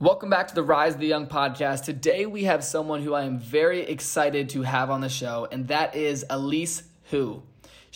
Welcome 0.00 0.30
back 0.30 0.46
to 0.46 0.54
the 0.54 0.62
Rise 0.62 0.94
of 0.94 1.00
the 1.00 1.08
Young 1.08 1.26
podcast. 1.26 1.82
Today 1.82 2.24
we 2.24 2.44
have 2.44 2.62
someone 2.62 3.02
who 3.02 3.14
I 3.14 3.24
am 3.24 3.40
very 3.40 3.80
excited 3.80 4.48
to 4.50 4.62
have 4.62 4.90
on 4.90 5.00
the 5.00 5.08
show, 5.08 5.48
and 5.50 5.66
that 5.66 5.96
is 5.96 6.24
Elise 6.30 6.84
Hu. 7.10 7.42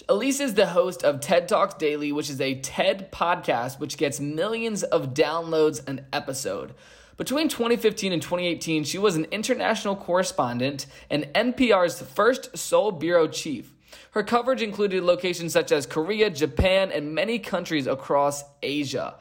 Elise 0.08 0.40
is 0.40 0.54
the 0.54 0.66
host 0.66 1.04
of 1.04 1.20
TED 1.20 1.46
Talks 1.46 1.74
Daily, 1.74 2.10
which 2.10 2.28
is 2.28 2.40
a 2.40 2.56
TED 2.56 3.12
podcast 3.12 3.78
which 3.78 3.98
gets 3.98 4.18
millions 4.18 4.82
of 4.82 5.14
downloads 5.14 5.86
an 5.86 6.04
episode. 6.12 6.74
Between 7.18 7.46
2015 7.46 8.12
and 8.12 8.20
2018, 8.20 8.82
she 8.82 8.98
was 8.98 9.14
an 9.14 9.26
international 9.30 9.94
correspondent 9.94 10.86
and 11.08 11.32
NPR's 11.34 12.02
first 12.02 12.58
Seoul 12.58 12.90
bureau 12.90 13.28
chief. 13.28 13.72
Her 14.10 14.24
coverage 14.24 14.60
included 14.60 15.04
locations 15.04 15.52
such 15.52 15.70
as 15.70 15.86
Korea, 15.86 16.30
Japan, 16.30 16.90
and 16.90 17.14
many 17.14 17.38
countries 17.38 17.86
across 17.86 18.42
Asia. 18.60 19.14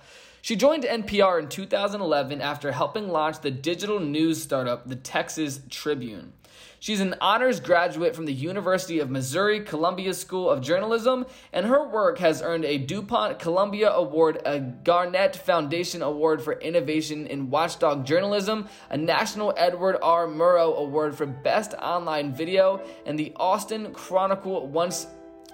She 0.43 0.55
joined 0.55 0.83
NPR 0.83 1.39
in 1.39 1.49
2011 1.49 2.41
after 2.41 2.71
helping 2.71 3.09
launch 3.09 3.41
the 3.41 3.51
digital 3.51 3.99
news 3.99 4.41
startup, 4.41 4.87
the 4.87 4.95
Texas 4.95 5.59
Tribune. 5.69 6.33
She's 6.79 6.99
an 6.99 7.13
honors 7.21 7.59
graduate 7.59 8.15
from 8.15 8.25
the 8.25 8.33
University 8.33 8.97
of 8.97 9.11
Missouri 9.11 9.59
Columbia 9.59 10.15
School 10.15 10.49
of 10.49 10.63
Journalism, 10.63 11.27
and 11.53 11.67
her 11.67 11.87
work 11.87 12.17
has 12.17 12.41
earned 12.41 12.65
a 12.65 12.79
DuPont 12.79 13.37
Columbia 13.37 13.91
Award, 13.91 14.41
a 14.43 14.59
Gannett 14.59 15.35
Foundation 15.35 16.01
Award 16.01 16.41
for 16.41 16.53
Innovation 16.53 17.27
in 17.27 17.51
Watchdog 17.51 18.03
Journalism, 18.03 18.67
a 18.89 18.97
National 18.97 19.53
Edward 19.57 19.97
R. 20.01 20.25
Murrow 20.25 20.75
Award 20.75 21.15
for 21.15 21.27
Best 21.27 21.75
Online 21.75 22.33
Video, 22.33 22.81
and 23.05 23.17
the 23.17 23.31
Austin 23.35 23.93
Chronicle 23.93 24.65
once 24.65 25.05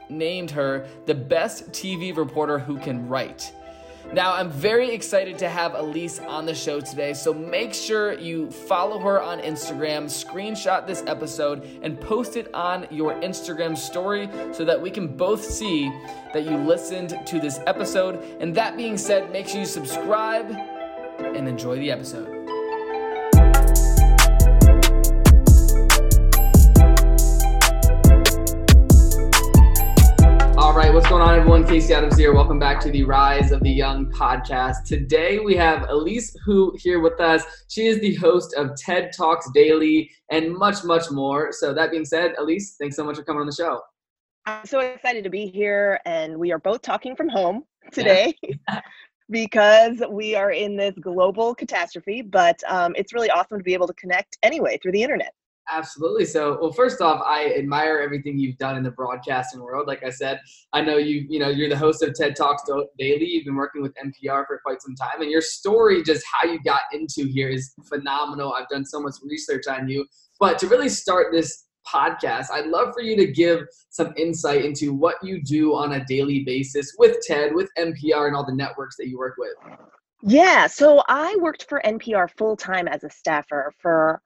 named 0.09 0.49
her 0.51 0.87
the 1.07 1.15
best 1.15 1.71
TV 1.73 2.15
reporter 2.15 2.57
who 2.57 2.79
can 2.79 3.09
write. 3.09 3.51
Now, 4.13 4.33
I'm 4.33 4.49
very 4.49 4.91
excited 4.91 5.37
to 5.39 5.49
have 5.49 5.75
Elise 5.75 6.19
on 6.19 6.45
the 6.45 6.55
show 6.55 6.79
today, 6.79 7.13
so 7.13 7.33
make 7.33 7.73
sure 7.73 8.17
you 8.17 8.49
follow 8.49 8.99
her 8.99 9.21
on 9.21 9.39
Instagram, 9.41 10.05
screenshot 10.05 10.87
this 10.87 11.03
episode, 11.07 11.67
and 11.81 11.99
post 11.99 12.37
it 12.37 12.53
on 12.53 12.87
your 12.89 13.15
Instagram 13.15 13.77
story 13.77 14.29
so 14.53 14.63
that 14.63 14.81
we 14.81 14.91
can 14.91 15.07
both 15.07 15.43
see 15.43 15.91
that 16.33 16.45
you 16.45 16.55
listened 16.57 17.19
to 17.25 17.39
this 17.39 17.59
episode. 17.67 18.23
And 18.39 18.55
that 18.55 18.77
being 18.77 18.97
said, 18.97 19.31
make 19.31 19.49
sure 19.49 19.59
you 19.59 19.65
subscribe 19.65 20.51
and 21.19 21.47
enjoy 21.47 21.77
the 21.77 21.91
episode. 21.91 22.36
Everyone? 31.47 31.65
Casey 31.65 31.93
Adams 31.93 32.17
here. 32.17 32.33
Welcome 32.33 32.59
back 32.59 32.77
to 32.81 32.91
the 32.91 33.03
Rise 33.03 33.53
of 33.53 33.61
the 33.61 33.69
Young 33.69 34.11
podcast. 34.11 34.83
Today 34.83 35.39
we 35.39 35.55
have 35.55 35.87
Elise 35.87 36.35
Hu 36.43 36.75
here 36.77 36.99
with 36.99 37.21
us. 37.21 37.41
She 37.69 37.87
is 37.87 38.01
the 38.01 38.15
host 38.15 38.53
of 38.55 38.75
TED 38.75 39.13
Talks 39.15 39.49
Daily 39.53 40.11
and 40.29 40.53
much, 40.53 40.83
much 40.83 41.09
more. 41.09 41.53
So, 41.53 41.73
that 41.73 41.89
being 41.89 42.03
said, 42.03 42.35
Elise, 42.37 42.75
thanks 42.77 42.97
so 42.97 43.05
much 43.05 43.15
for 43.15 43.23
coming 43.23 43.39
on 43.39 43.47
the 43.47 43.53
show. 43.53 43.79
I'm 44.45 44.65
so 44.65 44.81
excited 44.81 45.23
to 45.23 45.29
be 45.29 45.47
here, 45.47 46.01
and 46.05 46.37
we 46.37 46.51
are 46.51 46.59
both 46.59 46.81
talking 46.81 47.15
from 47.15 47.29
home 47.29 47.63
today. 47.93 48.35
Yeah. 48.43 48.81
because 49.29 50.03
we 50.09 50.35
are 50.35 50.51
in 50.51 50.75
this 50.75 50.95
global 50.99 51.55
catastrophe, 51.55 52.23
but 52.23 52.61
um, 52.67 52.93
it's 52.97 53.13
really 53.13 53.29
awesome 53.29 53.57
to 53.57 53.63
be 53.63 53.73
able 53.73 53.87
to 53.87 53.93
connect 53.93 54.37
anyway 54.43 54.77
through 54.83 54.91
the 54.91 55.01
internet. 55.01 55.33
Absolutely. 55.69 56.23
So, 56.25 56.57
well, 56.61 56.71
first 56.71 57.01
off, 57.01 57.21
I 57.25 57.53
admire 57.57 57.99
everything 57.99 58.39
you've 58.39 58.57
done 58.57 58.77
in 58.77 58.83
the 58.83 58.91
broadcasting 58.91 59.61
world. 59.61 59.87
Like 59.87 60.03
I 60.03 60.09
said, 60.09 60.39
I 60.71 60.81
know 60.81 60.97
you, 60.97 61.25
you 61.29 61.39
know, 61.39 61.49
you're 61.49 61.69
the 61.69 61.77
host 61.77 62.01
of 62.03 62.13
TED 62.13 62.35
Talks 62.37 62.63
Daily. 62.97 63.25
You've 63.25 63.45
been 63.45 63.55
working 63.55 63.81
with 63.81 63.93
NPR 63.95 64.45
for 64.47 64.61
quite 64.63 64.81
some 64.81 64.95
time, 64.95 65.21
and 65.21 65.29
your 65.29 65.41
story, 65.41 66.03
just 66.03 66.23
how 66.31 66.49
you 66.49 66.59
got 66.63 66.81
into 66.93 67.25
here, 67.29 67.49
is 67.49 67.73
phenomenal. 67.89 68.53
I've 68.53 68.69
done 68.69 68.85
so 68.85 69.01
much 69.01 69.15
research 69.23 69.67
on 69.67 69.89
you. 69.89 70.05
But 70.39 70.57
to 70.59 70.67
really 70.67 70.89
start 70.89 71.33
this 71.33 71.65
podcast, 71.85 72.47
I'd 72.51 72.67
love 72.67 72.93
for 72.93 73.01
you 73.01 73.17
to 73.17 73.27
give 73.27 73.61
some 73.89 74.13
insight 74.17 74.63
into 74.63 74.93
what 74.93 75.15
you 75.21 75.41
do 75.41 75.73
on 75.73 75.93
a 75.93 76.05
daily 76.05 76.43
basis 76.45 76.93
with 76.97 77.17
TED, 77.25 77.53
with 77.53 77.69
NPR, 77.77 78.27
and 78.27 78.35
all 78.35 78.45
the 78.45 78.55
networks 78.55 78.95
that 78.97 79.07
you 79.07 79.17
work 79.17 79.35
with. 79.37 79.53
Yeah, 80.23 80.67
so 80.67 81.03
I 81.07 81.35
worked 81.39 81.65
for 81.69 81.81
NPR 81.85 82.29
full 82.37 82.55
time 82.55 82.87
as 82.87 83.03
a 83.03 83.09
staffer 83.09 83.73
for 83.79 84.21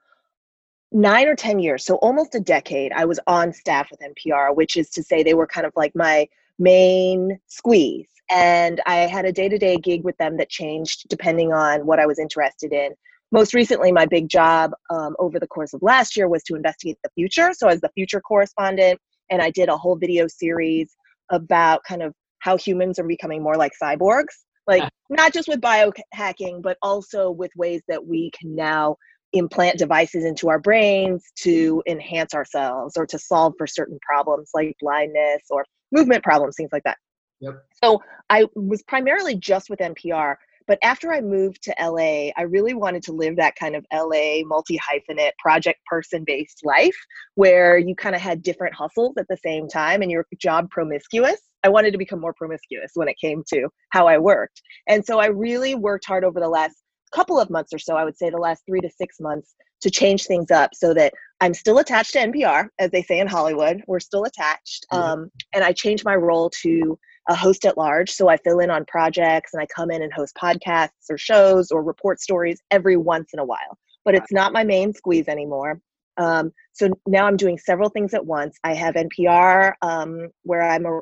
nine 0.91 1.27
or 1.27 1.35
10 1.35 1.59
years, 1.59 1.85
so 1.85 1.95
almost 1.95 2.35
a 2.35 2.39
decade, 2.39 2.91
I 2.91 3.05
was 3.05 3.19
on 3.27 3.53
staff 3.53 3.89
with 3.91 4.01
NPR, 4.01 4.55
which 4.55 4.77
is 4.77 4.89
to 4.91 5.03
say 5.03 5.23
they 5.23 5.33
were 5.33 5.47
kind 5.47 5.65
of 5.65 5.73
like 5.75 5.93
my 5.95 6.27
main 6.59 7.39
squeeze. 7.47 8.09
And 8.29 8.81
I 8.85 8.95
had 8.95 9.25
a 9.25 9.31
day 9.31 9.49
to 9.49 9.57
day 9.57 9.77
gig 9.77 10.03
with 10.03 10.17
them 10.17 10.37
that 10.37 10.49
changed 10.49 11.09
depending 11.09 11.51
on 11.51 11.85
what 11.85 11.99
I 11.99 12.05
was 12.05 12.19
interested 12.19 12.71
in. 12.71 12.93
Most 13.33 13.53
recently, 13.53 13.91
my 13.91 14.05
big 14.05 14.29
job 14.29 14.71
um, 14.89 15.15
over 15.19 15.39
the 15.39 15.47
course 15.47 15.73
of 15.73 15.81
last 15.81 16.17
year 16.17 16.27
was 16.27 16.43
to 16.43 16.55
investigate 16.55 16.97
the 17.03 17.09
future. 17.15 17.51
So, 17.53 17.67
as 17.67 17.79
the 17.79 17.89
future 17.89 18.19
correspondent, 18.19 18.99
and 19.29 19.41
I 19.41 19.51
did 19.51 19.69
a 19.69 19.77
whole 19.77 19.95
video 19.95 20.27
series 20.27 20.93
about 21.29 21.83
kind 21.85 22.01
of 22.01 22.13
how 22.39 22.57
humans 22.57 22.99
are 22.99 23.07
becoming 23.07 23.41
more 23.41 23.55
like 23.55 23.71
cyborgs, 23.81 24.43
like 24.67 24.83
not 25.09 25.33
just 25.33 25.47
with 25.47 25.61
biohacking, 25.61 26.61
but 26.61 26.77
also 26.81 27.31
with 27.31 27.51
ways 27.55 27.81
that 27.87 28.05
we 28.05 28.31
can 28.31 28.53
now 28.53 28.97
implant 29.33 29.77
devices 29.77 30.25
into 30.25 30.49
our 30.49 30.59
brains 30.59 31.23
to 31.39 31.75
mm-hmm. 31.75 31.91
enhance 31.91 32.33
ourselves 32.33 32.97
or 32.97 33.05
to 33.05 33.19
solve 33.19 33.53
for 33.57 33.67
certain 33.67 33.99
problems 34.01 34.49
like 34.53 34.75
blindness 34.79 35.43
or 35.49 35.65
movement 35.91 36.23
problems, 36.23 36.55
things 36.55 36.71
like 36.71 36.83
that. 36.83 36.97
Yep. 37.41 37.63
So 37.83 38.01
I 38.29 38.45
was 38.55 38.83
primarily 38.83 39.35
just 39.35 39.69
with 39.69 39.79
NPR. 39.79 40.35
But 40.67 40.77
after 40.83 41.11
I 41.11 41.21
moved 41.21 41.63
to 41.63 41.75
LA, 41.81 42.29
I 42.37 42.43
really 42.43 42.73
wanted 42.73 43.03
to 43.03 43.11
live 43.11 43.35
that 43.35 43.55
kind 43.55 43.75
of 43.75 43.85
LA 43.91 44.43
multi 44.45 44.77
hyphenate 44.79 45.31
project 45.39 45.79
person 45.85 46.23
based 46.23 46.61
life 46.63 46.95
where 47.35 47.77
you 47.77 47.95
kind 47.95 48.15
of 48.15 48.21
had 48.21 48.43
different 48.43 48.75
hustles 48.75 49.15
at 49.17 49.27
the 49.27 49.37
same 49.37 49.67
time 49.67 50.01
and 50.01 50.11
your 50.11 50.25
job 50.37 50.69
promiscuous. 50.69 51.41
I 51.63 51.69
wanted 51.69 51.91
to 51.91 51.97
become 51.97 52.21
more 52.21 52.33
promiscuous 52.33 52.91
when 52.93 53.07
it 53.07 53.17
came 53.19 53.43
to 53.49 53.69
how 53.89 54.07
I 54.07 54.17
worked. 54.17 54.61
And 54.87 55.03
so 55.03 55.19
I 55.19 55.27
really 55.27 55.75
worked 55.75 56.05
hard 56.05 56.23
over 56.23 56.39
the 56.39 56.47
last 56.47 56.80
couple 57.11 57.39
of 57.39 57.49
months 57.49 57.73
or 57.73 57.79
so, 57.79 57.95
I 57.95 58.03
would 58.03 58.17
say 58.17 58.29
the 58.29 58.37
last 58.37 58.63
three 58.65 58.81
to 58.81 58.89
six 58.89 59.19
months, 59.19 59.55
to 59.81 59.89
change 59.89 60.25
things 60.25 60.51
up 60.51 60.71
so 60.73 60.93
that 60.93 61.13
I'm 61.41 61.53
still 61.53 61.79
attached 61.79 62.13
to 62.13 62.19
NPR, 62.19 62.67
as 62.79 62.91
they 62.91 63.01
say 63.01 63.19
in 63.19 63.27
Hollywood. 63.27 63.83
We're 63.87 63.99
still 63.99 64.23
attached. 64.25 64.85
Mm-hmm. 64.91 65.03
Um, 65.03 65.31
and 65.53 65.63
I 65.63 65.73
changed 65.73 66.05
my 66.05 66.15
role 66.15 66.51
to 66.61 66.97
a 67.29 67.35
host 67.35 67.65
at 67.65 67.77
large. 67.77 68.11
So 68.11 68.29
I 68.29 68.37
fill 68.37 68.59
in 68.59 68.69
on 68.69 68.85
projects 68.85 69.53
and 69.53 69.61
I 69.61 69.65
come 69.67 69.91
in 69.91 70.01
and 70.01 70.13
host 70.13 70.35
podcasts 70.35 71.09
or 71.09 71.17
shows 71.17 71.71
or 71.71 71.83
report 71.83 72.19
stories 72.19 72.61
every 72.71 72.97
once 72.97 73.29
in 73.33 73.39
a 73.39 73.45
while. 73.45 73.77
But 74.05 74.15
it's 74.15 74.31
not 74.31 74.53
my 74.53 74.63
main 74.63 74.93
squeeze 74.93 75.27
anymore. 75.27 75.79
Um, 76.17 76.51
so 76.73 76.89
now 77.07 77.25
I'm 77.25 77.37
doing 77.37 77.57
several 77.57 77.89
things 77.89 78.13
at 78.13 78.25
once. 78.25 78.57
I 78.63 78.73
have 78.73 78.95
NPR, 78.95 79.73
um, 79.81 80.27
where 80.43 80.61
I'm 80.61 80.85
a 80.85 80.99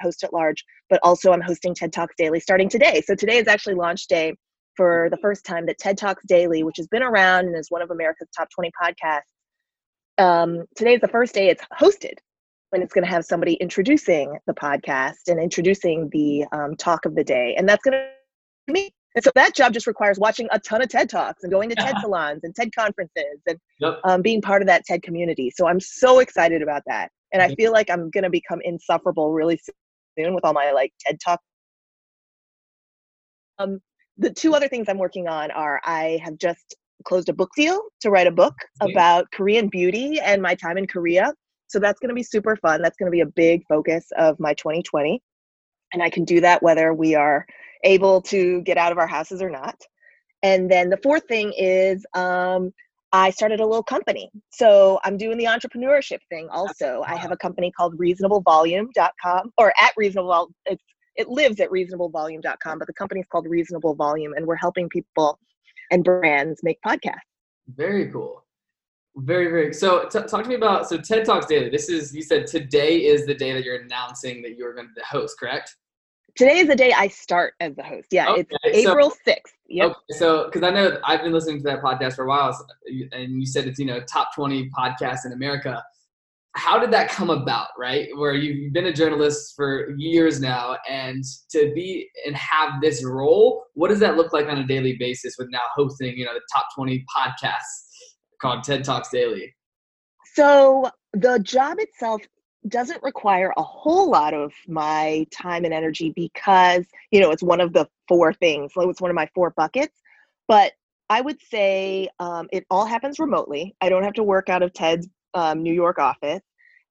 host 0.00 0.24
at 0.24 0.32
large, 0.32 0.64
but 0.88 1.00
also 1.02 1.32
I'm 1.32 1.40
hosting 1.40 1.74
TED 1.74 1.92
Talks 1.92 2.14
Daily 2.16 2.40
starting 2.40 2.68
today. 2.68 3.02
So 3.04 3.14
today 3.14 3.38
is 3.38 3.48
actually 3.48 3.74
launch 3.74 4.06
day 4.06 4.34
for 4.76 5.08
the 5.10 5.16
first 5.18 5.44
time 5.44 5.66
that 5.66 5.78
TED 5.78 5.98
Talks 5.98 6.24
Daily, 6.26 6.62
which 6.62 6.76
has 6.76 6.86
been 6.88 7.02
around 7.02 7.46
and 7.46 7.56
is 7.56 7.70
one 7.70 7.82
of 7.82 7.90
America's 7.90 8.28
top 8.36 8.48
20 8.54 8.70
podcasts, 8.82 9.20
um, 10.18 10.64
today 10.76 10.94
is 10.94 11.00
the 11.00 11.08
first 11.08 11.34
day 11.34 11.48
it's 11.48 11.64
hosted. 11.78 12.14
And 12.72 12.82
it's 12.82 12.94
going 12.94 13.04
to 13.04 13.10
have 13.10 13.26
somebody 13.26 13.54
introducing 13.54 14.38
the 14.46 14.54
podcast 14.54 15.28
and 15.28 15.38
introducing 15.38 16.08
the 16.10 16.46
um, 16.52 16.74
talk 16.76 17.04
of 17.04 17.14
the 17.14 17.22
day. 17.22 17.54
And 17.56 17.68
that's 17.68 17.84
going 17.84 17.92
to 17.92 18.08
be 18.66 18.72
me. 18.72 18.90
And 19.14 19.22
so 19.22 19.30
that 19.34 19.54
job 19.54 19.74
just 19.74 19.86
requires 19.86 20.18
watching 20.18 20.48
a 20.52 20.58
ton 20.58 20.80
of 20.80 20.88
TED 20.88 21.10
Talks 21.10 21.42
and 21.42 21.52
going 21.52 21.68
to 21.68 21.74
TED 21.74 21.96
salons 22.00 22.40
and 22.44 22.54
TED 22.54 22.74
conferences 22.74 23.40
and 23.46 23.58
yep. 23.78 24.00
um, 24.04 24.22
being 24.22 24.40
part 24.40 24.62
of 24.62 24.68
that 24.68 24.86
TED 24.86 25.02
community. 25.02 25.50
So 25.50 25.66
I'm 25.66 25.80
so 25.80 26.20
excited 26.20 26.62
about 26.62 26.82
that. 26.86 27.10
And 27.32 27.42
I 27.42 27.54
feel 27.54 27.72
like 27.72 27.90
I'm 27.90 28.10
going 28.10 28.24
to 28.24 28.30
become 28.30 28.60
insufferable 28.62 29.32
really 29.32 29.58
soon 30.18 30.34
with 30.34 30.44
all 30.44 30.52
my 30.54 30.72
like 30.72 30.92
TED 31.00 31.18
Talk. 31.22 31.40
Um, 33.58 33.80
the 34.18 34.30
two 34.30 34.54
other 34.54 34.68
things 34.68 34.88
I'm 34.88 34.98
working 34.98 35.28
on 35.28 35.50
are 35.50 35.80
I 35.84 36.20
have 36.22 36.38
just 36.38 36.76
closed 37.04 37.28
a 37.28 37.32
book 37.32 37.50
deal 37.56 37.80
to 38.00 38.10
write 38.10 38.26
a 38.26 38.32
book 38.32 38.54
about 38.80 39.30
Korean 39.32 39.68
beauty 39.68 40.20
and 40.20 40.40
my 40.40 40.54
time 40.54 40.78
in 40.78 40.86
Korea. 40.86 41.32
So 41.66 41.78
that's 41.78 41.98
going 41.98 42.10
to 42.10 42.14
be 42.14 42.22
super 42.22 42.56
fun. 42.56 42.82
That's 42.82 42.96
going 42.96 43.10
to 43.10 43.14
be 43.14 43.20
a 43.20 43.26
big 43.26 43.62
focus 43.66 44.06
of 44.16 44.38
my 44.38 44.54
2020. 44.54 45.20
And 45.92 46.02
I 46.02 46.10
can 46.10 46.24
do 46.24 46.40
that 46.40 46.62
whether 46.62 46.94
we 46.94 47.14
are 47.14 47.46
able 47.84 48.22
to 48.22 48.60
get 48.62 48.78
out 48.78 48.92
of 48.92 48.98
our 48.98 49.06
houses 49.06 49.42
or 49.42 49.50
not. 49.50 49.80
And 50.42 50.70
then 50.70 50.90
the 50.90 50.98
fourth 50.98 51.26
thing 51.28 51.52
is 51.56 52.04
um, 52.14 52.72
I 53.12 53.30
started 53.30 53.60
a 53.60 53.66
little 53.66 53.82
company. 53.82 54.30
So 54.50 55.00
I'm 55.04 55.16
doing 55.16 55.38
the 55.38 55.44
entrepreneurship 55.44 56.18
thing 56.28 56.48
also. 56.50 57.02
I 57.06 57.16
have 57.16 57.32
a 57.32 57.36
company 57.36 57.70
called 57.70 57.98
reasonablevolume.com 57.98 59.52
or 59.58 59.72
at 59.80 59.92
reasonable 59.96 60.50
it's 60.66 60.82
it 61.16 61.28
lives 61.28 61.60
at 61.60 61.70
reasonablevolume.com, 61.70 62.78
but 62.78 62.86
the 62.86 62.94
company 62.94 63.20
is 63.20 63.26
called 63.26 63.46
Reasonable 63.46 63.94
Volume, 63.94 64.32
and 64.34 64.46
we're 64.46 64.56
helping 64.56 64.88
people 64.88 65.38
and 65.90 66.04
brands 66.04 66.60
make 66.62 66.78
podcasts. 66.86 67.18
Very 67.68 68.10
cool. 68.10 68.44
Very, 69.16 69.46
very. 69.46 69.74
So, 69.74 70.08
t- 70.08 70.20
talk 70.20 70.42
to 70.42 70.48
me 70.48 70.54
about 70.54 70.88
so 70.88 70.96
TED 70.96 71.26
Talks 71.26 71.46
Daily. 71.46 71.68
This 71.68 71.90
is 71.90 72.14
you 72.14 72.22
said 72.22 72.46
today 72.46 73.04
is 73.04 73.26
the 73.26 73.34
day 73.34 73.52
that 73.52 73.62
you're 73.62 73.82
announcing 73.82 74.40
that 74.42 74.56
you're 74.56 74.74
going 74.74 74.88
to 74.96 75.04
host, 75.04 75.38
correct? 75.38 75.76
today 76.36 76.58
is 76.58 76.68
the 76.68 76.76
day 76.76 76.92
I 76.92 77.08
start 77.08 77.54
as 77.60 77.74
the 77.76 77.82
host. 77.82 78.08
Yeah, 78.10 78.30
okay, 78.30 78.46
it's 78.64 78.86
April 78.86 79.12
sixth. 79.24 79.54
Yep. 79.68 79.90
Okay, 79.90 80.18
so 80.18 80.44
because 80.44 80.62
I 80.62 80.70
know 80.70 80.98
I've 81.04 81.22
been 81.22 81.32
listening 81.32 81.58
to 81.58 81.64
that 81.64 81.82
podcast 81.82 82.14
for 82.14 82.24
a 82.24 82.28
while, 82.28 82.66
and 83.12 83.40
you 83.40 83.46
said 83.46 83.66
it's 83.66 83.78
you 83.78 83.86
know 83.86 84.00
top 84.00 84.34
twenty 84.34 84.70
podcasts 84.70 85.26
in 85.26 85.32
America. 85.32 85.82
How 86.54 86.78
did 86.78 86.90
that 86.90 87.08
come 87.08 87.30
about, 87.30 87.68
right? 87.78 88.08
Where 88.14 88.34
you've 88.34 88.72
been 88.72 88.86
a 88.86 88.92
journalist 88.92 89.54
for 89.56 89.90
years 89.96 90.40
now, 90.40 90.76
and 90.88 91.24
to 91.50 91.72
be 91.74 92.10
and 92.26 92.36
have 92.36 92.80
this 92.82 93.04
role, 93.04 93.64
what 93.74 93.88
does 93.88 94.00
that 94.00 94.16
look 94.16 94.32
like 94.32 94.48
on 94.48 94.58
a 94.58 94.66
daily 94.66 94.96
basis 94.98 95.36
with 95.38 95.48
now 95.50 95.62
hosting, 95.74 96.16
you 96.16 96.26
know, 96.26 96.34
the 96.34 96.42
top 96.52 96.66
twenty 96.74 97.04
podcasts 97.16 97.88
called 98.40 98.64
TED 98.64 98.84
Talks 98.84 99.08
Daily? 99.10 99.54
So 100.34 100.90
the 101.14 101.38
job 101.38 101.78
itself 101.78 102.20
doesn't 102.68 103.02
require 103.02 103.52
a 103.56 103.62
whole 103.62 104.10
lot 104.10 104.34
of 104.34 104.52
my 104.68 105.26
time 105.32 105.64
and 105.64 105.74
energy 105.74 106.12
because 106.14 106.84
you 107.10 107.20
know 107.20 107.30
it's 107.30 107.42
one 107.42 107.60
of 107.60 107.72
the 107.72 107.88
four 108.06 108.32
things 108.32 108.72
it's 108.76 109.00
one 109.00 109.10
of 109.10 109.16
my 109.16 109.28
four 109.34 109.50
buckets 109.56 110.00
but 110.46 110.72
i 111.10 111.20
would 111.20 111.38
say 111.42 112.08
um, 112.20 112.48
it 112.52 112.64
all 112.70 112.86
happens 112.86 113.18
remotely 113.18 113.74
i 113.80 113.88
don't 113.88 114.04
have 114.04 114.12
to 114.12 114.22
work 114.22 114.48
out 114.48 114.62
of 114.62 114.72
ted's 114.72 115.08
um, 115.34 115.62
new 115.62 115.72
york 115.72 115.98
office 115.98 116.42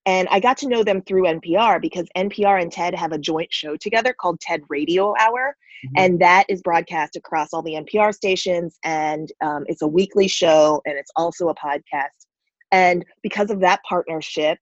and 0.05 0.27
i 0.29 0.39
got 0.39 0.57
to 0.57 0.67
know 0.67 0.83
them 0.83 1.01
through 1.01 1.23
npr 1.23 1.81
because 1.81 2.07
npr 2.17 2.61
and 2.61 2.71
ted 2.71 2.93
have 2.93 3.11
a 3.11 3.17
joint 3.17 3.51
show 3.51 3.75
together 3.75 4.13
called 4.19 4.39
ted 4.39 4.61
radio 4.69 5.13
hour 5.19 5.55
mm-hmm. 5.85 5.93
and 5.97 6.19
that 6.19 6.45
is 6.49 6.61
broadcast 6.61 7.15
across 7.15 7.53
all 7.53 7.61
the 7.61 7.73
npr 7.73 8.13
stations 8.13 8.77
and 8.83 9.31
um, 9.41 9.63
it's 9.67 9.81
a 9.81 9.87
weekly 9.87 10.27
show 10.27 10.81
and 10.85 10.97
it's 10.97 11.11
also 11.15 11.49
a 11.49 11.55
podcast 11.55 12.25
and 12.71 13.05
because 13.21 13.51
of 13.51 13.59
that 13.59 13.81
partnership 13.83 14.57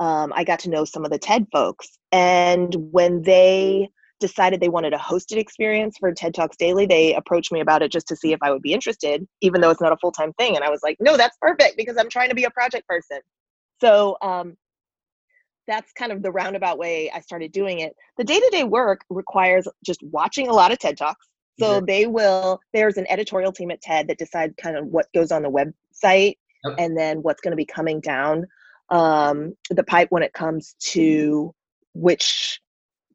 um, 0.00 0.32
I 0.34 0.44
got 0.44 0.58
to 0.60 0.70
know 0.70 0.84
some 0.84 1.04
of 1.04 1.10
the 1.10 1.18
TED 1.18 1.46
folks. 1.52 1.98
And 2.10 2.74
when 2.90 3.22
they 3.22 3.90
decided 4.20 4.60
they 4.60 4.68
wanted 4.68 4.92
a 4.92 4.98
hosted 4.98 5.36
experience 5.36 5.96
for 5.98 6.12
TED 6.12 6.34
Talks 6.34 6.56
Daily, 6.56 6.86
they 6.86 7.14
approached 7.14 7.50
me 7.50 7.60
about 7.60 7.82
it 7.82 7.90
just 7.90 8.06
to 8.08 8.16
see 8.16 8.32
if 8.32 8.38
I 8.42 8.50
would 8.50 8.62
be 8.62 8.72
interested, 8.72 9.26
even 9.40 9.60
though 9.60 9.70
it's 9.70 9.80
not 9.80 9.92
a 9.92 9.96
full 9.96 10.12
time 10.12 10.32
thing. 10.34 10.54
And 10.54 10.64
I 10.64 10.70
was 10.70 10.80
like, 10.82 10.96
no, 11.00 11.16
that's 11.16 11.36
perfect 11.40 11.76
because 11.76 11.96
I'm 11.98 12.08
trying 12.08 12.28
to 12.28 12.34
be 12.34 12.44
a 12.44 12.50
project 12.50 12.86
person. 12.86 13.18
So 13.80 14.16
um, 14.22 14.56
that's 15.66 15.92
kind 15.92 16.12
of 16.12 16.22
the 16.22 16.30
roundabout 16.30 16.78
way 16.78 17.10
I 17.10 17.20
started 17.20 17.52
doing 17.52 17.80
it. 17.80 17.94
The 18.18 18.24
day 18.24 18.38
to 18.38 18.48
day 18.52 18.64
work 18.64 19.00
requires 19.10 19.66
just 19.84 20.02
watching 20.02 20.48
a 20.48 20.52
lot 20.52 20.72
of 20.72 20.78
TED 20.78 20.96
Talks. 20.96 21.26
So 21.58 21.76
mm-hmm. 21.76 21.86
they 21.86 22.06
will, 22.06 22.60
there's 22.72 22.96
an 22.96 23.06
editorial 23.10 23.52
team 23.52 23.70
at 23.70 23.82
TED 23.82 24.08
that 24.08 24.18
decides 24.18 24.54
kind 24.60 24.76
of 24.76 24.86
what 24.86 25.06
goes 25.14 25.30
on 25.30 25.42
the 25.42 25.50
website 25.50 26.36
yep. 26.64 26.76
and 26.78 26.96
then 26.96 27.18
what's 27.18 27.40
going 27.40 27.52
to 27.52 27.56
be 27.56 27.66
coming 27.66 28.00
down 28.00 28.46
um, 28.90 29.54
the 29.70 29.84
pipe 29.84 30.08
when 30.10 30.22
it 30.22 30.32
comes 30.32 30.74
to 30.80 31.54
which 31.94 32.60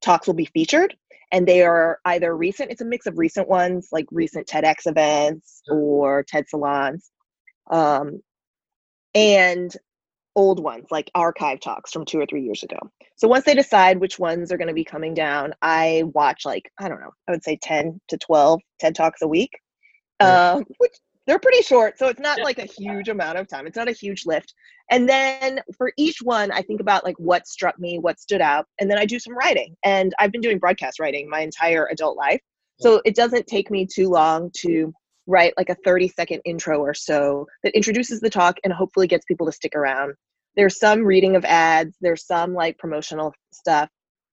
talks 0.05 0.27
will 0.27 0.35
be 0.35 0.45
featured. 0.45 0.95
And 1.31 1.47
they 1.47 1.63
are 1.63 1.99
either 2.05 2.35
recent, 2.35 2.71
it's 2.71 2.81
a 2.81 2.85
mix 2.85 3.07
of 3.07 3.17
recent 3.17 3.49
ones, 3.49 3.89
like 3.91 4.05
recent 4.11 4.47
TEDx 4.47 4.85
events 4.85 5.63
or 5.67 6.23
TED 6.23 6.45
salons, 6.47 7.11
um, 7.69 8.21
and 9.15 9.75
old 10.35 10.61
ones, 10.61 10.85
like 10.91 11.09
archive 11.15 11.59
talks 11.59 11.91
from 11.91 12.05
two 12.05 12.19
or 12.19 12.25
three 12.25 12.43
years 12.43 12.61
ago. 12.63 12.77
So 13.15 13.27
once 13.27 13.45
they 13.45 13.55
decide 13.55 13.99
which 13.99 14.19
ones 14.19 14.51
are 14.51 14.57
going 14.57 14.67
to 14.67 14.73
be 14.73 14.83
coming 14.83 15.13
down, 15.13 15.53
I 15.61 16.03
watch 16.13 16.45
like, 16.45 16.71
I 16.79 16.89
don't 16.89 16.99
know, 16.99 17.11
I 17.27 17.31
would 17.31 17.43
say 17.43 17.57
10 17.61 17.99
to 18.09 18.17
12 18.17 18.61
TED 18.79 18.95
Talks 18.95 19.21
a 19.21 19.27
week, 19.27 19.51
uh, 20.19 20.61
which 20.77 20.95
they're 21.27 21.39
pretty 21.39 21.61
short 21.61 21.97
so 21.97 22.07
it's 22.07 22.19
not 22.19 22.39
like 22.41 22.59
a 22.59 22.65
huge 22.65 23.09
amount 23.09 23.37
of 23.37 23.47
time. 23.47 23.65
It's 23.67 23.77
not 23.77 23.87
a 23.87 23.93
huge 23.93 24.25
lift. 24.25 24.53
And 24.91 25.09
then 25.09 25.61
for 25.77 25.91
each 25.97 26.19
one 26.21 26.51
i 26.51 26.61
think 26.61 26.79
about 26.79 27.03
like 27.03 27.15
what 27.17 27.47
struck 27.47 27.79
me 27.79 27.97
what 27.97 28.19
stood 28.19 28.41
out 28.41 28.67
and 28.79 28.89
then 28.89 28.97
i 28.97 29.05
do 29.05 29.19
some 29.19 29.37
writing. 29.37 29.75
And 29.83 30.13
i've 30.19 30.31
been 30.31 30.41
doing 30.41 30.59
broadcast 30.59 30.99
writing 30.99 31.29
my 31.29 31.41
entire 31.41 31.87
adult 31.91 32.17
life. 32.17 32.41
So 32.79 33.01
it 33.05 33.15
doesn't 33.15 33.47
take 33.47 33.71
me 33.71 33.87
too 33.87 34.09
long 34.09 34.51
to 34.57 34.93
write 35.27 35.53
like 35.57 35.69
a 35.69 35.77
30 35.83 36.09
second 36.09 36.41
intro 36.45 36.79
or 36.79 36.93
so 36.93 37.47
that 37.63 37.75
introduces 37.75 38.19
the 38.19 38.29
talk 38.29 38.57
and 38.63 38.73
hopefully 38.73 39.07
gets 39.07 39.25
people 39.25 39.45
to 39.45 39.51
stick 39.51 39.75
around. 39.75 40.13
There's 40.55 40.79
some 40.79 41.03
reading 41.03 41.35
of 41.35 41.45
ads. 41.45 41.95
There's 42.01 42.25
some 42.25 42.53
like 42.53 42.77
promotional 42.77 43.33
stuff. 43.51 43.89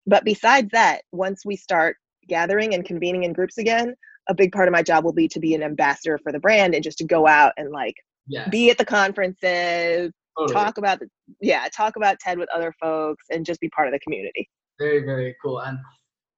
But 0.07 0.25
besides 0.25 0.69
that 0.73 1.03
once 1.13 1.45
we 1.45 1.57
start 1.57 1.97
gathering 2.29 2.75
and 2.75 2.85
convening 2.85 3.25
in 3.25 3.33
groups 3.33 3.59
again 3.59 3.95
a 4.29 4.35
big 4.35 4.53
part 4.53 4.69
of 4.69 4.73
my 4.73 4.83
job 4.83 5.05
will 5.05 5.13
be 5.13 5.29
to 5.29 5.41
be 5.41 5.55
an 5.55 5.63
ambassador 5.63 6.19
for 6.19 6.33
the 6.33 6.39
brand 6.39 6.75
and 6.75 6.85
just 6.85 6.99
to 6.99 7.05
go 7.05 7.27
out 7.27 7.53
and 7.57 7.71
like 7.71 7.95
yes. 8.27 8.49
be 8.51 8.71
at 8.71 8.79
the 8.79 8.85
conferences, 8.85 10.13
totally. 10.39 10.55
talk 10.55 10.79
about 10.79 11.01
the 11.01 11.09
yeah, 11.41 11.67
talk 11.75 11.97
about 11.97 12.19
TED 12.21 12.39
with 12.39 12.49
other 12.55 12.73
folks 12.81 13.25
and 13.31 13.45
just 13.45 13.61
be 13.61 13.69
part 13.71 13.89
of 13.89 13.93
the 13.93 14.01
community. 14.01 14.49
Very, 14.79 15.05
very 15.05 15.37
cool. 15.43 15.61
And 15.61 15.79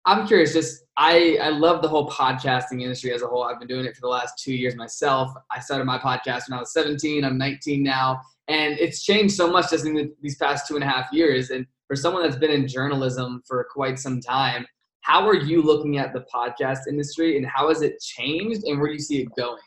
I'm 0.06 0.26
curious, 0.26 0.52
just 0.52 0.84
I 0.96 1.38
I 1.40 1.48
love 1.48 1.82
the 1.82 1.88
whole 1.88 2.08
podcasting 2.10 2.82
industry 2.82 3.12
as 3.12 3.22
a 3.22 3.26
whole. 3.26 3.44
I've 3.44 3.58
been 3.58 3.68
doing 3.68 3.86
it 3.86 3.94
for 3.94 4.02
the 4.02 4.08
last 4.08 4.38
two 4.38 4.54
years 4.54 4.76
myself. 4.76 5.32
I 5.50 5.60
started 5.60 5.84
my 5.84 5.98
podcast 5.98 6.48
when 6.48 6.56
I 6.56 6.60
was 6.60 6.72
17. 6.72 7.24
I'm 7.24 7.38
19 7.38 7.82
now, 7.82 8.20
and 8.48 8.78
it's 8.78 9.02
changed 9.02 9.34
so 9.34 9.50
much 9.50 9.70
just 9.70 9.86
in 9.86 9.94
the, 9.94 10.12
these 10.20 10.36
past 10.36 10.68
two 10.68 10.74
and 10.74 10.84
a 10.84 10.86
half 10.86 11.10
years. 11.12 11.50
And 11.50 11.66
for 11.86 11.96
someone 11.96 12.22
that's 12.22 12.36
been 12.36 12.50
in 12.50 12.68
journalism 12.68 13.42
for 13.46 13.66
quite 13.72 13.98
some 13.98 14.20
time, 14.20 14.66
how 15.04 15.28
are 15.28 15.36
you 15.36 15.60
looking 15.60 15.98
at 15.98 16.14
the 16.14 16.24
podcast 16.34 16.88
industry 16.88 17.36
and 17.36 17.46
how 17.46 17.68
has 17.68 17.82
it 17.82 18.00
changed 18.00 18.64
and 18.64 18.80
where 18.80 18.88
do 18.88 18.94
you 18.94 18.98
see 18.98 19.20
it 19.20 19.28
going? 19.36 19.60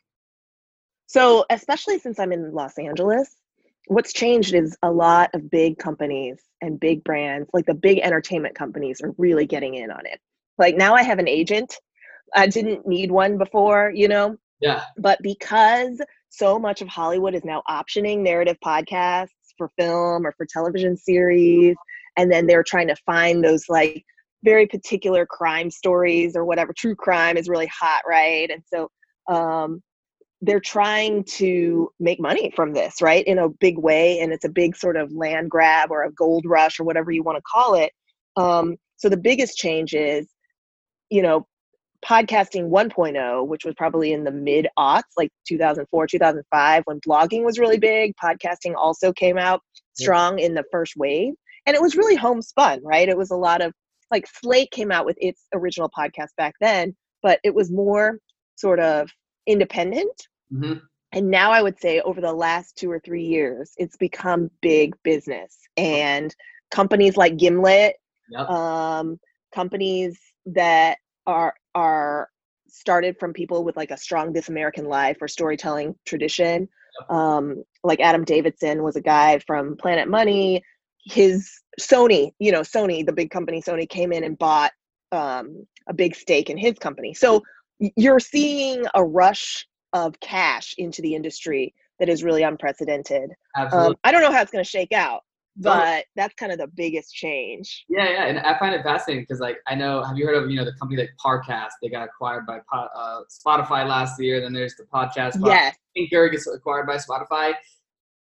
So, 1.05 1.45
especially 1.51 1.99
since 1.99 2.19
I'm 2.19 2.31
in 2.31 2.51
Los 2.53 2.79
Angeles, 2.79 3.35
what's 3.85 4.13
changed 4.13 4.55
is 4.55 4.75
a 4.81 4.91
lot 4.91 5.29
of 5.35 5.49
big 5.51 5.77
companies 5.77 6.41
and 6.61 6.79
big 6.79 7.03
brands, 7.03 7.47
like 7.53 7.67
the 7.67 7.75
big 7.75 7.99
entertainment 7.99 8.55
companies, 8.55 8.99
are 9.01 9.13
really 9.19 9.45
getting 9.45 9.75
in 9.75 9.91
on 9.91 10.07
it. 10.07 10.19
Like 10.57 10.75
now 10.75 10.95
I 10.95 11.03
have 11.03 11.19
an 11.19 11.27
agent. 11.27 11.71
I 12.35 12.47
didn't 12.47 12.87
need 12.87 13.11
one 13.11 13.37
before, 13.37 13.91
you 13.93 14.07
know? 14.07 14.37
Yeah. 14.59 14.85
But 14.97 15.19
because 15.21 16.01
so 16.29 16.57
much 16.57 16.81
of 16.81 16.87
Hollywood 16.87 17.35
is 17.35 17.45
now 17.45 17.61
optioning 17.69 18.19
narrative 18.19 18.57
podcasts 18.65 19.29
for 19.55 19.69
film 19.77 20.25
or 20.25 20.33
for 20.35 20.47
television 20.51 20.97
series, 20.97 21.75
and 22.17 22.31
then 22.31 22.47
they're 22.47 22.63
trying 22.63 22.87
to 22.87 22.95
find 23.05 23.43
those 23.43 23.69
like 23.69 24.03
very 24.43 24.67
particular 24.67 25.25
crime 25.25 25.69
stories 25.69 26.35
or 26.35 26.45
whatever 26.45 26.73
true 26.73 26.95
crime 26.95 27.37
is 27.37 27.49
really 27.49 27.67
hot 27.67 28.01
right? 28.07 28.49
And 28.49 28.63
so 28.71 28.89
um, 29.33 29.81
they're 30.41 30.59
trying 30.59 31.23
to 31.23 31.89
make 31.99 32.19
money 32.19 32.51
from 32.55 32.73
this 32.73 33.01
right 33.01 33.25
in 33.25 33.39
a 33.39 33.49
big 33.49 33.77
way 33.77 34.19
and 34.19 34.31
it's 34.31 34.45
a 34.45 34.49
big 34.49 34.75
sort 34.75 34.95
of 34.95 35.11
land 35.11 35.49
grab 35.49 35.91
or 35.91 36.03
a 36.03 36.11
gold 36.11 36.45
rush 36.45 36.79
or 36.79 36.83
whatever 36.83 37.11
you 37.11 37.23
want 37.23 37.37
to 37.37 37.43
call 37.51 37.75
it. 37.75 37.91
Um, 38.35 38.75
so 38.97 39.09
the 39.09 39.17
biggest 39.17 39.57
change 39.57 39.93
is 39.93 40.27
you 41.09 41.21
know 41.21 41.47
podcasting 42.05 42.69
1.0 42.69 43.47
which 43.47 43.65
was 43.65 43.73
probably 43.75 44.13
in 44.13 44.23
the 44.23 44.31
mid 44.31 44.67
aughts 44.77 45.01
like 45.17 45.29
2004 45.47 46.05
2005 46.05 46.83
when 46.85 46.99
blogging 46.99 47.43
was 47.43 47.57
really 47.57 47.79
big 47.79 48.13
podcasting 48.23 48.75
also 48.75 49.11
came 49.11 49.37
out 49.37 49.61
strong 49.93 50.37
in 50.37 50.53
the 50.53 50.63
first 50.71 50.93
wave 50.95 51.33
and 51.65 51.75
it 51.75 51.81
was 51.81 51.95
really 51.95 52.15
homespun 52.15 52.79
right? 52.83 53.09
It 53.09 53.17
was 53.17 53.31
a 53.31 53.35
lot 53.35 53.61
of 53.61 53.73
like 54.11 54.27
Slate 54.27 54.71
came 54.71 54.91
out 54.91 55.05
with 55.05 55.17
its 55.19 55.43
original 55.53 55.89
podcast 55.97 56.29
back 56.37 56.55
then, 56.61 56.95
but 57.21 57.39
it 57.43 57.53
was 57.53 57.71
more 57.71 58.19
sort 58.55 58.79
of 58.79 59.09
independent. 59.45 60.27
Mm-hmm. 60.53 60.79
And 61.13 61.31
now 61.31 61.51
I 61.51 61.61
would 61.61 61.79
say 61.79 62.01
over 62.01 62.21
the 62.21 62.33
last 62.33 62.77
two 62.77 62.91
or 62.91 62.99
three 62.99 63.23
years, 63.23 63.71
it's 63.77 63.97
become 63.97 64.51
big 64.61 64.95
business. 65.03 65.57
And 65.77 66.35
companies 66.69 67.15
like 67.17 67.37
Gimlet, 67.37 67.95
yep. 68.29 68.49
um, 68.49 69.19
companies 69.53 70.19
that 70.47 70.97
are 71.25 71.53
are 71.75 72.29
started 72.67 73.17
from 73.19 73.33
people 73.33 73.63
with 73.63 73.77
like 73.77 73.91
a 73.91 73.97
strong 73.97 74.33
This 74.33 74.49
American 74.49 74.85
Life 74.85 75.17
or 75.21 75.27
storytelling 75.27 75.95
tradition. 76.05 76.67
Um, 77.09 77.63
like 77.83 77.99
Adam 77.99 78.23
Davidson 78.23 78.83
was 78.83 78.95
a 78.95 79.01
guy 79.01 79.39
from 79.45 79.77
Planet 79.77 80.09
Money. 80.09 80.63
His 81.09 81.61
Sony, 81.79 82.31
you 82.39 82.51
know, 82.51 82.61
Sony, 82.61 83.05
the 83.05 83.13
big 83.13 83.29
company 83.29 83.61
Sony 83.61 83.87
came 83.87 84.11
in 84.11 84.23
and 84.23 84.37
bought 84.37 84.71
um, 85.11 85.65
a 85.87 85.93
big 85.93 86.15
stake 86.15 86.49
in 86.49 86.57
his 86.57 86.77
company. 86.79 87.13
So 87.13 87.43
you're 87.95 88.19
seeing 88.19 88.85
a 88.93 89.03
rush 89.03 89.67
of 89.93 90.19
cash 90.19 90.75
into 90.77 91.01
the 91.01 91.15
industry 91.15 91.73
that 91.99 92.09
is 92.09 92.23
really 92.23 92.43
unprecedented. 92.43 93.31
Um, 93.55 93.95
I 94.03 94.11
don't 94.11 94.21
know 94.21 94.31
how 94.31 94.41
it's 94.41 94.51
going 94.51 94.63
to 94.63 94.69
shake 94.69 94.91
out, 94.91 95.21
but 95.55 96.05
that's 96.15 96.33
kind 96.35 96.51
of 96.51 96.57
the 96.57 96.67
biggest 96.67 97.13
change. 97.13 97.85
Yeah, 97.89 98.09
yeah, 98.09 98.25
and 98.25 98.39
I 98.39 98.57
find 98.59 98.75
it 98.75 98.83
fascinating 98.83 99.23
because, 99.23 99.39
like, 99.39 99.57
I 99.67 99.75
know. 99.75 100.03
Have 100.03 100.17
you 100.17 100.25
heard 100.25 100.35
of 100.35 100.49
you 100.49 100.57
know 100.57 100.65
the 100.65 100.73
company 100.73 101.01
like 101.01 101.11
Parcast? 101.23 101.71
They 101.81 101.89
got 101.89 102.07
acquired 102.07 102.45
by 102.45 102.59
uh, 102.71 103.21
Spotify 103.29 103.87
last 103.87 104.21
year. 104.21 104.41
Then 104.41 104.53
there's 104.53 104.75
the 104.75 104.83
podcast. 104.83 105.43
Yes. 105.43 105.75
Anchor 105.95 106.29
gets 106.29 106.47
acquired 106.47 106.85
by 106.85 106.97
Spotify. 106.97 107.53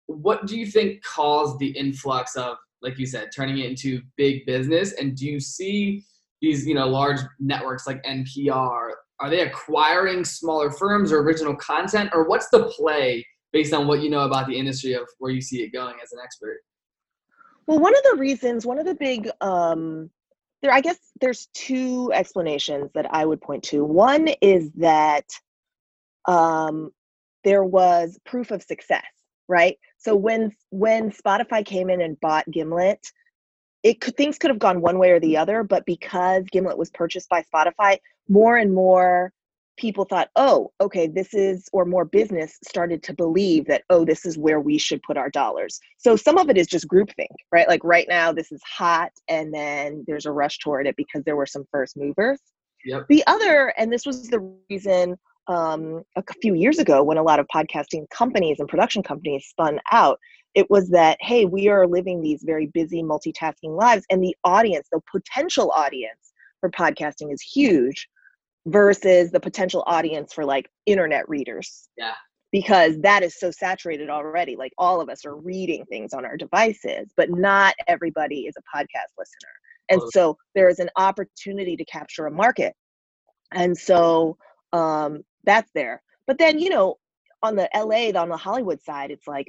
What 0.07 0.45
do 0.45 0.57
you 0.57 0.67
think 0.67 1.03
caused 1.03 1.59
the 1.59 1.67
influx 1.67 2.35
of 2.35 2.57
like 2.85 2.97
you 2.97 3.05
said, 3.05 3.29
turning 3.35 3.59
it 3.59 3.69
into 3.69 4.01
big 4.15 4.45
business? 4.45 4.93
And 4.93 5.15
do 5.15 5.25
you 5.25 5.39
see 5.39 6.03
these, 6.41 6.65
you 6.65 6.75
know, 6.75 6.87
large 6.87 7.19
networks 7.39 7.85
like 7.85 8.03
NPR? 8.03 8.91
Are 9.19 9.29
they 9.29 9.41
acquiring 9.41 10.23
smaller 10.23 10.71
firms 10.71 11.11
or 11.11 11.19
original 11.19 11.55
content, 11.55 12.11
or 12.13 12.27
what's 12.27 12.49
the 12.49 12.65
play 12.65 13.25
based 13.51 13.73
on 13.73 13.87
what 13.87 14.01
you 14.01 14.09
know 14.09 14.21
about 14.21 14.47
the 14.47 14.57
industry 14.57 14.93
of 14.93 15.07
where 15.19 15.31
you 15.31 15.41
see 15.41 15.63
it 15.63 15.73
going 15.73 15.95
as 16.03 16.13
an 16.13 16.19
expert? 16.23 16.59
Well, 17.67 17.79
one 17.79 17.95
of 17.95 18.03
the 18.11 18.17
reasons, 18.17 18.65
one 18.65 18.77
of 18.77 18.85
the 18.85 18.95
big 18.95 19.29
um, 19.41 20.09
there 20.65 20.73
i 20.73 20.81
guess 20.81 20.97
there's 21.21 21.47
two 21.53 22.11
explanations 22.13 22.89
that 22.93 23.05
i 23.13 23.25
would 23.25 23.39
point 23.41 23.63
to 23.63 23.83
one 23.83 24.27
is 24.41 24.71
that 24.71 25.25
um, 26.27 26.91
there 27.43 27.63
was 27.63 28.17
proof 28.25 28.49
of 28.49 28.63
success 28.63 29.05
right 29.47 29.77
so 29.97 30.15
mm-hmm. 30.15 30.23
when 30.23 30.51
when 30.69 31.11
spotify 31.11 31.65
came 31.65 31.89
in 31.89 32.01
and 32.01 32.19
bought 32.19 32.49
gimlet 32.51 32.99
it 33.83 34.01
could 34.01 34.17
things 34.17 34.37
could 34.37 34.49
have 34.49 34.59
gone 34.59 34.81
one 34.81 34.99
way 34.99 35.11
or 35.11 35.19
the 35.19 35.37
other 35.37 35.63
but 35.63 35.85
because 35.85 36.43
gimlet 36.51 36.77
was 36.77 36.89
purchased 36.91 37.29
by 37.29 37.43
spotify 37.53 37.97
more 38.27 38.57
and 38.57 38.73
more 38.73 39.31
people 39.77 40.05
thought, 40.05 40.29
oh, 40.35 40.71
okay, 40.81 41.07
this 41.07 41.33
is, 41.33 41.67
or 41.73 41.85
more 41.85 42.05
business 42.05 42.57
started 42.63 43.03
to 43.03 43.13
believe 43.13 43.65
that, 43.67 43.83
oh, 43.89 44.05
this 44.05 44.25
is 44.25 44.37
where 44.37 44.59
we 44.59 44.77
should 44.77 45.01
put 45.03 45.17
our 45.17 45.29
dollars. 45.29 45.79
So 45.97 46.15
some 46.15 46.37
of 46.37 46.49
it 46.49 46.57
is 46.57 46.67
just 46.67 46.87
groupthink, 46.87 47.27
right? 47.51 47.67
Like 47.67 47.83
right 47.83 48.07
now, 48.07 48.31
this 48.31 48.51
is 48.51 48.61
hot, 48.63 49.11
and 49.27 49.53
then 49.53 50.03
there's 50.07 50.25
a 50.25 50.31
rush 50.31 50.59
toward 50.59 50.87
it 50.87 50.95
because 50.95 51.23
there 51.23 51.35
were 51.35 51.45
some 51.45 51.65
first 51.71 51.97
movers. 51.97 52.39
Yep. 52.85 53.05
The 53.09 53.23
other, 53.27 53.73
and 53.77 53.91
this 53.91 54.05
was 54.05 54.27
the 54.27 54.55
reason 54.69 55.17
um, 55.47 56.03
a 56.15 56.23
few 56.41 56.55
years 56.55 56.79
ago 56.79 57.03
when 57.03 57.17
a 57.17 57.23
lot 57.23 57.39
of 57.39 57.47
podcasting 57.53 58.09
companies 58.09 58.59
and 58.59 58.67
production 58.67 59.03
companies 59.03 59.45
spun 59.47 59.79
out, 59.91 60.19
it 60.53 60.69
was 60.69 60.89
that, 60.89 61.17
hey, 61.19 61.45
we 61.45 61.67
are 61.67 61.87
living 61.87 62.21
these 62.21 62.43
very 62.43 62.67
busy, 62.67 63.03
multitasking 63.03 63.77
lives, 63.77 64.05
and 64.09 64.23
the 64.23 64.35
audience, 64.43 64.87
the 64.91 65.01
potential 65.11 65.71
audience 65.75 66.33
for 66.61 66.69
podcasting 66.69 67.31
is 67.33 67.41
huge 67.41 68.07
versus 68.65 69.31
the 69.31 69.39
potential 69.39 69.83
audience 69.85 70.33
for 70.33 70.45
like 70.45 70.69
internet 70.85 71.27
readers. 71.29 71.89
Yeah. 71.97 72.13
Because 72.51 72.97
that 73.01 73.21
is 73.21 73.37
so 73.37 73.51
saturated 73.51 74.09
already. 74.09 74.55
Like 74.55 74.71
all 74.77 75.01
of 75.01 75.09
us 75.09 75.25
are 75.25 75.35
reading 75.35 75.83
things 75.85 76.13
on 76.13 76.25
our 76.25 76.37
devices, 76.37 77.11
but 77.17 77.29
not 77.29 77.75
everybody 77.87 78.41
is 78.41 78.55
a 78.57 78.77
podcast 78.77 79.11
listener. 79.17 79.49
And 79.89 80.01
so 80.11 80.37
there 80.55 80.69
is 80.69 80.79
an 80.79 80.89
opportunity 80.95 81.75
to 81.75 81.85
capture 81.85 82.27
a 82.27 82.31
market. 82.31 82.73
And 83.51 83.77
so 83.77 84.37
um, 84.73 85.21
that's 85.45 85.71
there. 85.73 86.01
But 86.27 86.37
then, 86.37 86.59
you 86.59 86.69
know, 86.69 86.95
on 87.43 87.55
the 87.55 87.69
LA, 87.75 88.19
on 88.19 88.29
the 88.29 88.37
Hollywood 88.37 88.81
side, 88.81 89.11
it's 89.11 89.27
like, 89.27 89.47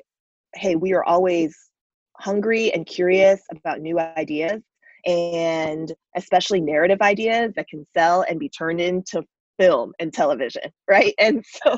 hey, 0.55 0.77
we 0.77 0.93
are 0.93 1.05
always 1.05 1.57
hungry 2.19 2.73
and 2.73 2.87
curious 2.87 3.43
about 3.55 3.81
new 3.81 3.99
ideas 3.99 4.63
and 5.07 5.93
especially 6.17 6.61
narrative 6.61 7.01
ideas 7.01 7.53
that 7.57 7.69
can 7.69 7.85
sell 7.97 8.23
and 8.23 8.41
be 8.41 8.49
turned 8.49 8.81
into 8.81 9.23
film 9.59 9.93
and 10.01 10.13
television, 10.13 10.63
right? 10.89 11.15
And 11.19 11.45
so 11.47 11.77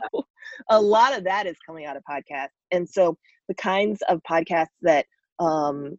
a 0.71 0.81
lot 0.81 1.17
of 1.17 1.25
that 1.25 1.47
is 1.47 1.57
coming 1.67 1.87
out 1.87 1.97
of 1.97 2.03
podcasts. 2.09 2.49
And 2.71 2.89
so 2.89 3.17
the 3.49 3.55
kinds 3.55 4.01
of 4.09 4.21
podcasts 4.29 4.67
that 4.83 5.07
um, 5.39 5.99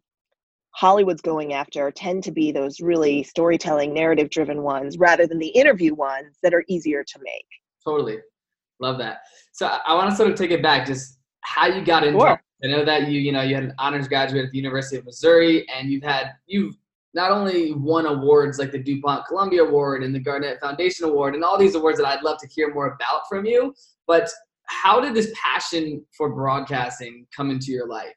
Hollywood's 0.72 1.22
going 1.22 1.52
after 1.52 1.90
tend 1.90 2.24
to 2.24 2.32
be 2.32 2.52
those 2.52 2.80
really 2.80 3.22
storytelling, 3.22 3.92
narrative 3.92 4.30
driven 4.30 4.62
ones 4.62 4.98
rather 4.98 5.26
than 5.26 5.38
the 5.38 5.48
interview 5.48 5.94
ones 5.94 6.36
that 6.42 6.54
are 6.54 6.64
easier 6.68 7.04
to 7.04 7.18
make. 7.22 7.46
Totally. 7.84 8.18
Love 8.80 8.98
that. 8.98 9.20
So 9.52 9.66
I 9.66 9.94
want 9.94 10.10
to 10.10 10.16
sort 10.16 10.30
of 10.30 10.36
take 10.36 10.50
it 10.50 10.62
back, 10.62 10.86
just 10.86 11.18
how 11.42 11.66
you 11.66 11.84
got 11.84 12.04
into 12.04 12.20
sure. 12.20 12.42
I 12.62 12.66
know 12.66 12.84
that 12.84 13.08
you, 13.08 13.20
you 13.20 13.32
know, 13.32 13.42
you 13.42 13.54
had 13.54 13.64
an 13.64 13.74
honors 13.78 14.06
graduate 14.06 14.44
at 14.44 14.50
the 14.50 14.58
University 14.58 14.96
of 14.96 15.04
Missouri 15.04 15.66
and 15.68 15.90
you've 15.90 16.02
had, 16.02 16.32
you've 16.46 16.76
not 17.14 17.32
only 17.32 17.72
won 17.72 18.06
awards 18.06 18.58
like 18.58 18.70
the 18.70 18.78
DuPont 18.78 19.26
Columbia 19.26 19.64
Award 19.64 20.02
and 20.02 20.14
the 20.14 20.18
Gannett 20.18 20.60
Foundation 20.60 21.06
Award 21.06 21.34
and 21.34 21.42
all 21.42 21.58
these 21.58 21.74
awards 21.74 21.98
that 21.98 22.06
I'd 22.06 22.22
love 22.22 22.38
to 22.38 22.46
hear 22.48 22.72
more 22.72 22.86
about 22.88 23.22
from 23.28 23.46
you, 23.46 23.74
but 24.06 24.28
how 24.66 25.00
did 25.00 25.14
this 25.14 25.32
passion 25.42 26.04
for 26.16 26.30
broadcasting 26.30 27.26
come 27.34 27.50
into 27.50 27.72
your 27.72 27.88
life? 27.88 28.14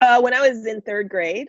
Uh, 0.00 0.20
when 0.20 0.32
I 0.32 0.46
was 0.46 0.66
in 0.66 0.80
third 0.82 1.08
grade. 1.08 1.48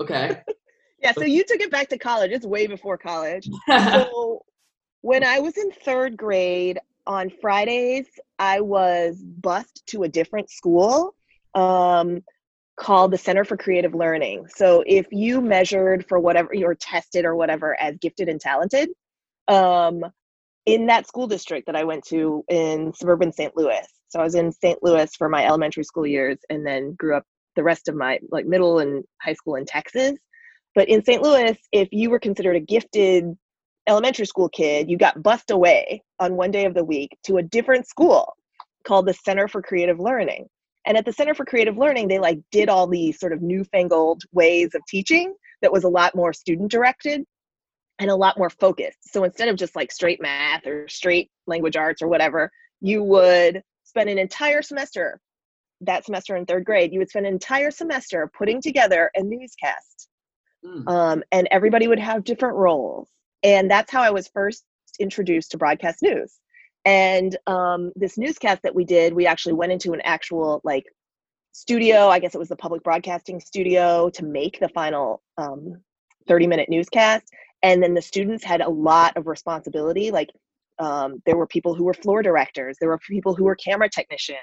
Okay. 0.00 0.40
yeah, 1.02 1.12
so 1.12 1.24
you 1.24 1.44
took 1.46 1.60
it 1.60 1.70
back 1.70 1.88
to 1.90 1.98
college. 1.98 2.30
It's 2.30 2.46
way 2.46 2.66
before 2.66 2.96
college. 2.96 3.48
so 3.68 4.42
when 5.02 5.22
I 5.22 5.40
was 5.40 5.56
in 5.56 5.70
third 5.70 6.16
grade, 6.16 6.80
on 7.06 7.30
Fridays, 7.40 8.06
I 8.38 8.60
was 8.60 9.16
bused 9.16 9.86
to 9.88 10.04
a 10.04 10.08
different 10.08 10.50
school. 10.50 11.14
Um, 11.54 12.22
called 12.76 13.10
the 13.10 13.18
Center 13.18 13.44
for 13.44 13.56
Creative 13.56 13.94
Learning. 13.94 14.46
So 14.48 14.82
if 14.86 15.06
you 15.10 15.40
measured 15.40 16.06
for 16.08 16.18
whatever 16.18 16.54
you're 16.54 16.74
tested 16.74 17.24
or 17.24 17.36
whatever 17.36 17.78
as 17.80 17.96
gifted 17.98 18.28
and 18.28 18.40
talented, 18.40 18.90
um, 19.48 20.04
in 20.64 20.86
that 20.86 21.06
school 21.06 21.26
district 21.26 21.66
that 21.66 21.76
I 21.76 21.84
went 21.84 22.04
to 22.06 22.44
in 22.48 22.92
suburban 22.94 23.32
St. 23.32 23.56
Louis. 23.56 23.86
So 24.08 24.20
I 24.20 24.24
was 24.24 24.34
in 24.34 24.52
St. 24.52 24.82
Louis 24.82 25.14
for 25.16 25.28
my 25.28 25.44
elementary 25.44 25.84
school 25.84 26.06
years 26.06 26.38
and 26.50 26.66
then 26.66 26.94
grew 26.94 27.16
up 27.16 27.24
the 27.56 27.62
rest 27.62 27.88
of 27.88 27.94
my 27.94 28.18
like 28.30 28.46
middle 28.46 28.78
and 28.78 29.04
high 29.20 29.34
school 29.34 29.56
in 29.56 29.64
Texas. 29.64 30.12
But 30.74 30.88
in 30.88 31.04
St. 31.04 31.22
Louis, 31.22 31.56
if 31.72 31.88
you 31.92 32.10
were 32.10 32.18
considered 32.18 32.56
a 32.56 32.60
gifted 32.60 33.36
elementary 33.88 34.26
school 34.26 34.48
kid, 34.48 34.90
you 34.90 34.96
got 34.96 35.22
bussed 35.22 35.50
away 35.50 36.02
on 36.20 36.36
one 36.36 36.50
day 36.50 36.64
of 36.64 36.74
the 36.74 36.84
week 36.84 37.16
to 37.24 37.38
a 37.38 37.42
different 37.42 37.86
school 37.86 38.36
called 38.84 39.06
the 39.06 39.14
Center 39.14 39.48
for 39.48 39.62
Creative 39.62 39.98
Learning. 39.98 40.46
And 40.86 40.96
at 40.96 41.04
the 41.04 41.12
Center 41.12 41.34
for 41.34 41.44
Creative 41.44 41.76
Learning, 41.76 42.08
they 42.08 42.18
like 42.18 42.40
did 42.50 42.68
all 42.68 42.86
these 42.86 43.18
sort 43.20 43.32
of 43.32 43.42
newfangled 43.42 44.22
ways 44.32 44.74
of 44.74 44.82
teaching 44.88 45.34
that 45.60 45.72
was 45.72 45.84
a 45.84 45.88
lot 45.88 46.14
more 46.14 46.32
student 46.32 46.70
directed 46.70 47.24
and 47.98 48.10
a 48.10 48.16
lot 48.16 48.36
more 48.36 48.50
focused. 48.50 49.12
So 49.12 49.24
instead 49.24 49.48
of 49.48 49.56
just 49.56 49.76
like 49.76 49.92
straight 49.92 50.20
math 50.20 50.66
or 50.66 50.88
straight 50.88 51.30
language 51.46 51.76
arts 51.76 52.02
or 52.02 52.08
whatever, 52.08 52.50
you 52.80 53.02
would 53.04 53.62
spend 53.84 54.10
an 54.10 54.18
entire 54.18 54.62
semester, 54.62 55.20
that 55.82 56.04
semester 56.04 56.34
in 56.36 56.46
third 56.46 56.64
grade, 56.64 56.92
you 56.92 56.98
would 56.98 57.10
spend 57.10 57.26
an 57.26 57.32
entire 57.32 57.70
semester 57.70 58.30
putting 58.36 58.60
together 58.60 59.10
a 59.14 59.22
newscast. 59.22 60.08
Mm. 60.64 60.88
Um, 60.88 61.22
and 61.30 61.46
everybody 61.50 61.86
would 61.86 61.98
have 61.98 62.24
different 62.24 62.56
roles. 62.56 63.08
And 63.42 63.70
that's 63.70 63.90
how 63.90 64.02
I 64.02 64.10
was 64.10 64.28
first 64.28 64.64
introduced 65.00 65.50
to 65.52 65.58
broadcast 65.58 66.02
news. 66.02 66.38
And 66.84 67.36
um, 67.46 67.92
this 67.94 68.18
newscast 68.18 68.62
that 68.62 68.74
we 68.74 68.84
did, 68.84 69.14
we 69.14 69.26
actually 69.26 69.54
went 69.54 69.72
into 69.72 69.92
an 69.92 70.00
actual 70.02 70.60
like 70.64 70.84
studio. 71.52 72.08
I 72.08 72.18
guess 72.18 72.34
it 72.34 72.38
was 72.38 72.48
the 72.48 72.56
public 72.56 72.82
broadcasting 72.82 73.40
studio 73.40 74.10
to 74.10 74.24
make 74.24 74.58
the 74.58 74.68
final 74.68 75.22
um, 75.38 75.80
30 76.26 76.46
minute 76.46 76.68
newscast. 76.68 77.24
And 77.62 77.82
then 77.82 77.94
the 77.94 78.02
students 78.02 78.44
had 78.44 78.60
a 78.60 78.68
lot 78.68 79.16
of 79.16 79.26
responsibility. 79.26 80.10
Like 80.10 80.30
um, 80.78 81.22
there 81.26 81.36
were 81.36 81.46
people 81.46 81.74
who 81.74 81.84
were 81.84 81.94
floor 81.94 82.22
directors, 82.22 82.76
there 82.80 82.88
were 82.88 82.98
people 82.98 83.34
who 83.34 83.44
were 83.44 83.54
camera 83.54 83.88
technicians. 83.88 84.38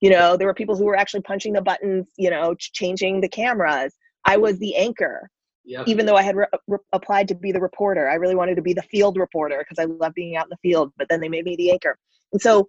You 0.00 0.10
know, 0.10 0.36
there 0.36 0.46
were 0.46 0.54
people 0.54 0.76
who 0.76 0.84
were 0.84 0.96
actually 0.96 1.22
punching 1.22 1.54
the 1.54 1.62
buttons, 1.62 2.06
you 2.16 2.30
know, 2.30 2.54
changing 2.58 3.20
the 3.20 3.28
cameras. 3.28 3.94
I 4.24 4.36
was 4.36 4.58
the 4.58 4.76
anchor. 4.76 5.28
Yep. 5.68 5.86
Even 5.86 6.06
though 6.06 6.16
I 6.16 6.22
had 6.22 6.34
re- 6.34 6.46
re- 6.66 6.78
applied 6.92 7.28
to 7.28 7.34
be 7.34 7.52
the 7.52 7.60
reporter, 7.60 8.08
I 8.08 8.14
really 8.14 8.34
wanted 8.34 8.54
to 8.54 8.62
be 8.62 8.72
the 8.72 8.82
field 8.82 9.18
reporter 9.18 9.58
because 9.58 9.78
I 9.78 9.84
love 9.84 10.14
being 10.14 10.34
out 10.34 10.46
in 10.46 10.50
the 10.50 10.68
field. 10.68 10.92
But 10.96 11.08
then 11.10 11.20
they 11.20 11.28
made 11.28 11.44
me 11.44 11.56
the 11.56 11.70
anchor, 11.70 11.98
and 12.32 12.40
so 12.40 12.68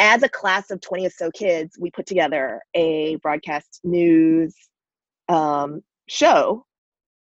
as 0.00 0.24
a 0.24 0.28
class 0.28 0.72
of 0.72 0.80
20 0.80 1.06
or 1.06 1.10
so 1.10 1.30
kids, 1.30 1.78
we 1.78 1.92
put 1.92 2.04
together 2.04 2.60
a 2.74 3.14
broadcast 3.22 3.78
news 3.84 4.56
um, 5.28 5.82
show, 6.08 6.66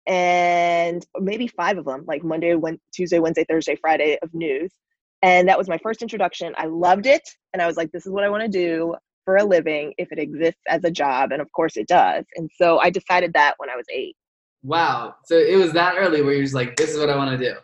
and 0.07 1.05
maybe 1.19 1.47
five 1.47 1.77
of 1.77 1.85
them, 1.85 2.03
like 2.07 2.23
Monday, 2.23 2.55
Tuesday, 2.91 3.19
Wednesday, 3.19 3.45
Thursday, 3.47 3.75
Friday 3.75 4.17
of 4.23 4.33
news. 4.33 4.73
And 5.21 5.47
that 5.49 5.57
was 5.59 5.69
my 5.69 5.77
first 5.77 6.01
introduction. 6.01 6.55
I 6.57 6.65
loved 6.65 7.05
it, 7.05 7.29
and 7.53 7.61
I 7.61 7.67
was 7.67 7.77
like, 7.77 7.91
"This 7.91 8.07
is 8.07 8.11
what 8.11 8.23
I 8.23 8.29
want 8.29 8.41
to 8.41 8.49
do." 8.49 8.95
for 9.23 9.35
a 9.35 9.43
living 9.43 9.93
if 9.97 10.09
it 10.13 10.19
exists 10.19 10.61
as 10.69 10.85
a 10.85 10.89
job 10.89 11.33
and 11.33 11.41
of 11.41 11.51
course 11.51 11.75
it 11.75 11.85
does 11.85 12.23
and 12.37 12.49
so 12.55 12.79
i 12.79 12.89
decided 12.89 13.33
that 13.33 13.55
when 13.57 13.69
i 13.69 13.75
was 13.75 13.85
eight 13.91 14.15
Wow. 14.63 15.15
So 15.25 15.37
it 15.37 15.57
was 15.57 15.71
that 15.73 15.95
early 15.97 16.21
where 16.21 16.33
you're 16.33 16.43
just 16.43 16.55
like, 16.55 16.75
this 16.75 16.91
is 16.91 16.99
what 16.99 17.09
I 17.09 17.15
want 17.15 17.37
to 17.37 17.37
do. 17.37 17.55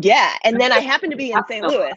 Yeah. 0.00 0.34
And 0.44 0.60
then 0.60 0.72
I 0.72 0.80
happened 0.80 1.12
to 1.12 1.16
be 1.16 1.32
in 1.32 1.40
St. 1.48 1.66
Louis. 1.66 1.92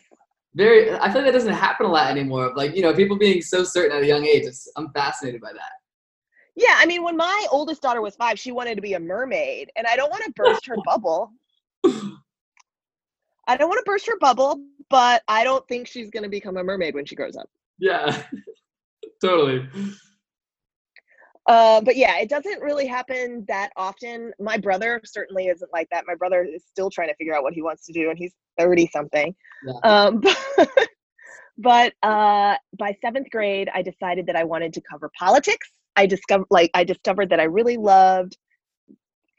Very, 0.56 0.92
I 0.92 1.12
feel 1.12 1.22
like 1.22 1.26
that 1.26 1.34
doesn't 1.34 1.54
happen 1.54 1.86
a 1.86 1.90
lot 1.90 2.10
anymore. 2.10 2.54
Like, 2.56 2.76
you 2.76 2.82
know, 2.82 2.94
people 2.94 3.18
being 3.18 3.42
so 3.42 3.64
certain 3.64 3.96
at 3.96 4.04
a 4.04 4.08
young 4.08 4.26
age. 4.26 4.46
I'm 4.76 4.92
fascinated 4.94 5.42
by 5.42 5.54
that. 5.54 5.72
Yeah. 6.56 6.76
I 6.78 6.86
mean, 6.86 7.04
when 7.04 7.18
my 7.18 7.48
oldest 7.52 7.82
daughter 7.82 8.02
was 8.02 8.16
five, 8.16 8.40
she 8.40 8.52
wanted 8.52 8.76
to 8.76 8.82
be 8.82 8.94
a 8.94 9.00
mermaid. 9.00 9.72
And 9.76 9.86
I 9.88 9.96
don't 9.96 10.10
want 10.10 10.24
to 10.26 10.32
burst 10.36 10.66
her 10.68 10.76
bubble. 10.86 11.32
I 11.86 13.58
don't 13.58 13.68
want 13.68 13.80
to 13.80 13.84
burst 13.86 14.06
her 14.08 14.18
bubble, 14.20 14.62
but 14.90 15.24
I 15.28 15.44
don't 15.44 15.68
think 15.68 15.88
she's 15.88 16.10
going 16.12 16.24
to 16.24 16.30
become 16.30 16.58
a 16.58 16.64
mermaid 16.64 16.94
when 16.94 17.06
she 17.06 17.16
grows 17.16 17.36
up. 17.36 17.50
Yeah. 17.80 18.24
totally. 19.22 19.68
Uh, 21.50 21.82
but 21.82 21.98
yeah, 21.98 22.20
it 22.20 22.30
doesn't 22.30 22.62
really 22.62 22.86
happen 22.86 23.44
that 23.48 23.72
often. 23.76 24.32
My 24.40 24.56
brother 24.56 25.02
certainly 25.04 25.48
isn't 25.48 25.74
like 25.74 25.88
that. 25.92 26.04
My 26.06 26.14
brother 26.14 26.44
is 26.44 26.64
still 26.70 26.92
trying 26.92 27.08
to 27.08 27.16
figure 27.16 27.36
out 27.36 27.42
what 27.42 27.54
he 27.54 27.64
wants 27.64 27.88
to 27.88 27.92
do, 27.92 28.12
and 28.12 28.20
he's 28.20 28.34
30 28.60 28.88
something. 28.94 29.36
Yeah. 29.66 29.74
Um, 29.82 30.20
but, 30.56 30.70
but 31.58 31.94
uh, 32.08 32.56
by 32.78 32.96
seventh 33.02 33.32
grade, 33.32 33.68
I 33.74 33.82
decided 33.82 34.28
that 34.28 34.36
I 34.36 34.44
wanted 34.44 34.74
to 34.74 34.82
cover 34.82 35.10
politics. 35.18 35.68
I 35.96 36.06
discovered, 36.06 36.46
like, 36.52 36.70
I 36.76 36.84
discovered 36.84 37.32
that 37.32 37.40
I 37.40 37.46
really 37.46 37.78
loved 37.78 38.38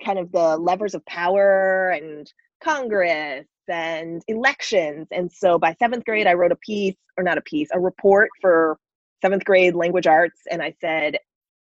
kind 0.04 0.18
of 0.18 0.32
the 0.32 0.56
levers 0.56 0.96
of 0.96 1.06
power 1.06 1.90
and 1.90 2.30
Congress 2.60 3.46
and 3.68 4.20
elections. 4.26 5.06
And 5.12 5.30
so 5.30 5.60
by 5.60 5.76
seventh 5.78 6.04
grade, 6.04 6.26
I 6.26 6.34
wrote 6.34 6.50
a 6.50 6.56
piece, 6.56 6.96
or 7.16 7.22
not 7.22 7.38
a 7.38 7.42
piece, 7.42 7.68
a 7.72 7.78
report 7.78 8.30
for 8.40 8.80
seventh 9.22 9.44
grade 9.44 9.76
language 9.76 10.08
arts, 10.08 10.40
and 10.50 10.60
I 10.60 10.74
said 10.80 11.18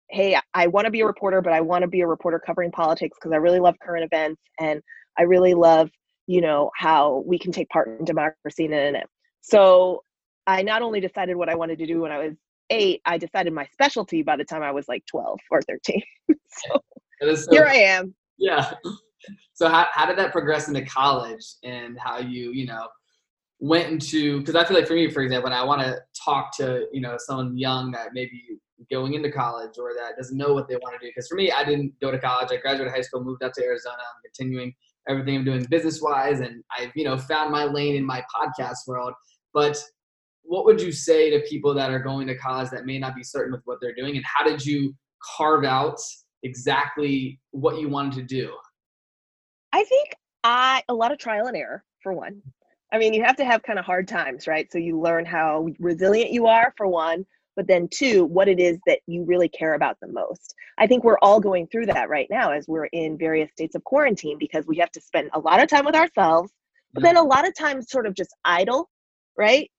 hey, 0.09 0.37
I 0.53 0.67
want 0.67 0.85
to 0.85 0.91
be 0.91 1.01
a 1.01 1.05
reporter, 1.05 1.41
but 1.41 1.53
I 1.53 1.61
want 1.61 1.83
to 1.83 1.87
be 1.87 2.01
a 2.01 2.07
reporter 2.07 2.39
covering 2.39 2.71
politics 2.71 3.17
because 3.19 3.33
I 3.33 3.37
really 3.37 3.59
love 3.59 3.75
current 3.81 4.03
events 4.03 4.41
and 4.59 4.81
I 5.17 5.23
really 5.23 5.53
love, 5.53 5.89
you 6.27 6.41
know, 6.41 6.71
how 6.75 7.23
we 7.25 7.37
can 7.37 7.51
take 7.51 7.69
part 7.69 7.99
in 7.99 8.05
democracy 8.05 8.65
and 8.65 8.73
in 8.73 8.95
it. 8.95 9.07
So 9.41 10.03
I 10.47 10.63
not 10.63 10.81
only 10.81 10.99
decided 10.99 11.35
what 11.35 11.49
I 11.49 11.55
wanted 11.55 11.77
to 11.79 11.85
do 11.85 12.01
when 12.01 12.11
I 12.11 12.17
was 12.17 12.33
eight, 12.71 13.01
I 13.05 13.17
decided 13.17 13.53
my 13.53 13.67
specialty 13.71 14.23
by 14.23 14.35
the 14.35 14.43
time 14.43 14.63
I 14.63 14.71
was 14.71 14.87
like 14.87 15.03
12 15.05 15.39
or 15.51 15.61
13. 15.61 16.01
so, 16.47 17.35
so 17.35 17.51
here 17.51 17.65
I 17.65 17.75
am. 17.75 18.13
Yeah. 18.37 18.73
So 19.53 19.67
how, 19.67 19.87
how 19.91 20.05
did 20.05 20.17
that 20.17 20.31
progress 20.31 20.69
into 20.69 20.85
college 20.85 21.43
and 21.65 21.99
how 21.99 22.19
you, 22.19 22.53
you 22.53 22.65
know, 22.65 22.87
went 23.59 23.89
into, 23.89 24.41
cause 24.43 24.55
I 24.55 24.63
feel 24.63 24.77
like 24.77 24.87
for 24.87 24.93
me, 24.93 25.11
for 25.11 25.21
example, 25.21 25.49
when 25.49 25.59
I 25.59 25.65
want 25.65 25.81
to 25.81 25.97
talk 26.23 26.55
to, 26.57 26.85
you 26.93 27.01
know, 27.01 27.17
someone 27.19 27.57
young 27.57 27.91
that 27.91 28.11
maybe 28.13 28.41
going 28.91 29.13
into 29.13 29.31
college 29.31 29.77
or 29.77 29.93
that 29.93 30.17
doesn't 30.17 30.37
know 30.37 30.53
what 30.53 30.67
they 30.67 30.75
want 30.75 30.99
to 30.99 31.05
do. 31.05 31.11
Because 31.11 31.27
for 31.27 31.35
me, 31.35 31.51
I 31.51 31.63
didn't 31.63 31.93
go 32.01 32.11
to 32.11 32.19
college. 32.19 32.49
I 32.51 32.57
graduated 32.57 32.93
high 32.93 33.01
school, 33.01 33.23
moved 33.23 33.43
out 33.43 33.53
to 33.55 33.63
Arizona. 33.63 33.97
I'm 33.97 34.21
continuing 34.23 34.73
everything 35.07 35.35
I'm 35.35 35.45
doing 35.45 35.65
business 35.69 36.01
wise, 36.01 36.39
and 36.39 36.63
I've 36.77 36.91
you 36.95 37.03
know 37.03 37.17
found 37.17 37.51
my 37.51 37.65
lane 37.65 37.95
in 37.95 38.05
my 38.05 38.23
podcast 38.35 38.87
world. 38.87 39.13
But 39.53 39.77
what 40.43 40.65
would 40.65 40.81
you 40.81 40.91
say 40.91 41.29
to 41.29 41.45
people 41.47 41.73
that 41.75 41.91
are 41.91 41.99
going 41.99 42.27
to 42.27 42.37
college 42.37 42.69
that 42.71 42.85
may 42.85 42.99
not 42.99 43.15
be 43.15 43.23
certain 43.23 43.51
with 43.51 43.61
what 43.65 43.79
they're 43.81 43.95
doing, 43.95 44.15
and 44.15 44.25
how 44.25 44.43
did 44.43 44.65
you 44.65 44.93
carve 45.37 45.63
out 45.63 45.99
exactly 46.43 47.39
what 47.51 47.79
you 47.79 47.89
wanted 47.89 48.13
to 48.13 48.23
do? 48.23 48.51
I 49.73 49.83
think 49.83 50.15
I 50.43 50.83
a 50.89 50.93
lot 50.93 51.11
of 51.11 51.17
trial 51.17 51.47
and 51.47 51.57
error 51.57 51.83
for 52.01 52.13
one. 52.13 52.41
I 52.91 52.97
mean, 52.97 53.13
you 53.13 53.23
have 53.23 53.35
to 53.35 53.45
have 53.45 53.61
kind 53.61 53.77
of 53.77 53.85
hard 53.85 54.07
times, 54.07 54.47
right? 54.47 54.71
So 54.71 54.79
you 54.79 54.99
learn 54.99 55.25
how 55.25 55.67
resilient 55.79 56.31
you 56.31 56.47
are 56.47 56.73
for 56.75 56.87
one, 56.87 57.25
but 57.55 57.67
then 57.67 57.87
two, 57.91 58.25
what 58.25 58.47
it 58.47 58.59
is 58.59 58.77
that 58.85 58.99
you 59.07 59.23
really 59.23 59.49
care 59.49 59.73
about 59.73 59.97
the 60.01 60.07
most. 60.07 60.53
I 60.77 60.87
think 60.87 61.03
we're 61.03 61.19
all 61.21 61.39
going 61.39 61.67
through 61.67 61.87
that 61.87 62.09
right 62.09 62.27
now 62.29 62.51
as 62.51 62.67
we're 62.67 62.85
in 62.85 63.17
various 63.17 63.51
states 63.51 63.75
of 63.75 63.83
quarantine 63.83 64.37
because 64.39 64.65
we 64.65 64.77
have 64.77 64.91
to 64.91 65.01
spend 65.01 65.29
a 65.33 65.39
lot 65.39 65.61
of 65.61 65.67
time 65.67 65.85
with 65.85 65.95
ourselves, 65.95 66.51
but 66.93 67.03
then 67.03 67.17
a 67.17 67.19
mm-hmm. 67.19 67.29
lot 67.29 67.47
of 67.47 67.55
times 67.55 67.89
sort 67.89 68.05
of 68.05 68.13
just 68.13 68.33
idle, 68.45 68.89
right? 69.37 69.69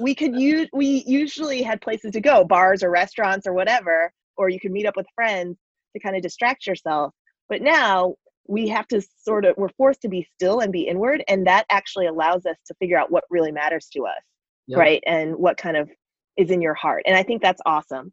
We 0.00 0.14
could 0.14 0.36
use 0.36 0.68
we 0.72 1.04
usually 1.06 1.62
had 1.62 1.80
places 1.80 2.12
to 2.12 2.20
go, 2.20 2.44
bars 2.44 2.82
or 2.82 2.90
restaurants 2.90 3.46
or 3.46 3.52
whatever, 3.52 4.12
or 4.36 4.48
you 4.48 4.60
could 4.60 4.72
meet 4.72 4.86
up 4.86 4.96
with 4.96 5.06
friends 5.14 5.58
to 5.94 6.00
kind 6.00 6.16
of 6.16 6.22
distract 6.22 6.66
yourself. 6.66 7.12
But 7.48 7.62
now 7.62 8.14
we 8.46 8.68
have 8.68 8.86
to 8.88 9.02
sort 9.18 9.44
of 9.44 9.56
we're 9.56 9.68
forced 9.70 10.02
to 10.02 10.08
be 10.08 10.26
still 10.34 10.60
and 10.60 10.72
be 10.72 10.82
inward 10.82 11.24
and 11.28 11.46
that 11.46 11.64
actually 11.70 12.06
allows 12.06 12.44
us 12.46 12.56
to 12.66 12.74
figure 12.74 12.98
out 12.98 13.10
what 13.10 13.24
really 13.30 13.52
matters 13.52 13.86
to 13.86 14.04
us 14.04 14.22
yep. 14.66 14.78
right 14.78 15.02
and 15.06 15.34
what 15.34 15.56
kind 15.56 15.76
of 15.76 15.88
is 16.36 16.50
in 16.50 16.60
your 16.60 16.74
heart 16.74 17.02
and 17.06 17.16
i 17.16 17.22
think 17.22 17.42
that's 17.42 17.62
awesome. 17.66 18.12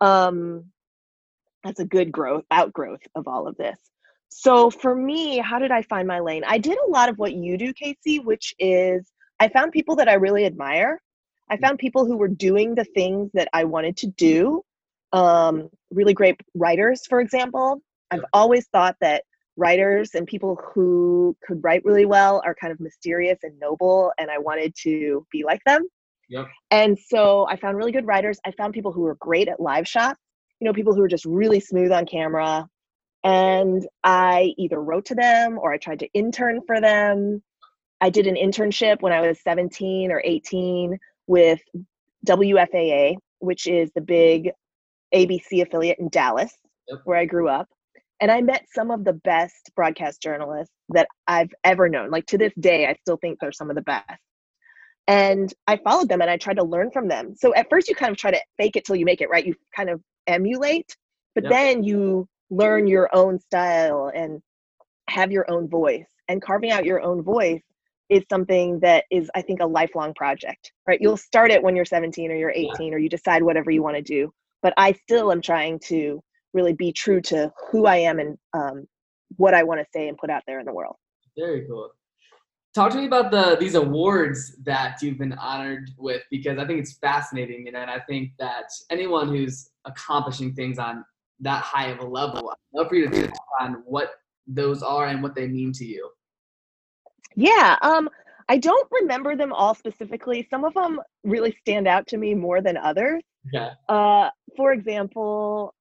Um 0.00 0.66
that's 1.64 1.80
a 1.80 1.84
good 1.84 2.10
growth 2.10 2.44
outgrowth 2.50 3.02
of 3.14 3.28
all 3.28 3.46
of 3.46 3.56
this. 3.56 3.78
So 4.28 4.70
for 4.70 4.94
me 4.94 5.38
how 5.38 5.58
did 5.58 5.70
i 5.70 5.82
find 5.82 6.06
my 6.08 6.20
lane? 6.20 6.44
I 6.46 6.58
did 6.58 6.78
a 6.78 6.90
lot 6.90 7.08
of 7.08 7.18
what 7.18 7.34
you 7.34 7.56
do 7.58 7.72
casey 7.72 8.18
which 8.18 8.54
is 8.58 9.06
i 9.38 9.48
found 9.48 9.72
people 9.72 9.96
that 9.96 10.08
i 10.08 10.14
really 10.14 10.44
admire. 10.46 11.00
I 11.48 11.56
found 11.56 11.78
people 11.80 12.06
who 12.06 12.16
were 12.16 12.28
doing 12.28 12.74
the 12.74 12.84
things 12.84 13.30
that 13.34 13.48
i 13.52 13.64
wanted 13.64 13.96
to 13.98 14.06
do. 14.06 14.62
Um, 15.12 15.68
really 15.90 16.14
great 16.14 16.40
writers 16.54 17.06
for 17.06 17.20
example. 17.20 17.82
I've 18.12 18.24
always 18.32 18.66
thought 18.68 18.96
that 19.00 19.24
writers 19.56 20.14
and 20.14 20.26
people 20.26 20.58
who 20.72 21.36
could 21.44 21.62
write 21.62 21.84
really 21.84 22.06
well 22.06 22.40
are 22.44 22.54
kind 22.54 22.72
of 22.72 22.80
mysterious 22.80 23.38
and 23.42 23.58
noble 23.60 24.12
and 24.18 24.30
i 24.30 24.38
wanted 24.38 24.74
to 24.74 25.26
be 25.30 25.44
like 25.44 25.62
them 25.64 25.86
Yep. 26.30 26.46
And 26.70 26.98
so 26.98 27.46
I 27.48 27.56
found 27.56 27.76
really 27.76 27.92
good 27.92 28.06
writers. 28.06 28.38
I 28.46 28.52
found 28.52 28.72
people 28.72 28.92
who 28.92 29.02
were 29.02 29.16
great 29.16 29.48
at 29.48 29.60
live 29.60 29.86
shots, 29.86 30.20
you 30.60 30.64
know, 30.64 30.72
people 30.72 30.94
who 30.94 31.00
were 31.00 31.08
just 31.08 31.24
really 31.24 31.60
smooth 31.60 31.92
on 31.92 32.06
camera. 32.06 32.66
And 33.24 33.86
I 34.04 34.54
either 34.56 34.80
wrote 34.80 35.04
to 35.06 35.14
them 35.14 35.58
or 35.58 35.72
I 35.72 35.76
tried 35.76 35.98
to 35.98 36.08
intern 36.14 36.60
for 36.66 36.80
them. 36.80 37.42
I 38.00 38.08
did 38.10 38.26
an 38.26 38.36
internship 38.36 39.02
when 39.02 39.12
I 39.12 39.20
was 39.20 39.42
17 39.42 40.10
or 40.10 40.22
18 40.24 40.96
with 41.26 41.60
WFAA, 42.26 43.16
which 43.40 43.66
is 43.66 43.90
the 43.94 44.00
big 44.00 44.52
ABC 45.12 45.62
affiliate 45.62 45.98
in 45.98 46.08
Dallas, 46.08 46.52
yep. 46.88 47.00
where 47.04 47.18
I 47.18 47.26
grew 47.26 47.48
up. 47.48 47.68
And 48.20 48.30
I 48.30 48.40
met 48.40 48.66
some 48.72 48.90
of 48.90 49.04
the 49.04 49.14
best 49.14 49.70
broadcast 49.74 50.22
journalists 50.22 50.74
that 50.90 51.08
I've 51.26 51.52
ever 51.64 51.88
known. 51.88 52.10
Like 52.10 52.26
to 52.26 52.38
this 52.38 52.52
day, 52.60 52.86
I 52.86 52.94
still 53.00 53.16
think 53.16 53.38
they're 53.40 53.52
some 53.52 53.70
of 53.70 53.76
the 53.76 53.82
best 53.82 54.06
and 55.06 55.52
i 55.66 55.76
followed 55.76 56.08
them 56.08 56.20
and 56.20 56.30
i 56.30 56.36
tried 56.36 56.56
to 56.56 56.64
learn 56.64 56.90
from 56.90 57.08
them. 57.08 57.34
So 57.36 57.54
at 57.54 57.68
first 57.70 57.88
you 57.88 57.94
kind 57.94 58.10
of 58.12 58.16
try 58.16 58.30
to 58.30 58.40
fake 58.56 58.76
it 58.76 58.84
till 58.84 58.96
you 58.96 59.04
make 59.04 59.20
it 59.20 59.30
right? 59.30 59.44
You 59.44 59.54
kind 59.74 59.90
of 59.90 60.00
emulate 60.26 60.96
but 61.34 61.44
yep. 61.44 61.52
then 61.52 61.84
you 61.84 62.28
learn 62.50 62.86
your 62.86 63.08
own 63.14 63.38
style 63.38 64.10
and 64.14 64.40
have 65.08 65.30
your 65.32 65.50
own 65.50 65.68
voice. 65.68 66.06
And 66.28 66.42
carving 66.42 66.70
out 66.70 66.84
your 66.84 67.00
own 67.00 67.22
voice 67.22 67.62
is 68.08 68.24
something 68.28 68.80
that 68.80 69.04
is 69.10 69.30
i 69.34 69.42
think 69.42 69.60
a 69.60 69.66
lifelong 69.66 70.12
project 70.14 70.72
right? 70.86 71.00
You'll 71.00 71.16
start 71.16 71.50
it 71.50 71.62
when 71.62 71.76
you're 71.76 71.84
17 71.84 72.30
or 72.30 72.34
you're 72.34 72.50
18 72.50 72.92
or 72.92 72.98
you 72.98 73.08
decide 73.08 73.42
whatever 73.42 73.70
you 73.70 73.82
want 73.82 73.96
to 73.96 74.02
do 74.02 74.32
but 74.62 74.74
i 74.76 74.92
still 74.92 75.32
am 75.32 75.40
trying 75.40 75.78
to 75.78 76.20
really 76.52 76.72
be 76.72 76.92
true 76.92 77.20
to 77.20 77.50
who 77.70 77.86
i 77.86 77.96
am 77.96 78.18
and 78.18 78.36
um, 78.52 78.86
what 79.36 79.54
i 79.54 79.62
want 79.62 79.80
to 79.80 79.86
say 79.92 80.08
and 80.08 80.18
put 80.18 80.30
out 80.30 80.42
there 80.46 80.58
in 80.58 80.66
the 80.66 80.74
world. 80.74 80.96
Very 81.38 81.66
cool 81.68 81.90
talk 82.74 82.92
to 82.92 82.98
me 82.98 83.06
about 83.06 83.30
the 83.30 83.56
these 83.58 83.74
awards 83.74 84.56
that 84.64 85.02
you've 85.02 85.18
been 85.18 85.32
honored 85.34 85.90
with 85.98 86.22
because 86.30 86.58
I 86.58 86.66
think 86.66 86.80
it's 86.80 86.98
fascinating, 86.98 87.66
you 87.66 87.72
know, 87.72 87.80
and 87.80 87.90
I 87.90 88.00
think 88.00 88.32
that 88.38 88.66
anyone 88.90 89.28
who's 89.28 89.70
accomplishing 89.84 90.54
things 90.54 90.78
on 90.78 91.04
that 91.40 91.62
high 91.62 91.88
of 91.88 91.98
a 92.00 92.06
level, 92.06 92.50
I'd 92.50 92.78
love 92.78 92.88
for 92.88 92.94
you 92.96 93.08
to 93.08 93.26
touch 93.26 93.36
on 93.60 93.82
what 93.84 94.10
those 94.46 94.82
are 94.82 95.06
and 95.06 95.22
what 95.22 95.34
they 95.34 95.46
mean 95.46 95.72
to 95.72 95.84
you. 95.84 96.10
Yeah, 97.34 97.76
um, 97.82 98.08
I 98.48 98.58
don't 98.58 98.88
remember 98.90 99.36
them 99.36 99.52
all 99.52 99.74
specifically. 99.74 100.46
Some 100.50 100.64
of 100.64 100.74
them 100.74 101.00
really 101.24 101.56
stand 101.60 101.86
out 101.86 102.06
to 102.08 102.16
me 102.16 102.34
more 102.34 102.60
than 102.60 102.76
others. 102.76 103.22
Yeah. 103.52 103.70
Uh, 103.88 104.30
for 104.56 104.72
example, 104.72 105.74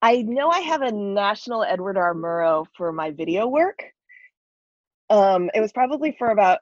I 0.00 0.22
know 0.22 0.48
I 0.48 0.60
have 0.60 0.82
a 0.82 0.92
National 0.92 1.64
Edward 1.64 1.96
R. 1.96 2.14
Murrow 2.14 2.66
for 2.76 2.92
my 2.92 3.10
video 3.10 3.46
work. 3.46 3.82
Um, 5.10 5.50
it 5.54 5.60
was 5.60 5.72
probably 5.72 6.14
for 6.18 6.30
about 6.30 6.60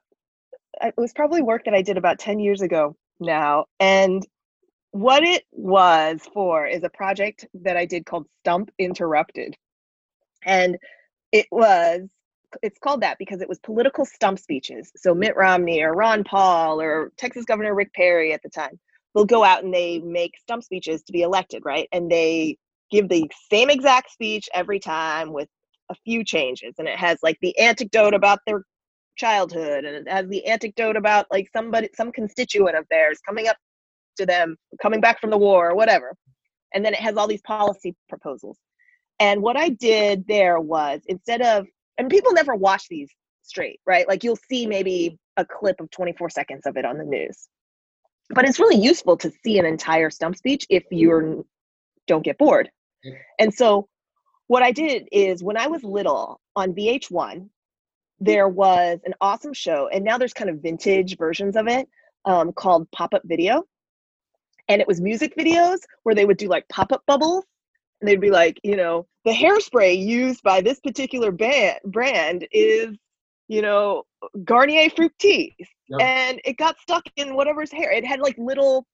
it 0.81 0.93
was 0.97 1.13
probably 1.13 1.41
work 1.41 1.65
that 1.65 1.73
I 1.73 1.81
did 1.81 1.97
about 1.97 2.19
10 2.19 2.39
years 2.39 2.61
ago 2.61 2.95
now. 3.19 3.65
And 3.79 4.25
what 4.91 5.23
it 5.23 5.43
was 5.51 6.21
for 6.33 6.65
is 6.67 6.83
a 6.83 6.89
project 6.89 7.45
that 7.53 7.77
I 7.77 7.85
did 7.85 8.05
called 8.05 8.27
Stump 8.41 8.69
Interrupted. 8.79 9.55
And 10.45 10.77
it 11.31 11.47
was 11.51 12.01
it's 12.61 12.77
called 12.77 13.01
that 13.01 13.17
because 13.17 13.41
it 13.41 13.49
was 13.49 13.59
political 13.59 14.05
stump 14.05 14.37
speeches. 14.37 14.91
So 14.95 15.15
Mitt 15.15 15.35
Romney 15.35 15.81
or 15.81 15.93
Ron 15.93 16.23
Paul 16.23 16.79
or 16.79 17.11
Texas 17.17 17.45
Governor 17.45 17.73
Rick 17.73 17.93
Perry 17.93 18.31
at 18.33 18.43
the 18.43 18.49
time, 18.49 18.79
they'll 19.15 19.25
go 19.25 19.43
out 19.43 19.63
and 19.63 19.73
they 19.73 19.99
make 19.99 20.37
stump 20.39 20.63
speeches 20.63 21.01
to 21.03 21.13
be 21.13 21.23
elected, 21.23 21.63
right? 21.65 21.87
And 21.91 22.11
they 22.11 22.57
give 22.91 23.09
the 23.09 23.29
same 23.51 23.71
exact 23.71 24.11
speech 24.11 24.49
every 24.53 24.79
time 24.79 25.33
with 25.33 25.49
a 25.93 26.01
few 26.03 26.23
changes 26.23 26.73
and 26.77 26.87
it 26.87 26.97
has 26.97 27.17
like 27.23 27.37
the 27.41 27.57
anecdote 27.57 28.13
about 28.13 28.39
their 28.45 28.63
childhood 29.15 29.85
and 29.85 29.95
it 29.95 30.11
has 30.11 30.27
the 30.27 30.45
anecdote 30.45 30.97
about 30.97 31.27
like 31.31 31.47
somebody 31.53 31.87
some 31.95 32.11
constituent 32.11 32.75
of 32.75 32.85
theirs 32.89 33.19
coming 33.27 33.47
up 33.47 33.57
to 34.17 34.25
them 34.25 34.55
coming 34.81 34.99
back 34.99 35.21
from 35.21 35.29
the 35.29 35.37
war 35.37 35.69
or 35.69 35.75
whatever. 35.75 36.15
And 36.73 36.83
then 36.83 36.93
it 36.93 36.99
has 36.99 37.15
all 37.15 37.27
these 37.27 37.41
policy 37.41 37.95
proposals. 38.09 38.57
And 39.19 39.41
what 39.41 39.55
i 39.55 39.69
did 39.69 40.25
there 40.27 40.59
was 40.59 41.01
instead 41.07 41.41
of 41.41 41.67
and 41.97 42.09
people 42.09 42.33
never 42.33 42.55
watch 42.55 42.87
these 42.89 43.09
straight 43.43 43.79
right? 43.85 44.07
Like 44.07 44.23
you'll 44.23 44.39
see 44.49 44.65
maybe 44.65 45.17
a 45.37 45.45
clip 45.45 45.79
of 45.79 45.89
24 45.91 46.29
seconds 46.29 46.65
of 46.65 46.77
it 46.77 46.85
on 46.85 46.97
the 46.97 47.05
news. 47.05 47.47
But 48.29 48.45
it's 48.45 48.59
really 48.59 48.81
useful 48.81 49.17
to 49.17 49.31
see 49.43 49.59
an 49.59 49.65
entire 49.65 50.09
stump 50.09 50.37
speech 50.37 50.65
if 50.69 50.83
you 50.91 51.45
don't 52.07 52.23
get 52.23 52.37
bored. 52.37 52.69
And 53.37 53.53
so 53.53 53.87
what 54.53 54.61
I 54.61 54.71
did 54.71 55.07
is 55.11 55.43
when 55.43 55.57
I 55.57 55.65
was 55.65 55.83
little 55.83 56.39
on 56.55 56.75
VH1, 56.75 57.49
there 58.19 58.47
was 58.47 58.99
an 59.03 59.15
awesome 59.19 59.51
show, 59.51 59.89
and 59.91 60.05
now 60.05 60.19
there's 60.19 60.31
kind 60.31 60.47
of 60.47 60.61
vintage 60.61 61.17
versions 61.17 61.55
of 61.55 61.67
it 61.67 61.89
um, 62.25 62.53
called 62.53 62.87
Pop 62.91 63.15
Up 63.15 63.23
Video. 63.25 63.63
And 64.67 64.79
it 64.79 64.87
was 64.87 65.01
music 65.01 65.35
videos 65.35 65.79
where 66.03 66.13
they 66.13 66.25
would 66.25 66.37
do 66.37 66.49
like 66.49 66.69
pop 66.69 66.91
up 66.91 67.01
bubbles. 67.07 67.45
And 67.99 68.07
they'd 68.07 68.21
be 68.21 68.29
like, 68.29 68.59
you 68.63 68.75
know, 68.75 69.07
the 69.25 69.31
hairspray 69.31 69.97
used 69.97 70.43
by 70.43 70.61
this 70.61 70.79
particular 70.79 71.31
band, 71.31 71.79
brand 71.85 72.47
is, 72.51 72.95
you 73.47 73.63
know, 73.63 74.03
Garnier 74.43 74.87
Fructis. 74.91 75.55
Yep. 75.89 75.99
And 75.99 76.39
it 76.45 76.57
got 76.57 76.79
stuck 76.79 77.05
in 77.15 77.33
whatever's 77.33 77.71
hair. 77.71 77.91
It 77.91 78.05
had 78.05 78.19
like 78.19 78.37
little, 78.37 78.85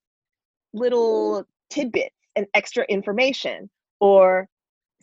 little 0.71 1.43
tidbits 1.69 2.15
and 2.37 2.47
extra 2.53 2.85
information. 2.85 3.69
Or 3.99 4.47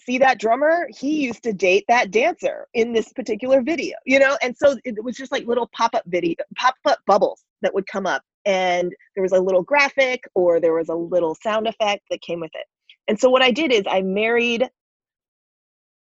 see 0.07 0.19
that 0.19 0.39
drummer 0.39 0.89
he 0.97 1.25
used 1.25 1.43
to 1.43 1.53
date 1.53 1.85
that 1.89 2.11
dancer 2.11 2.67
in 2.75 2.93
this 2.93 3.13
particular 3.13 3.61
video 3.61 3.97
you 4.07 4.19
know 4.19 4.39
and 4.43 4.57
so 4.57 4.77
it 4.85 5.03
was 5.03 5.17
just 5.17 5.33
like 5.33 5.47
little 5.47 5.69
pop-up 5.75 6.05
video 6.07 6.35
pop-up 6.57 6.99
bubbles 7.07 7.43
that 7.63 7.75
would 7.75 7.87
come 7.87 8.07
up 8.07 8.23
and 8.45 8.93
there 9.15 9.23
was 9.23 9.33
a 9.33 9.41
little 9.41 9.63
graphic 9.63 10.23
or 10.35 10.61
there 10.61 10.73
was 10.73 10.89
a 10.89 10.95
little 10.95 11.37
sound 11.43 11.67
effect 11.67 12.05
that 12.11 12.23
came 12.23 12.41
with 12.41 12.53
it 12.55 12.67
And 13.09 13.19
so 13.19 13.29
what 13.29 13.43
I 13.43 13.51
did 13.51 13.73
is 13.73 13.83
I 13.89 14.03
married 14.03 14.69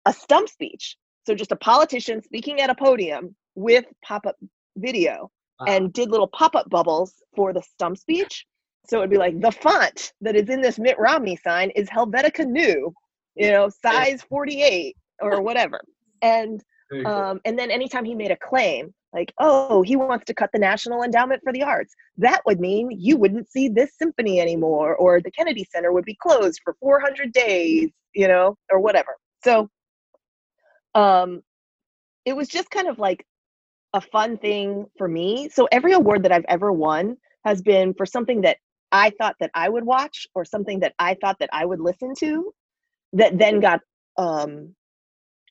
a 0.05 0.13
stump 0.13 0.49
speech. 0.49 0.97
So 1.25 1.35
just 1.35 1.51
a 1.51 1.55
politician 1.55 2.21
speaking 2.23 2.61
at 2.61 2.69
a 2.69 2.75
podium 2.75 3.35
with 3.55 3.85
pop-up 4.03 4.35
video 4.77 5.29
wow. 5.59 5.67
and 5.67 5.93
did 5.93 6.09
little 6.09 6.27
pop-up 6.27 6.69
bubbles 6.69 7.13
for 7.35 7.53
the 7.53 7.61
stump 7.61 7.97
speech. 7.97 8.45
So 8.87 8.97
it'd 8.97 9.11
be 9.11 9.17
like 9.17 9.39
the 9.39 9.51
font 9.51 10.13
that 10.21 10.35
is 10.35 10.49
in 10.49 10.61
this 10.61 10.79
Mitt 10.79 10.97
Romney 10.97 11.35
sign 11.35 11.69
is 11.71 11.87
Helvetica 11.89 12.47
Neue, 12.47 12.91
you 13.35 13.51
know, 13.51 13.69
size 13.81 14.21
48 14.23 14.95
or 15.21 15.41
whatever. 15.43 15.81
And 16.21 16.61
um, 17.05 17.39
and 17.45 17.57
then 17.57 17.71
anytime 17.71 18.03
he 18.03 18.13
made 18.13 18.31
a 18.31 18.37
claim, 18.37 18.93
like, 19.13 19.33
oh, 19.39 19.81
he 19.81 19.95
wants 19.95 20.25
to 20.25 20.33
cut 20.33 20.49
the 20.53 20.59
National 20.59 21.03
Endowment 21.03 21.41
for 21.43 21.53
the 21.53 21.63
Arts, 21.63 21.93
that 22.17 22.41
would 22.45 22.59
mean 22.59 22.91
you 22.91 23.17
wouldn't 23.17 23.49
see 23.49 23.69
this 23.69 23.91
symphony 23.97 24.39
anymore, 24.39 24.95
or 24.95 25.21
the 25.21 25.31
Kennedy 25.31 25.65
Center 25.71 25.91
would 25.91 26.05
be 26.05 26.15
closed 26.15 26.59
for 26.63 26.75
400 26.79 27.31
days, 27.31 27.89
you 28.13 28.27
know, 28.27 28.57
or 28.69 28.79
whatever. 28.79 29.15
So 29.43 29.69
um, 30.95 31.41
it 32.25 32.35
was 32.35 32.47
just 32.47 32.69
kind 32.69 32.87
of 32.87 32.99
like 32.99 33.25
a 33.93 34.01
fun 34.01 34.37
thing 34.37 34.85
for 34.97 35.07
me. 35.07 35.49
So 35.49 35.67
every 35.71 35.93
award 35.93 36.23
that 36.23 36.31
I've 36.31 36.45
ever 36.47 36.71
won 36.71 37.17
has 37.45 37.61
been 37.61 37.93
for 37.93 38.05
something 38.05 38.41
that 38.41 38.57
I 38.91 39.11
thought 39.11 39.35
that 39.39 39.51
I 39.53 39.69
would 39.69 39.85
watch 39.85 40.27
or 40.35 40.45
something 40.45 40.81
that 40.81 40.93
I 40.99 41.15
thought 41.15 41.37
that 41.39 41.49
I 41.51 41.65
would 41.65 41.79
listen 41.79 42.13
to 42.19 42.53
that 43.13 43.37
then 43.37 43.59
got 43.59 43.81
um, 44.17 44.75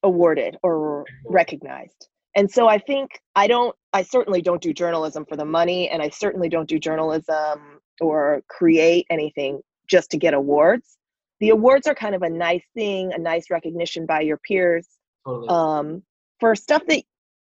awarded 0.02 0.56
or 0.62 1.04
recognized. 1.26 2.08
And 2.36 2.50
so 2.50 2.68
I 2.68 2.78
think 2.78 3.10
I 3.34 3.46
don't, 3.48 3.74
I 3.92 4.02
certainly 4.02 4.40
don't 4.40 4.62
do 4.62 4.72
journalism 4.72 5.24
for 5.28 5.36
the 5.36 5.44
money, 5.44 5.88
and 5.88 6.00
I 6.00 6.10
certainly 6.10 6.48
don't 6.48 6.68
do 6.68 6.78
journalism 6.78 7.80
or 8.00 8.42
create 8.48 9.06
anything 9.10 9.60
just 9.88 10.10
to 10.12 10.16
get 10.16 10.32
awards. 10.32 10.96
The 11.40 11.50
awards 11.50 11.86
are 11.86 11.94
kind 11.94 12.14
of 12.14 12.22
a 12.22 12.30
nice 12.30 12.64
thing, 12.74 13.12
a 13.12 13.18
nice 13.18 13.50
recognition 13.50 14.06
by 14.06 14.20
your 14.20 14.38
peers 14.38 14.86
totally. 15.26 15.48
um, 15.48 16.02
for 16.38 16.54
stuff 16.54 16.82
that 16.86 17.02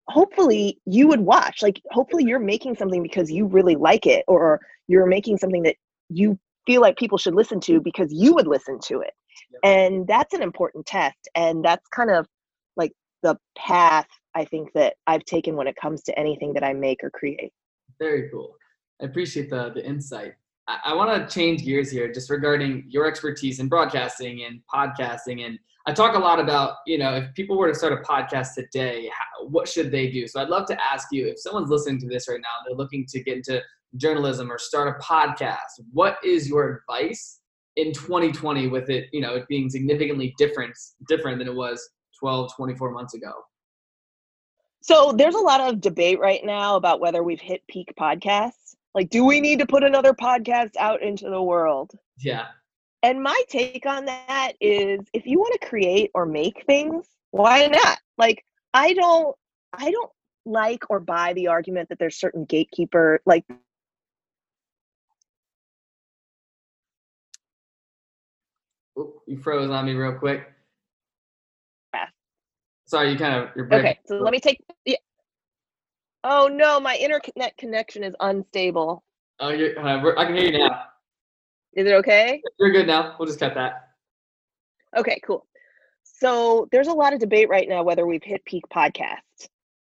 hopefully 0.08 0.80
you 0.84 1.08
would 1.08 1.20
watch. 1.20 1.62
Like, 1.62 1.80
hopefully 1.90 2.24
you're 2.24 2.40
making 2.40 2.74
something 2.74 3.02
because 3.02 3.30
you 3.30 3.46
really 3.46 3.76
like 3.76 4.06
it, 4.06 4.24
or 4.26 4.60
you're 4.88 5.06
making 5.06 5.38
something 5.38 5.62
that 5.62 5.76
you 6.08 6.38
feel 6.66 6.80
like 6.80 6.96
people 6.96 7.18
should 7.18 7.34
listen 7.34 7.60
to 7.60 7.80
because 7.80 8.12
you 8.12 8.34
would 8.34 8.46
listen 8.46 8.78
to 8.84 9.00
it. 9.00 9.12
And 9.64 10.06
that's 10.06 10.34
an 10.34 10.42
important 10.42 10.86
test. 10.86 11.28
And 11.34 11.64
that's 11.64 11.86
kind 11.88 12.10
of 12.10 12.26
like 12.76 12.92
the 13.22 13.36
path 13.56 14.06
I 14.34 14.44
think 14.44 14.72
that 14.74 14.94
I've 15.06 15.24
taken 15.24 15.56
when 15.56 15.66
it 15.66 15.76
comes 15.76 16.02
to 16.04 16.18
anything 16.18 16.54
that 16.54 16.64
I 16.64 16.72
make 16.72 17.02
or 17.02 17.10
create. 17.10 17.52
Very 17.98 18.30
cool. 18.30 18.54
I 19.00 19.06
appreciate 19.06 19.50
the 19.50 19.70
the 19.74 19.84
insight. 19.84 20.34
I, 20.68 20.78
I 20.86 20.94
want 20.94 21.28
to 21.28 21.34
change 21.34 21.64
gears 21.64 21.90
here, 21.90 22.12
just 22.12 22.30
regarding 22.30 22.84
your 22.88 23.06
expertise 23.06 23.60
in 23.60 23.68
broadcasting 23.68 24.44
and 24.44 24.60
podcasting. 24.72 25.44
And 25.44 25.58
I 25.86 25.92
talk 25.92 26.14
a 26.14 26.18
lot 26.18 26.38
about, 26.38 26.76
you 26.86 26.98
know, 26.98 27.14
if 27.16 27.34
people 27.34 27.58
were 27.58 27.68
to 27.68 27.74
start 27.74 27.92
a 27.92 27.96
podcast 27.96 28.54
today, 28.54 29.10
how, 29.12 29.46
what 29.48 29.68
should 29.68 29.90
they 29.90 30.10
do? 30.10 30.28
So 30.28 30.40
I'd 30.40 30.48
love 30.48 30.66
to 30.68 30.80
ask 30.80 31.08
you, 31.10 31.26
if 31.26 31.40
someone's 31.40 31.70
listening 31.70 32.00
to 32.00 32.08
this 32.08 32.28
right 32.28 32.40
now, 32.40 32.54
they're 32.64 32.76
looking 32.76 33.04
to 33.08 33.22
get 33.22 33.38
into 33.38 33.60
journalism 33.96 34.50
or 34.50 34.58
start 34.58 34.88
a 34.88 35.02
podcast, 35.02 35.58
what 35.92 36.16
is 36.24 36.48
your 36.48 36.84
advice 36.88 37.40
in 37.76 37.92
2020 37.92 38.68
with 38.68 38.90
it, 38.90 39.06
you 39.12 39.20
know, 39.20 39.34
it 39.34 39.46
being 39.48 39.70
significantly 39.70 40.34
different 40.38 40.74
different 41.08 41.38
than 41.38 41.48
it 41.48 41.54
was 41.54 41.80
12, 42.18 42.54
24 42.54 42.92
months 42.92 43.14
ago? 43.14 43.32
So 44.82 45.12
there's 45.12 45.36
a 45.36 45.40
lot 45.40 45.60
of 45.60 45.80
debate 45.80 46.18
right 46.18 46.44
now 46.44 46.76
about 46.76 47.00
whether 47.00 47.22
we've 47.22 47.40
hit 47.40 47.62
peak 47.68 47.92
podcasts. 47.98 48.74
Like, 48.94 49.10
do 49.10 49.24
we 49.24 49.40
need 49.40 49.60
to 49.60 49.66
put 49.66 49.84
another 49.84 50.12
podcast 50.12 50.76
out 50.78 51.02
into 51.02 51.30
the 51.30 51.42
world? 51.42 51.92
Yeah. 52.18 52.46
And 53.02 53.22
my 53.22 53.40
take 53.48 53.86
on 53.86 54.04
that 54.04 54.52
is 54.60 55.00
if 55.12 55.26
you 55.26 55.38
want 55.38 55.60
to 55.60 55.68
create 55.68 56.10
or 56.14 56.26
make 56.26 56.64
things, 56.66 57.06
why 57.30 57.66
not? 57.66 57.98
Like, 58.18 58.44
I 58.74 58.92
don't 58.92 59.34
I 59.72 59.90
don't 59.90 60.10
like 60.44 60.84
or 60.90 61.00
buy 61.00 61.32
the 61.34 61.48
argument 61.48 61.88
that 61.88 61.98
there's 61.98 62.18
certain 62.18 62.44
gatekeeper 62.44 63.20
like 63.26 63.44
you 68.96 69.38
froze 69.42 69.70
on 69.70 69.86
me 69.86 69.94
real 69.94 70.18
quick. 70.18 70.48
Sorry, 72.92 73.10
you 73.10 73.16
kind 73.16 73.34
of 73.34 73.48
you're 73.56 73.64
breaking. 73.64 73.86
Okay, 73.86 73.98
so 74.04 74.16
let 74.16 74.32
me 74.32 74.38
take. 74.38 74.60
Yeah. 74.84 74.96
Oh 76.24 76.48
no, 76.48 76.78
my 76.78 76.94
internet 76.96 77.56
connection 77.56 78.04
is 78.04 78.14
unstable. 78.20 79.02
Oh, 79.40 79.48
you're, 79.48 79.78
uh, 79.78 80.12
I 80.18 80.26
can 80.26 80.36
hear 80.36 80.50
you 80.50 80.58
now. 80.58 80.82
Is 81.72 81.86
it 81.86 81.94
okay? 81.94 82.42
You're 82.58 82.70
good 82.70 82.86
now. 82.86 83.16
We'll 83.18 83.26
just 83.26 83.40
cut 83.40 83.54
that. 83.54 83.88
Okay, 84.94 85.20
cool. 85.24 85.46
So 86.02 86.68
there's 86.70 86.88
a 86.88 86.92
lot 86.92 87.14
of 87.14 87.20
debate 87.20 87.48
right 87.48 87.66
now 87.66 87.82
whether 87.82 88.06
we've 88.06 88.22
hit 88.22 88.44
peak 88.44 88.64
podcast. 88.70 89.48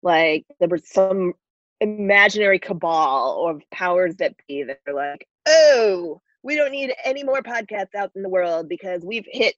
Like 0.02 0.46
there 0.58 0.68
was 0.68 0.88
some 0.88 1.34
imaginary 1.80 2.58
cabal 2.58 3.46
of 3.46 3.62
powers 3.70 4.16
that 4.16 4.34
be 4.48 4.62
that 4.62 4.80
are 4.88 4.94
like, 4.94 5.28
oh, 5.46 6.22
we 6.46 6.54
don't 6.54 6.70
need 6.70 6.94
any 7.04 7.24
more 7.24 7.42
podcasts 7.42 7.96
out 7.96 8.12
in 8.14 8.22
the 8.22 8.28
world 8.28 8.68
because 8.68 9.04
we've 9.04 9.26
hit 9.28 9.56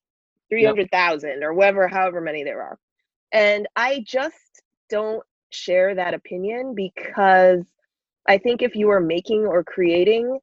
300,000 0.49 1.29
yep. 1.29 1.39
or 1.43 1.53
whatever, 1.53 1.87
however 1.87 2.23
many 2.23 2.43
there 2.43 2.63
are. 2.63 2.79
And 3.31 3.69
I 3.77 4.03
just 4.07 4.63
don't 4.89 5.23
share 5.51 5.95
that 5.95 6.15
opinion 6.15 6.75
because 6.75 7.67
I 8.27 8.39
think 8.39 8.63
if 8.63 8.75
you 8.75 8.89
are 8.89 9.01
making 9.01 9.45
or 9.45 9.63
creating, 9.63 10.39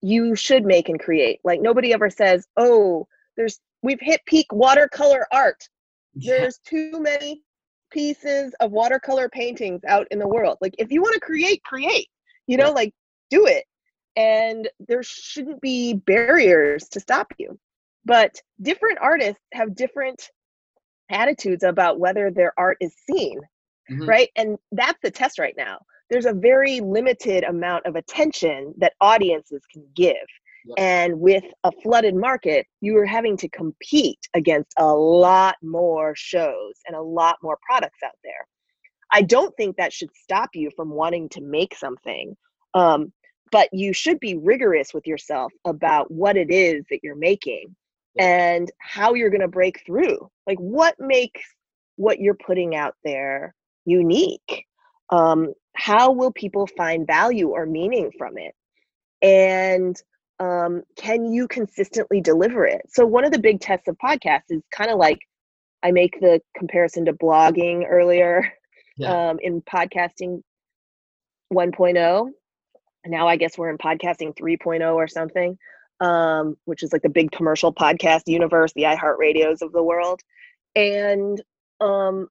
you 0.00 0.36
should 0.36 0.64
make 0.64 0.88
and 0.88 1.00
create. 1.00 1.40
Like 1.42 1.60
nobody 1.60 1.92
ever 1.92 2.08
says, 2.08 2.46
"Oh, 2.56 3.08
there's 3.36 3.58
we've 3.82 4.00
hit 4.00 4.20
peak 4.26 4.46
watercolor 4.52 5.26
art. 5.32 5.68
There's 6.14 6.58
too 6.58 7.00
many 7.00 7.42
pieces 7.90 8.54
of 8.60 8.70
watercolor 8.70 9.28
paintings 9.28 9.80
out 9.88 10.06
in 10.12 10.20
the 10.20 10.28
world." 10.28 10.58
Like 10.60 10.76
if 10.78 10.92
you 10.92 11.02
want 11.02 11.14
to 11.14 11.20
create, 11.20 11.64
create. 11.64 12.08
You 12.46 12.58
know, 12.58 12.70
like 12.70 12.94
do 13.28 13.46
it. 13.46 13.64
And 14.16 14.68
there 14.80 15.02
shouldn't 15.02 15.60
be 15.60 15.94
barriers 15.94 16.88
to 16.90 17.00
stop 17.00 17.32
you. 17.38 17.58
But 18.04 18.40
different 18.62 18.98
artists 19.00 19.42
have 19.52 19.74
different 19.74 20.30
attitudes 21.10 21.64
about 21.64 21.98
whether 21.98 22.30
their 22.30 22.52
art 22.56 22.78
is 22.80 22.94
seen, 23.08 23.40
mm-hmm. 23.90 24.08
right? 24.08 24.30
And 24.36 24.56
that's 24.72 24.98
the 25.02 25.10
test 25.10 25.38
right 25.38 25.54
now. 25.56 25.78
There's 26.08 26.26
a 26.26 26.32
very 26.32 26.80
limited 26.80 27.44
amount 27.44 27.86
of 27.86 27.96
attention 27.96 28.72
that 28.78 28.94
audiences 29.00 29.62
can 29.72 29.84
give. 29.94 30.14
Yep. 30.66 30.74
And 30.78 31.20
with 31.20 31.44
a 31.64 31.72
flooded 31.82 32.14
market, 32.14 32.66
you 32.80 32.96
are 32.96 33.06
having 33.06 33.36
to 33.38 33.48
compete 33.48 34.20
against 34.34 34.72
a 34.78 34.86
lot 34.86 35.56
more 35.62 36.14
shows 36.16 36.74
and 36.86 36.96
a 36.96 37.02
lot 37.02 37.36
more 37.42 37.58
products 37.68 37.98
out 38.04 38.16
there. 38.24 38.46
I 39.12 39.22
don't 39.22 39.54
think 39.56 39.76
that 39.76 39.92
should 39.92 40.10
stop 40.14 40.50
you 40.54 40.70
from 40.76 40.90
wanting 40.90 41.28
to 41.30 41.40
make 41.40 41.74
something. 41.76 42.36
Um, 42.74 43.12
but 43.52 43.68
you 43.72 43.92
should 43.92 44.20
be 44.20 44.36
rigorous 44.36 44.92
with 44.92 45.06
yourself 45.06 45.52
about 45.64 46.10
what 46.10 46.36
it 46.36 46.50
is 46.50 46.84
that 46.90 47.00
you're 47.02 47.16
making 47.16 47.74
and 48.18 48.70
how 48.78 49.14
you're 49.14 49.30
going 49.30 49.40
to 49.40 49.48
break 49.48 49.82
through. 49.84 50.30
Like, 50.46 50.58
what 50.58 50.96
makes 50.98 51.42
what 51.96 52.20
you're 52.20 52.34
putting 52.34 52.74
out 52.74 52.94
there 53.04 53.54
unique? 53.84 54.66
Um, 55.10 55.52
how 55.76 56.12
will 56.12 56.32
people 56.32 56.66
find 56.76 57.06
value 57.06 57.50
or 57.50 57.66
meaning 57.66 58.10
from 58.16 58.38
it? 58.38 58.54
And 59.22 59.96
um, 60.40 60.82
can 60.96 61.32
you 61.32 61.48
consistently 61.48 62.20
deliver 62.20 62.66
it? 62.66 62.82
So, 62.88 63.06
one 63.06 63.24
of 63.24 63.32
the 63.32 63.38
big 63.38 63.60
tests 63.60 63.88
of 63.88 63.96
podcasts 63.98 64.50
is 64.50 64.62
kind 64.72 64.90
of 64.90 64.98
like 64.98 65.18
I 65.82 65.92
make 65.92 66.20
the 66.20 66.40
comparison 66.56 67.04
to 67.06 67.12
blogging 67.12 67.84
earlier 67.88 68.52
yeah. 68.96 69.30
um, 69.30 69.38
in 69.40 69.62
podcasting 69.62 70.42
1.0. 71.52 72.30
Now, 73.06 73.28
I 73.28 73.36
guess 73.36 73.56
we're 73.56 73.70
in 73.70 73.78
podcasting 73.78 74.36
3.0 74.36 74.94
or 74.94 75.08
something 75.08 75.58
um, 76.00 76.56
which 76.64 76.82
is 76.82 76.92
like 76.92 77.02
the 77.02 77.08
big 77.08 77.30
commercial 77.30 77.72
podcast 77.72 78.22
universe, 78.26 78.72
the 78.74 78.82
iHeartRadios 78.82 79.62
of 79.62 79.72
the 79.72 79.82
world. 79.82 80.20
And 80.74 81.40
um, 81.80 82.28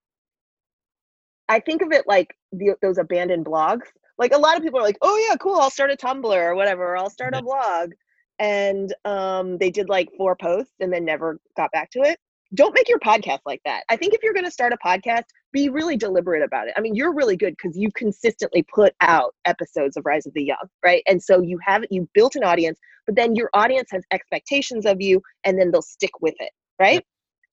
I 1.49 1.59
think 1.59 1.81
of 1.81 1.91
it 1.91 2.05
like 2.07 2.35
the, 2.51 2.75
those 2.81 2.97
abandoned 2.97 3.45
blogs. 3.45 3.87
Like 4.17 4.33
a 4.33 4.37
lot 4.37 4.55
of 4.55 4.63
people 4.63 4.79
are 4.79 4.83
like, 4.83 4.97
oh, 5.01 5.17
yeah, 5.29 5.35
cool, 5.35 5.59
I'll 5.59 5.69
start 5.69 5.91
a 5.91 5.97
Tumblr 5.97 6.25
or 6.25 6.55
whatever, 6.55 6.93
or 6.93 6.97
I'll 6.97 7.09
start 7.09 7.33
a 7.35 7.41
blog. 7.41 7.91
And 8.39 8.93
um, 9.03 9.57
they 9.57 9.71
did 9.71 9.89
like 9.89 10.09
four 10.17 10.35
posts 10.35 10.73
and 10.79 10.91
then 10.91 11.05
never 11.05 11.39
got 11.57 11.71
back 11.71 11.89
to 11.91 11.99
it 12.01 12.19
don't 12.53 12.73
make 12.73 12.87
your 12.87 12.99
podcast 12.99 13.39
like 13.45 13.61
that. 13.65 13.83
I 13.89 13.97
think 13.97 14.13
if 14.13 14.23
you're 14.23 14.33
going 14.33 14.45
to 14.45 14.51
start 14.51 14.73
a 14.73 14.77
podcast, 14.77 15.25
be 15.55 15.69
really 15.69 15.95
deliberate 15.95 16.43
about 16.43 16.67
it. 16.67 16.73
I 16.75 16.81
mean, 16.81 16.95
you're 16.95 17.13
really 17.13 17.37
good 17.37 17.55
because 17.55 17.77
you 17.77 17.89
consistently 17.95 18.61
put 18.63 18.93
out 18.99 19.33
episodes 19.45 19.95
of 19.95 20.05
Rise 20.05 20.25
of 20.25 20.33
the 20.33 20.43
Young, 20.43 20.67
right? 20.83 21.01
And 21.07 21.23
so 21.23 21.41
you 21.41 21.57
have 21.65 21.85
you 21.89 22.09
built 22.13 22.35
an 22.35 22.43
audience, 22.43 22.77
but 23.05 23.15
then 23.15 23.37
your 23.37 23.49
audience 23.53 23.87
has 23.91 24.03
expectations 24.11 24.85
of 24.85 24.99
you 24.99 25.21
and 25.45 25.57
then 25.57 25.71
they'll 25.71 25.81
stick 25.81 26.11
with 26.19 26.35
it, 26.39 26.51
right? 26.77 27.01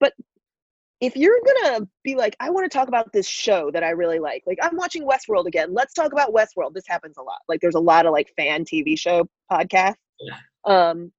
But 0.00 0.14
if 1.00 1.14
you're 1.16 1.38
gonna 1.46 1.86
be 2.02 2.16
like, 2.16 2.34
I 2.40 2.50
want 2.50 2.68
to 2.68 2.76
talk 2.76 2.88
about 2.88 3.12
this 3.12 3.28
show 3.28 3.70
that 3.70 3.84
I 3.84 3.90
really 3.90 4.18
like, 4.18 4.42
like 4.48 4.58
I'm 4.60 4.76
watching 4.76 5.06
Westworld 5.06 5.46
again. 5.46 5.72
Let's 5.72 5.94
talk 5.94 6.12
about 6.12 6.34
Westworld. 6.34 6.74
This 6.74 6.88
happens 6.88 7.18
a 7.18 7.22
lot. 7.22 7.38
Like 7.48 7.60
there's 7.60 7.76
a 7.76 7.80
lot 7.80 8.06
of 8.06 8.12
like 8.12 8.32
fan 8.36 8.64
TV 8.64 8.98
show 8.98 9.28
podcasts. 9.50 9.94
Um, 10.64 11.12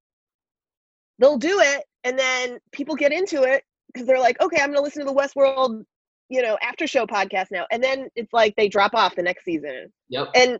they'll 1.18 1.38
do 1.38 1.60
it 1.60 1.84
and 2.04 2.18
then 2.18 2.58
people 2.72 2.94
get 2.94 3.10
into 3.10 3.42
it 3.42 3.64
because 3.90 4.06
they're 4.06 4.20
like, 4.20 4.38
okay, 4.42 4.60
I'm 4.60 4.68
gonna 4.68 4.82
listen 4.82 5.06
to 5.06 5.10
the 5.10 5.18
Westworld, 5.18 5.84
you 6.28 6.42
know, 6.42 6.58
after 6.62 6.86
show 6.86 7.06
podcast 7.06 7.46
now. 7.50 7.66
And 7.70 7.82
then 7.82 8.08
it's 8.16 8.32
like 8.32 8.54
they 8.56 8.68
drop 8.68 8.94
off 8.94 9.16
the 9.16 9.22
next 9.22 9.44
season. 9.44 9.92
Yep. 10.08 10.30
And 10.34 10.58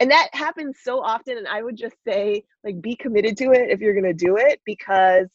and 0.00 0.10
that 0.10 0.28
happens 0.32 0.78
so 0.82 1.02
often. 1.02 1.38
And 1.38 1.48
I 1.48 1.62
would 1.62 1.76
just 1.76 1.96
say, 2.06 2.44
like, 2.62 2.80
be 2.80 2.94
committed 2.94 3.36
to 3.38 3.50
it 3.50 3.70
if 3.70 3.80
you're 3.80 3.94
gonna 3.94 4.14
do 4.14 4.36
it 4.36 4.60
because 4.64 5.26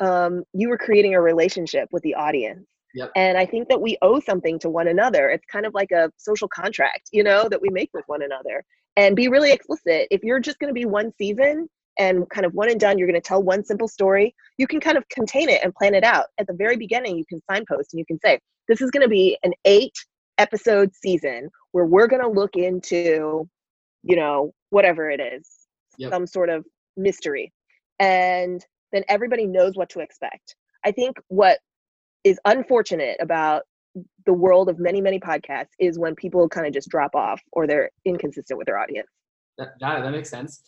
um, 0.00 0.44
you 0.52 0.68
were 0.68 0.78
creating 0.78 1.14
a 1.14 1.20
relationship 1.20 1.88
with 1.92 2.02
the 2.02 2.14
audience. 2.14 2.66
Yep. 2.94 3.12
And 3.16 3.36
I 3.36 3.46
think 3.46 3.68
that 3.68 3.80
we 3.80 3.98
owe 4.02 4.20
something 4.20 4.58
to 4.60 4.70
one 4.70 4.88
another. 4.88 5.28
It's 5.28 5.44
kind 5.46 5.66
of 5.66 5.74
like 5.74 5.92
a 5.92 6.10
social 6.16 6.48
contract, 6.48 7.10
you 7.12 7.22
know, 7.22 7.48
that 7.48 7.60
we 7.60 7.68
make 7.70 7.90
with 7.92 8.04
one 8.06 8.22
another. 8.22 8.64
And 8.96 9.14
be 9.14 9.28
really 9.28 9.52
explicit. 9.52 10.08
If 10.10 10.24
you're 10.24 10.40
just 10.40 10.58
going 10.58 10.68
to 10.68 10.74
be 10.74 10.86
one 10.86 11.12
season 11.16 11.68
and 11.98 12.28
kind 12.30 12.46
of 12.46 12.54
one 12.54 12.70
and 12.70 12.80
done, 12.80 12.98
you're 12.98 13.08
going 13.08 13.20
to 13.20 13.26
tell 13.26 13.42
one 13.42 13.64
simple 13.64 13.88
story, 13.88 14.34
you 14.56 14.66
can 14.66 14.80
kind 14.80 14.96
of 14.96 15.08
contain 15.08 15.48
it 15.48 15.60
and 15.62 15.74
plan 15.74 15.94
it 15.94 16.04
out. 16.04 16.26
At 16.38 16.46
the 16.46 16.54
very 16.54 16.76
beginning, 16.76 17.18
you 17.18 17.24
can 17.28 17.40
signpost 17.50 17.92
and 17.92 17.98
you 17.98 18.06
can 18.06 18.18
say, 18.20 18.38
this 18.68 18.80
is 18.80 18.90
going 18.90 19.02
to 19.02 19.08
be 19.08 19.36
an 19.42 19.52
eight 19.64 19.94
episode 20.38 20.94
season 20.94 21.48
where 21.72 21.86
we're 21.86 22.06
going 22.06 22.22
to 22.22 22.28
look 22.28 22.56
into, 22.56 23.48
you 24.02 24.16
know, 24.16 24.52
whatever 24.70 25.10
it 25.10 25.20
is, 25.20 25.48
Yep. 25.98 26.12
some 26.12 26.26
sort 26.28 26.48
of 26.48 26.64
mystery. 26.96 27.52
And 27.98 28.64
then 28.92 29.02
everybody 29.08 29.46
knows 29.46 29.72
what 29.74 29.90
to 29.90 30.00
expect. 30.00 30.54
I 30.84 30.92
think 30.92 31.16
what 31.26 31.58
is 32.22 32.38
unfortunate 32.44 33.16
about 33.20 33.62
the 34.26 34.32
world 34.32 34.68
of 34.68 34.78
many, 34.78 35.00
many 35.00 35.18
podcasts 35.18 35.70
is 35.80 35.98
when 35.98 36.14
people 36.14 36.48
kind 36.48 36.66
of 36.66 36.72
just 36.72 36.88
drop 36.88 37.14
off 37.16 37.40
or 37.52 37.66
they're 37.66 37.90
inconsistent 38.04 38.58
with 38.58 38.66
their 38.66 38.78
audience. 38.78 39.08
That, 39.56 39.78
got 39.80 39.98
it. 39.98 40.02
That 40.04 40.12
makes 40.12 40.30
sense. 40.30 40.62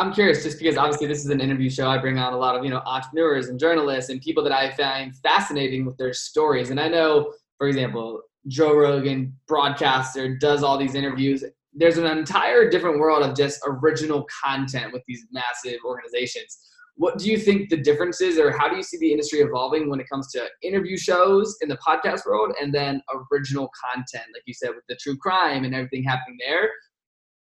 I'm 0.00 0.14
curious, 0.14 0.42
just 0.42 0.58
because 0.58 0.78
obviously 0.78 1.08
this 1.08 1.22
is 1.22 1.28
an 1.28 1.42
interview 1.42 1.68
show. 1.68 1.86
I 1.86 1.98
bring 1.98 2.18
on 2.18 2.32
a 2.32 2.38
lot 2.38 2.56
of 2.56 2.64
you 2.64 2.70
know 2.70 2.80
entrepreneurs 2.86 3.48
and 3.48 3.60
journalists 3.60 4.08
and 4.08 4.18
people 4.18 4.42
that 4.44 4.52
I 4.52 4.70
find 4.70 5.14
fascinating 5.16 5.84
with 5.84 5.98
their 5.98 6.14
stories. 6.14 6.70
And 6.70 6.80
I 6.80 6.88
know, 6.88 7.34
for 7.58 7.68
example, 7.68 8.22
Joe 8.48 8.74
Rogan, 8.74 9.36
broadcaster, 9.46 10.38
does 10.38 10.62
all 10.62 10.78
these 10.78 10.94
interviews. 10.94 11.44
There's 11.74 11.98
an 11.98 12.06
entire 12.06 12.70
different 12.70 12.98
world 12.98 13.22
of 13.22 13.36
just 13.36 13.60
original 13.66 14.26
content 14.42 14.94
with 14.94 15.02
these 15.06 15.26
massive 15.32 15.80
organizations. 15.84 16.58
What 16.96 17.18
do 17.18 17.30
you 17.30 17.36
think 17.36 17.68
the 17.68 17.76
difference 17.76 18.22
is, 18.22 18.38
or 18.38 18.56
how 18.56 18.70
do 18.70 18.76
you 18.76 18.82
see 18.82 18.96
the 18.96 19.12
industry 19.12 19.40
evolving 19.40 19.90
when 19.90 20.00
it 20.00 20.08
comes 20.08 20.32
to 20.32 20.48
interview 20.62 20.96
shows 20.96 21.58
in 21.60 21.68
the 21.68 21.78
podcast 21.86 22.24
world 22.24 22.54
and 22.58 22.72
then 22.72 23.02
original 23.30 23.70
content, 23.94 24.24
like 24.32 24.44
you 24.46 24.54
said, 24.54 24.70
with 24.70 24.84
the 24.88 24.96
true 24.96 25.18
crime 25.18 25.64
and 25.64 25.74
everything 25.74 26.04
happening 26.04 26.38
there? 26.38 26.70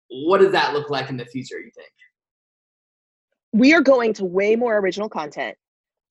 What 0.09 0.39
does 0.39 0.53
that 0.53 0.73
look 0.73 0.89
like 0.89 1.11
in 1.11 1.17
the 1.17 1.25
future, 1.25 1.59
you 1.59 1.69
think? 1.75 1.91
We 3.53 3.73
are 3.73 3.81
going 3.81 4.13
to 4.15 4.25
way 4.25 4.55
more 4.55 4.77
original 4.77 5.09
content, 5.09 5.57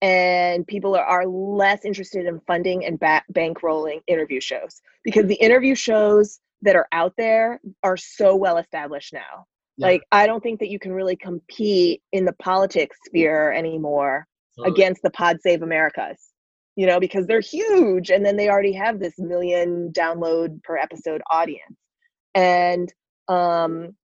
and 0.03 0.67
people 0.67 0.97
are, 0.97 1.05
are 1.05 1.27
less 1.27 1.85
interested 1.85 2.27
in 2.27 2.41
funding 2.47 2.85
and 2.85 2.99
ba- 2.99 3.25
bankrolling 3.33 4.01
interview 4.07 4.41
shows 4.41 4.81
because 5.05 5.27
the 5.27 5.35
interview 5.35 5.75
shows 5.75 6.41
that 6.63 6.77
are 6.77 6.89
out 6.93 7.13
there 7.17 7.61
are 7.83 7.97
so 7.97 8.35
well 8.35 8.59
established 8.59 9.13
now. 9.13 9.47
Yeah. 9.77 9.89
Like, 9.89 10.03
I 10.11 10.27
don't 10.27 10.43
think 10.43 10.61
that 10.61 10.71
you 10.71 10.79
can 10.79 10.93
really 10.93 11.17
compete 11.17 12.03
in 12.13 12.25
the 12.25 12.33
politics 12.35 12.97
sphere 13.07 13.53
anymore 13.53 14.27
Totally. 14.57 14.73
against 14.73 15.03
the 15.03 15.11
Pod 15.11 15.39
Save 15.43 15.63
Americas, 15.63 16.19
you 16.77 16.87
know, 16.87 16.99
because 16.99 17.27
they're 17.27 17.41
huge 17.41 18.11
and 18.11 18.25
then 18.25 18.37
they 18.37 18.49
already 18.49 18.73
have 18.73 18.99
this 18.99 19.15
million 19.19 19.93
download 19.93 20.63
per 20.63 20.79
episode 20.79 21.21
audience. 21.31 21.77
And 22.35 22.93
um, 23.29 23.95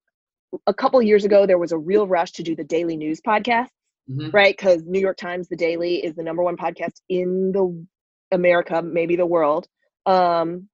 a 0.66 0.74
couple 0.74 1.00
years 1.02 1.24
ago, 1.24 1.46
there 1.46 1.58
was 1.58 1.72
a 1.72 1.78
real 1.78 2.06
rush 2.06 2.32
to 2.32 2.42
do 2.42 2.54
the 2.56 2.64
daily 2.64 2.96
news 2.96 3.20
podcast, 3.20 3.68
Mhm. 4.10 4.32
right? 4.32 4.56
Because 4.56 4.82
New 4.84 5.00
York 5.00 5.16
Times, 5.16 5.48
The 5.48 5.56
Daily, 5.56 6.04
is 6.04 6.14
the 6.14 6.22
number 6.22 6.42
one 6.42 6.56
podcast 6.56 7.00
in 7.08 7.52
the 7.52 7.86
America, 8.30 8.82
maybe 8.82 9.16
the 9.16 9.26
world. 9.26 9.66
Um, 10.06 10.68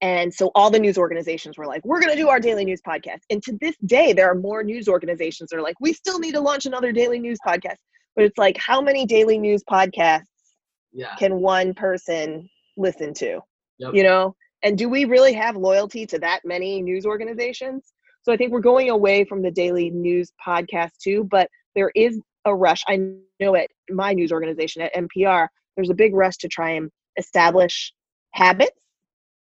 and 0.00 0.32
so 0.34 0.50
all 0.54 0.70
the 0.70 0.78
news 0.78 0.98
organizations 0.98 1.56
were 1.56 1.66
like, 1.66 1.84
we're 1.84 2.00
going 2.00 2.12
to 2.12 2.16
do 2.20 2.28
our 2.28 2.40
daily 2.40 2.64
news 2.64 2.80
podcast. 2.86 3.20
And 3.30 3.42
to 3.44 3.56
this 3.60 3.76
day, 3.86 4.12
there 4.12 4.30
are 4.30 4.34
more 4.34 4.62
news 4.62 4.88
organizations 4.88 5.50
that 5.50 5.56
are 5.56 5.62
like, 5.62 5.76
we 5.80 5.92
still 5.92 6.18
need 6.18 6.32
to 6.32 6.40
launch 6.40 6.66
another 6.66 6.92
daily 6.92 7.18
news 7.18 7.38
podcast. 7.46 7.76
But 8.16 8.24
it's 8.24 8.38
like, 8.38 8.56
how 8.58 8.80
many 8.80 9.06
daily 9.06 9.38
news 9.38 9.62
podcasts 9.64 10.24
Yeah. 10.92 11.14
can 11.16 11.40
one 11.40 11.74
person 11.74 12.48
listen 12.76 13.14
to? 13.14 13.40
Yep. 13.78 13.94
You 13.94 14.02
know? 14.02 14.34
And 14.62 14.76
do 14.78 14.88
we 14.88 15.04
really 15.04 15.32
have 15.34 15.56
loyalty 15.56 16.06
to 16.06 16.18
that 16.20 16.40
many 16.44 16.82
news 16.82 17.06
organizations? 17.06 17.92
So 18.24 18.32
I 18.32 18.36
think 18.36 18.52
we're 18.52 18.60
going 18.60 18.90
away 18.90 19.24
from 19.24 19.42
the 19.42 19.50
daily 19.50 19.90
news 19.90 20.32
podcast 20.44 20.90
too, 21.02 21.26
but 21.30 21.48
there 21.74 21.92
is 21.94 22.20
a 22.44 22.54
rush. 22.54 22.82
I 22.88 23.12
know 23.40 23.54
at 23.54 23.68
my 23.90 24.12
news 24.12 24.32
organization 24.32 24.82
at 24.82 24.94
NPR, 24.94 25.46
there's 25.76 25.90
a 25.90 25.94
big 25.94 26.14
rush 26.14 26.36
to 26.38 26.48
try 26.48 26.70
and 26.70 26.90
establish 27.16 27.92
habits 28.32 28.78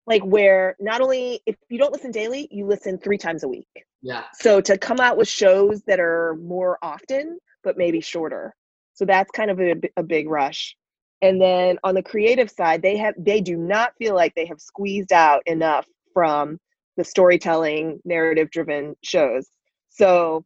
like 0.07 0.23
where 0.23 0.75
not 0.79 1.01
only 1.01 1.41
if 1.45 1.55
you 1.69 1.77
don't 1.77 1.91
listen 1.91 2.11
daily, 2.11 2.47
you 2.51 2.65
listen 2.65 2.97
three 2.97 3.17
times 3.17 3.43
a 3.43 3.47
week. 3.47 3.67
Yeah. 4.01 4.23
So 4.33 4.61
to 4.61 4.77
come 4.77 4.99
out 4.99 5.17
with 5.17 5.27
shows 5.27 5.81
that 5.87 5.99
are 5.99 6.35
more 6.41 6.77
often, 6.81 7.39
but 7.63 7.77
maybe 7.77 8.01
shorter. 8.01 8.53
So 8.93 9.05
that's 9.05 9.31
kind 9.31 9.49
of 9.49 9.59
a, 9.59 9.75
a 9.97 10.03
big 10.03 10.29
rush. 10.29 10.75
And 11.21 11.41
then 11.41 11.79
on 11.83 11.95
the 11.95 12.03
creative 12.03 12.51
side, 12.51 12.81
they 12.81 12.97
have 12.97 13.15
they 13.17 13.41
do 13.41 13.57
not 13.57 13.93
feel 13.97 14.13
like 14.13 14.35
they 14.35 14.45
have 14.45 14.59
squeezed 14.59 15.11
out 15.11 15.41
enough 15.45 15.87
from 16.13 16.59
the 16.97 17.03
storytelling, 17.03 17.99
narrative 18.05 18.49
driven 18.51 18.95
shows. 19.03 19.47
So 19.89 20.45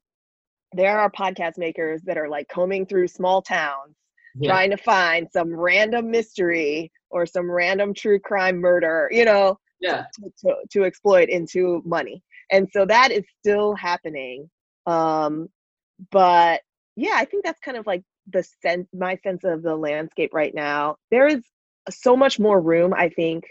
there 0.74 1.00
are 1.00 1.10
podcast 1.12 1.58
makers 1.58 2.02
that 2.04 2.18
are 2.18 2.30
like 2.30 2.48
combing 2.48 2.86
through 2.86 3.08
small 3.08 3.42
towns 3.42 3.96
Yeah. 4.40 4.52
trying 4.52 4.70
to 4.72 4.78
find 4.78 5.28
some 5.32 5.54
random 5.54 6.12
mystery 6.12 6.92
or 7.10 7.26
some 7.26 7.50
random 7.50 7.94
true 7.94 8.20
crime 8.20 8.58
murder, 8.58 9.10
you 9.12 9.26
know, 9.26 9.58
Yeah. 9.80 10.06
to, 10.16 10.32
to, 10.46 10.56
to 10.72 10.84
exploit 10.86 11.30
into 11.30 11.82
money. 11.86 12.22
And 12.52 12.68
so 12.72 12.86
that 12.86 13.12
is 13.12 13.24
still 13.40 13.76
happening. 13.76 14.50
Um, 14.86 15.50
but 16.12 16.62
yeah, 16.96 17.14
I 17.16 17.26
think 17.26 17.44
that's 17.46 17.60
kind 17.62 17.78
of 17.78 17.88
like 17.88 18.04
the 18.32 18.44
sense, 18.62 18.88
my 18.94 19.18
sense 19.24 19.44
of 19.44 19.64
the 19.64 19.76
landscape 19.76 20.34
right 20.34 20.54
now. 20.54 20.98
There 21.12 21.28
is 21.28 21.42
so 21.90 22.16
much 22.16 22.40
more 22.40 22.62
room, 22.62 22.94
I 22.94 23.10
think, 23.10 23.46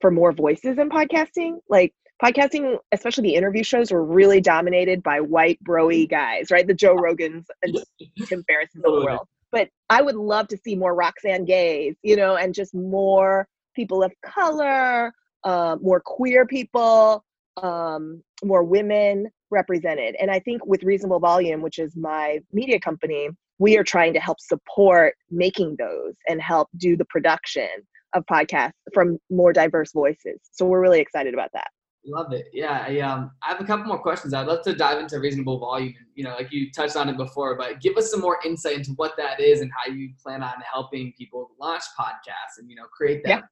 for 0.00 0.10
more 0.10 0.32
voices 0.32 0.78
in 0.78 0.88
podcasting. 0.90 1.58
Like 1.68 1.92
podcasting, 2.22 2.78
especially 2.92 3.22
the 3.22 3.34
interview 3.34 3.62
shows, 3.62 3.90
were 3.90 4.04
really 4.04 4.40
dominated 4.40 5.02
by 5.02 5.20
white 5.20 5.58
broy 5.62 6.08
guys, 6.08 6.50
right? 6.50 6.66
The 6.66 6.74
Joe 6.74 6.96
Rogans 6.96 7.44
and 7.62 7.78
Tim 8.26 8.44
Ferrisses 8.48 8.76
of 8.76 8.82
the 8.82 9.02
world. 9.04 9.26
But 9.50 9.68
I 9.88 10.02
would 10.02 10.16
love 10.16 10.48
to 10.48 10.58
see 10.58 10.76
more 10.76 10.94
Roxane 10.94 11.44
Gays, 11.44 11.96
you 12.02 12.16
know, 12.16 12.36
and 12.36 12.54
just 12.54 12.74
more 12.74 13.48
people 13.74 14.02
of 14.02 14.12
color, 14.22 15.12
uh, 15.44 15.76
more 15.80 16.00
queer 16.04 16.46
people, 16.46 17.24
um, 17.62 18.22
more 18.44 18.62
women 18.62 19.28
represented. 19.50 20.16
And 20.20 20.30
I 20.30 20.40
think 20.40 20.66
with 20.66 20.82
Reasonable 20.82 21.20
Volume, 21.20 21.62
which 21.62 21.78
is 21.78 21.96
my 21.96 22.40
media 22.52 22.78
company, 22.78 23.30
we 23.58 23.78
are 23.78 23.84
trying 23.84 24.12
to 24.12 24.20
help 24.20 24.40
support 24.40 25.14
making 25.30 25.76
those 25.78 26.14
and 26.28 26.40
help 26.40 26.68
do 26.76 26.96
the 26.96 27.06
production 27.06 27.68
of 28.14 28.24
podcasts 28.30 28.72
from 28.92 29.18
more 29.30 29.52
diverse 29.52 29.92
voices. 29.92 30.40
So 30.52 30.66
we're 30.66 30.80
really 30.80 31.00
excited 31.00 31.34
about 31.34 31.50
that. 31.54 31.68
Love 32.08 32.32
it. 32.32 32.46
Yeah. 32.52 32.84
I, 32.88 33.00
um, 33.00 33.30
I 33.42 33.50
have 33.50 33.60
a 33.60 33.64
couple 33.64 33.84
more 33.84 33.98
questions. 33.98 34.32
I'd 34.32 34.46
love 34.46 34.62
to 34.62 34.74
dive 34.74 34.98
into 34.98 35.20
reasonable 35.20 35.58
volume. 35.58 35.94
You 36.14 36.24
know, 36.24 36.30
like 36.30 36.50
you 36.50 36.70
touched 36.72 36.96
on 36.96 37.08
it 37.08 37.18
before, 37.18 37.56
but 37.56 37.80
give 37.80 37.96
us 37.98 38.10
some 38.10 38.20
more 38.20 38.38
insight 38.44 38.78
into 38.78 38.92
what 38.92 39.14
that 39.18 39.40
is 39.40 39.60
and 39.60 39.70
how 39.76 39.92
you 39.92 40.10
plan 40.22 40.42
on 40.42 40.54
helping 40.70 41.12
people 41.18 41.50
launch 41.60 41.82
podcasts 42.00 42.58
and, 42.58 42.70
you 42.70 42.76
know, 42.76 42.84
create 42.84 43.22
them. 43.24 43.38
Yeah. 43.38 43.42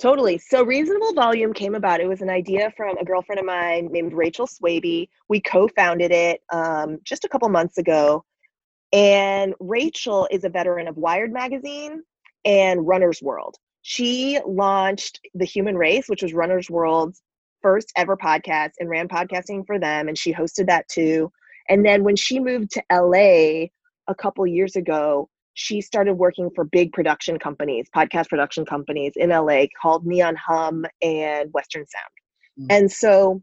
Totally. 0.00 0.38
So 0.38 0.62
Reasonable 0.62 1.12
Volume 1.12 1.52
came 1.52 1.74
about. 1.74 2.00
It 2.00 2.06
was 2.06 2.22
an 2.22 2.30
idea 2.30 2.72
from 2.76 2.96
a 2.98 3.04
girlfriend 3.04 3.40
of 3.40 3.46
mine 3.46 3.88
named 3.90 4.12
Rachel 4.12 4.46
Swaby. 4.46 5.08
We 5.28 5.40
co-founded 5.40 6.12
it 6.12 6.40
um, 6.52 6.98
just 7.02 7.24
a 7.24 7.28
couple 7.28 7.48
months 7.48 7.78
ago. 7.78 8.24
And 8.92 9.54
Rachel 9.58 10.28
is 10.30 10.44
a 10.44 10.48
veteran 10.48 10.86
of 10.86 10.96
Wired 10.96 11.32
Magazine 11.32 12.04
and 12.44 12.86
Runner's 12.86 13.20
World. 13.20 13.56
She 13.82 14.38
launched 14.46 15.20
The 15.34 15.44
Human 15.44 15.76
Race, 15.76 16.08
which 16.08 16.22
was 16.22 16.34
Runner's 16.34 16.70
World's 16.70 17.22
first 17.62 17.92
ever 17.96 18.16
podcast 18.16 18.72
and 18.78 18.88
ran 18.88 19.08
podcasting 19.08 19.66
for 19.66 19.78
them. 19.78 20.08
And 20.08 20.16
she 20.16 20.32
hosted 20.32 20.66
that 20.66 20.88
too. 20.88 21.30
And 21.68 21.84
then 21.84 22.04
when 22.04 22.16
she 22.16 22.40
moved 22.40 22.70
to 22.72 22.82
LA 22.90 23.68
a 24.08 24.14
couple 24.16 24.46
years 24.46 24.76
ago, 24.76 25.28
she 25.54 25.80
started 25.80 26.14
working 26.14 26.50
for 26.54 26.64
big 26.64 26.92
production 26.92 27.38
companies, 27.38 27.88
podcast 27.94 28.28
production 28.28 28.64
companies 28.64 29.12
in 29.16 29.30
LA 29.30 29.64
called 29.80 30.06
Neon 30.06 30.36
Hum 30.36 30.84
and 31.02 31.52
Western 31.52 31.84
Sound. 31.86 32.70
Mm. 32.70 32.76
And 32.76 32.92
so 32.92 33.42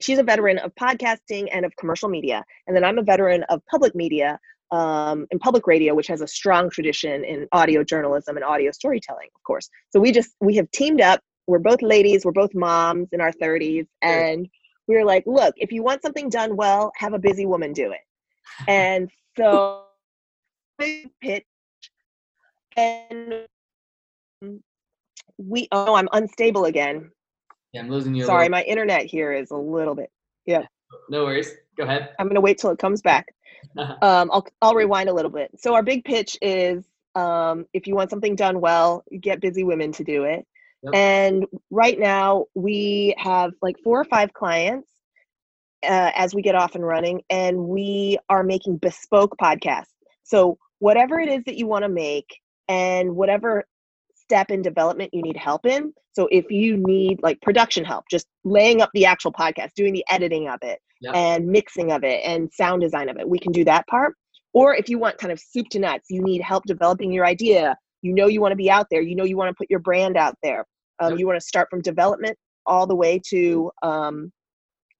she's 0.00 0.18
a 0.18 0.24
veteran 0.24 0.58
of 0.58 0.74
podcasting 0.74 1.48
and 1.52 1.64
of 1.64 1.72
commercial 1.76 2.08
media. 2.08 2.44
And 2.66 2.76
then 2.76 2.84
I'm 2.84 2.98
a 2.98 3.02
veteran 3.02 3.44
of 3.44 3.62
public 3.70 3.94
media 3.94 4.38
um, 4.70 5.26
and 5.30 5.40
public 5.40 5.66
radio, 5.66 5.94
which 5.94 6.06
has 6.08 6.20
a 6.20 6.26
strong 6.26 6.70
tradition 6.70 7.24
in 7.24 7.48
audio 7.52 7.82
journalism 7.82 8.36
and 8.36 8.44
audio 8.44 8.70
storytelling, 8.70 9.28
of 9.34 9.42
course. 9.42 9.68
So 9.90 10.00
we 10.00 10.12
just, 10.12 10.30
we 10.40 10.56
have 10.56 10.70
teamed 10.70 11.00
up. 11.00 11.20
We're 11.46 11.58
both 11.58 11.80
ladies, 11.80 12.24
we're 12.24 12.32
both 12.32 12.54
moms 12.54 13.08
in 13.12 13.20
our 13.20 13.32
30s. 13.32 13.86
And 14.02 14.46
we 14.86 14.96
were 14.96 15.04
like, 15.04 15.24
look, 15.26 15.54
if 15.56 15.72
you 15.72 15.82
want 15.82 16.02
something 16.02 16.28
done 16.28 16.56
well, 16.56 16.92
have 16.96 17.14
a 17.14 17.18
busy 17.18 17.46
woman 17.46 17.72
do 17.72 17.92
it. 17.92 18.00
And 18.68 19.10
so 19.36 19.84
pitch 20.78 21.44
and 22.76 23.46
we 25.38 25.68
oh 25.72 25.94
i'm 25.94 26.08
unstable 26.12 26.64
again 26.64 27.10
yeah 27.72 27.80
i'm 27.80 27.88
losing 27.88 28.14
you 28.14 28.24
sorry 28.24 28.48
my 28.48 28.62
internet 28.62 29.04
here 29.04 29.32
is 29.32 29.50
a 29.50 29.56
little 29.56 29.94
bit 29.94 30.10
yeah 30.46 30.62
no 31.10 31.24
worries 31.24 31.54
go 31.76 31.84
ahead 31.84 32.10
i'm 32.18 32.28
gonna 32.28 32.40
wait 32.40 32.58
till 32.58 32.70
it 32.70 32.78
comes 32.78 33.02
back 33.02 33.26
um 33.78 34.30
i'll 34.32 34.46
i'll 34.62 34.74
rewind 34.74 35.08
a 35.08 35.12
little 35.12 35.30
bit 35.30 35.50
so 35.58 35.74
our 35.74 35.82
big 35.82 36.04
pitch 36.04 36.36
is 36.42 36.84
um 37.14 37.64
if 37.72 37.86
you 37.86 37.94
want 37.94 38.10
something 38.10 38.34
done 38.34 38.60
well 38.60 39.04
get 39.20 39.40
busy 39.40 39.64
women 39.64 39.92
to 39.92 40.04
do 40.04 40.24
it 40.24 40.46
yep. 40.82 40.94
and 40.94 41.46
right 41.70 41.98
now 41.98 42.44
we 42.54 43.14
have 43.18 43.52
like 43.62 43.76
four 43.82 44.00
or 44.00 44.04
five 44.04 44.32
clients 44.32 44.88
uh, 45.84 46.10
as 46.16 46.34
we 46.34 46.42
get 46.42 46.56
off 46.56 46.74
and 46.74 46.84
running 46.84 47.22
and 47.30 47.56
we 47.56 48.18
are 48.28 48.42
making 48.42 48.76
bespoke 48.78 49.34
podcasts 49.40 49.94
so 50.24 50.58
whatever 50.80 51.20
it 51.20 51.28
is 51.28 51.44
that 51.44 51.56
you 51.56 51.66
want 51.66 51.84
to 51.84 51.88
make 51.88 52.40
and 52.68 53.14
whatever 53.14 53.64
step 54.28 54.50
in 54.50 54.60
development 54.60 55.10
you 55.14 55.22
need 55.22 55.36
help 55.36 55.64
in. 55.64 55.92
So 56.12 56.28
if 56.30 56.50
you 56.50 56.76
need 56.76 57.20
like 57.22 57.40
production 57.40 57.84
help, 57.84 58.04
just 58.10 58.26
laying 58.44 58.82
up 58.82 58.90
the 58.92 59.06
actual 59.06 59.32
podcast, 59.32 59.70
doing 59.74 59.94
the 59.94 60.04
editing 60.10 60.48
of 60.48 60.58
it 60.62 60.80
yep. 61.00 61.14
and 61.14 61.46
mixing 61.46 61.92
of 61.92 62.04
it 62.04 62.22
and 62.24 62.52
sound 62.52 62.82
design 62.82 63.08
of 63.08 63.18
it, 63.18 63.28
we 63.28 63.38
can 63.38 63.52
do 63.52 63.64
that 63.64 63.86
part. 63.86 64.14
Or 64.52 64.74
if 64.74 64.88
you 64.88 64.98
want 64.98 65.18
kind 65.18 65.32
of 65.32 65.38
soup 65.38 65.68
to 65.70 65.78
nuts, 65.78 66.06
you 66.10 66.22
need 66.22 66.40
help 66.40 66.64
developing 66.66 67.12
your 67.12 67.26
idea. 67.26 67.76
You 68.02 68.14
know 68.14 68.26
you 68.26 68.40
want 68.40 68.52
to 68.52 68.56
be 68.56 68.70
out 68.70 68.86
there. 68.90 69.02
You 69.02 69.14
know 69.14 69.24
you 69.24 69.36
want 69.36 69.50
to 69.50 69.54
put 69.54 69.70
your 69.70 69.80
brand 69.80 70.16
out 70.16 70.36
there. 70.42 70.64
Um, 71.00 71.12
yep. 71.12 71.20
You 71.20 71.26
want 71.26 71.40
to 71.40 71.46
start 71.46 71.68
from 71.70 71.82
development 71.82 72.36
all 72.66 72.86
the 72.86 72.96
way 72.96 73.20
to 73.30 73.70
um, 73.82 74.32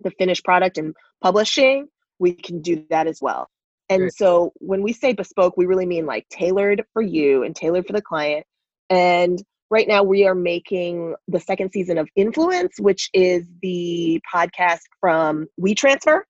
the 0.00 0.10
finished 0.12 0.44
product 0.44 0.78
and 0.78 0.94
publishing. 1.22 1.88
We 2.18 2.32
can 2.32 2.62
do 2.62 2.84
that 2.90 3.06
as 3.06 3.20
well. 3.20 3.48
And 3.88 4.12
so 4.12 4.52
when 4.56 4.82
we 4.82 4.92
say 4.92 5.14
bespoke, 5.14 5.56
we 5.56 5.66
really 5.66 5.86
mean 5.86 6.04
like 6.04 6.28
tailored 6.28 6.84
for 6.92 7.00
you 7.00 7.42
and 7.42 7.56
tailored 7.56 7.86
for 7.86 7.94
the 7.94 8.02
client. 8.02 8.44
And 8.90 9.42
right 9.70 9.88
now 9.88 10.02
we 10.02 10.26
are 10.26 10.34
making 10.34 11.14
the 11.28 11.40
second 11.40 11.70
season 11.72 11.98
of 11.98 12.08
Influence, 12.16 12.78
which 12.78 13.08
is 13.12 13.44
the 13.62 14.20
podcast 14.32 14.80
from 15.00 15.46
WeTransfer. 15.60 16.20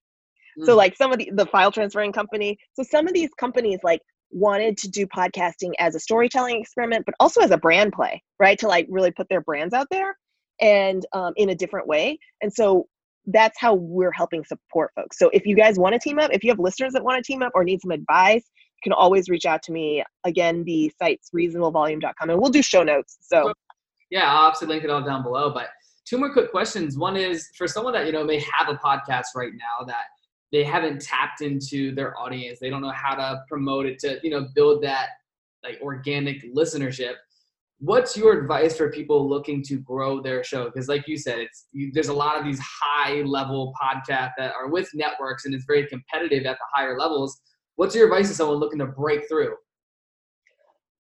Mm. 0.58 0.66
So 0.66 0.76
like 0.76 0.96
some 0.96 1.12
of 1.12 1.18
the 1.18 1.30
the 1.34 1.46
file 1.46 1.72
transferring 1.72 2.12
company. 2.12 2.58
So 2.74 2.82
some 2.82 3.06
of 3.06 3.14
these 3.14 3.30
companies 3.38 3.80
like 3.82 4.00
wanted 4.30 4.76
to 4.78 4.88
do 4.88 5.06
podcasting 5.06 5.72
as 5.78 5.94
a 5.94 6.00
storytelling 6.00 6.60
experiment, 6.60 7.04
but 7.06 7.14
also 7.20 7.40
as 7.40 7.50
a 7.50 7.58
brand 7.58 7.92
play, 7.92 8.22
right? 8.38 8.58
To 8.58 8.68
like 8.68 8.86
really 8.90 9.10
put 9.10 9.28
their 9.28 9.40
brands 9.40 9.74
out 9.74 9.86
there 9.90 10.16
and 10.60 11.06
um, 11.12 11.32
in 11.36 11.50
a 11.50 11.54
different 11.54 11.86
way. 11.86 12.18
And 12.42 12.52
so 12.52 12.88
that's 13.26 13.58
how 13.58 13.74
we're 13.74 14.12
helping 14.12 14.44
support 14.44 14.90
folks. 14.94 15.18
So 15.18 15.30
if 15.32 15.46
you 15.46 15.54
guys 15.54 15.78
want 15.78 15.92
to 15.94 15.98
team 15.98 16.18
up, 16.18 16.30
if 16.32 16.42
you 16.42 16.50
have 16.50 16.58
listeners 16.58 16.92
that 16.94 17.04
want 17.04 17.22
to 17.22 17.32
team 17.32 17.42
up 17.42 17.52
or 17.54 17.64
need 17.64 17.80
some 17.80 17.90
advice, 17.90 18.44
you 18.84 18.90
can 18.90 18.92
always 18.92 19.28
reach 19.28 19.46
out 19.46 19.62
to 19.64 19.72
me. 19.72 20.04
Again, 20.24 20.64
the 20.64 20.92
site's 21.00 21.30
reasonablevolume.com 21.34 22.30
and 22.30 22.40
we'll 22.40 22.50
do 22.50 22.62
show 22.62 22.82
notes. 22.82 23.18
So 23.20 23.52
yeah, 24.10 24.30
I'll 24.30 24.46
obviously 24.46 24.68
link 24.68 24.84
it 24.84 24.90
all 24.90 25.02
down 25.02 25.22
below. 25.22 25.50
But 25.50 25.68
two 26.06 26.18
more 26.18 26.32
quick 26.32 26.50
questions. 26.50 26.96
One 26.96 27.16
is 27.16 27.48
for 27.56 27.66
someone 27.66 27.92
that, 27.94 28.06
you 28.06 28.12
know, 28.12 28.24
may 28.24 28.40
have 28.52 28.68
a 28.68 28.74
podcast 28.74 29.26
right 29.34 29.52
now 29.52 29.84
that 29.86 30.04
they 30.52 30.64
haven't 30.64 31.02
tapped 31.02 31.42
into 31.42 31.94
their 31.94 32.18
audience. 32.18 32.58
They 32.60 32.70
don't 32.70 32.80
know 32.80 32.92
how 32.92 33.14
to 33.14 33.42
promote 33.48 33.86
it 33.86 33.98
to, 34.00 34.18
you 34.22 34.30
know, 34.30 34.48
build 34.54 34.82
that 34.84 35.08
like 35.62 35.78
organic 35.82 36.42
listenership 36.54 37.14
what's 37.80 38.16
your 38.16 38.38
advice 38.38 38.76
for 38.76 38.90
people 38.90 39.28
looking 39.28 39.62
to 39.62 39.76
grow 39.76 40.20
their 40.20 40.42
show 40.42 40.64
because 40.64 40.88
like 40.88 41.06
you 41.06 41.16
said 41.16 41.38
it's 41.38 41.66
you, 41.72 41.90
there's 41.92 42.08
a 42.08 42.12
lot 42.12 42.36
of 42.36 42.44
these 42.44 42.58
high 42.60 43.22
level 43.22 43.72
podcasts 43.80 44.32
that 44.36 44.52
are 44.54 44.68
with 44.68 44.88
networks 44.94 45.44
and 45.44 45.54
it's 45.54 45.64
very 45.64 45.86
competitive 45.86 46.44
at 46.44 46.56
the 46.56 46.64
higher 46.74 46.98
levels 46.98 47.40
what's 47.78 47.94
your 47.94 48.04
advice 48.04 48.28
to 48.28 48.34
someone 48.34 48.58
looking 48.58 48.78
to 48.80 48.86
break 48.86 49.28
through? 49.28 49.54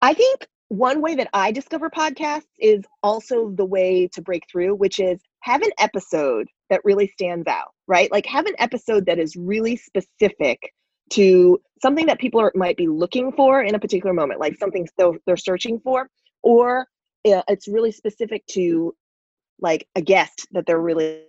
I 0.02 0.14
think 0.14 0.48
one 0.70 1.02
way 1.02 1.16
that 1.16 1.30
i 1.32 1.50
discover 1.50 1.90
podcasts 1.90 2.50
is 2.60 2.84
also 3.02 3.52
the 3.52 3.64
way 3.64 4.06
to 4.06 4.22
break 4.22 4.44
through 4.52 4.76
which 4.76 5.00
is 5.00 5.18
have 5.40 5.62
an 5.62 5.72
episode 5.80 6.46
that 6.70 6.82
really 6.84 7.08
stands 7.08 7.48
out 7.48 7.70
right? 7.88 8.12
Like 8.12 8.26
have 8.26 8.46
an 8.46 8.56
episode 8.60 9.06
that 9.06 9.18
is 9.18 9.36
really 9.36 9.78
specific 9.78 10.74
to 11.12 11.60
something 11.82 12.06
that 12.08 12.20
people 12.20 12.42
are, 12.42 12.52
might 12.54 12.76
be 12.76 12.88
looking 12.88 13.32
for 13.32 13.64
in 13.64 13.76
a 13.76 13.80
particular 13.80 14.14
moment 14.14 14.40
like 14.40 14.58
something 14.58 14.88
they're, 14.98 15.14
they're 15.26 15.38
searching 15.38 15.80
for 15.80 16.10
or 16.44 16.82
uh, 17.26 17.42
it's 17.48 17.68
really 17.68 17.92
specific 17.92 18.46
to 18.48 18.94
like 19.60 19.88
a 19.96 20.02
guest 20.02 20.48
that 20.52 20.66
they're 20.66 20.82
really 20.82 21.24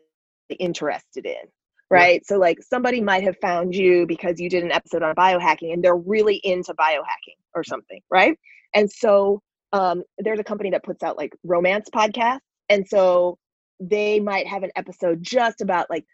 interested 0.59 1.27
in 1.27 1.43
right? 1.91 2.27
So 2.27 2.39
like 2.39 2.59
somebody 2.63 3.01
might 3.01 3.23
have 3.25 3.37
found 3.41 3.75
you 3.75 4.07
because 4.07 4.41
you 4.41 4.51
did 4.51 4.65
an 4.65 4.73
episode 4.73 5.03
on 5.03 5.15
biohacking 5.15 5.73
and 5.73 5.83
they're 5.83 5.97
really 5.97 6.37
into 6.37 6.75
biohacking 6.75 7.39
or 7.55 7.65
something 7.65 8.01
right? 8.11 8.39
And 8.75 8.91
so 8.91 9.41
um, 9.73 10.03
there's 10.19 10.39
a 10.39 10.45
company 10.45 10.71
that 10.71 10.85
puts 10.85 11.03
out 11.03 11.17
like 11.17 11.35
romance 11.45 11.89
podcasts 11.95 12.41
and 12.69 12.87
so 12.87 13.39
they 13.81 14.21
might 14.21 14.47
have 14.47 14.63
an 14.63 14.71
episode 14.77 15.23
just 15.23 15.61
about 15.61 15.89
like 15.89 16.05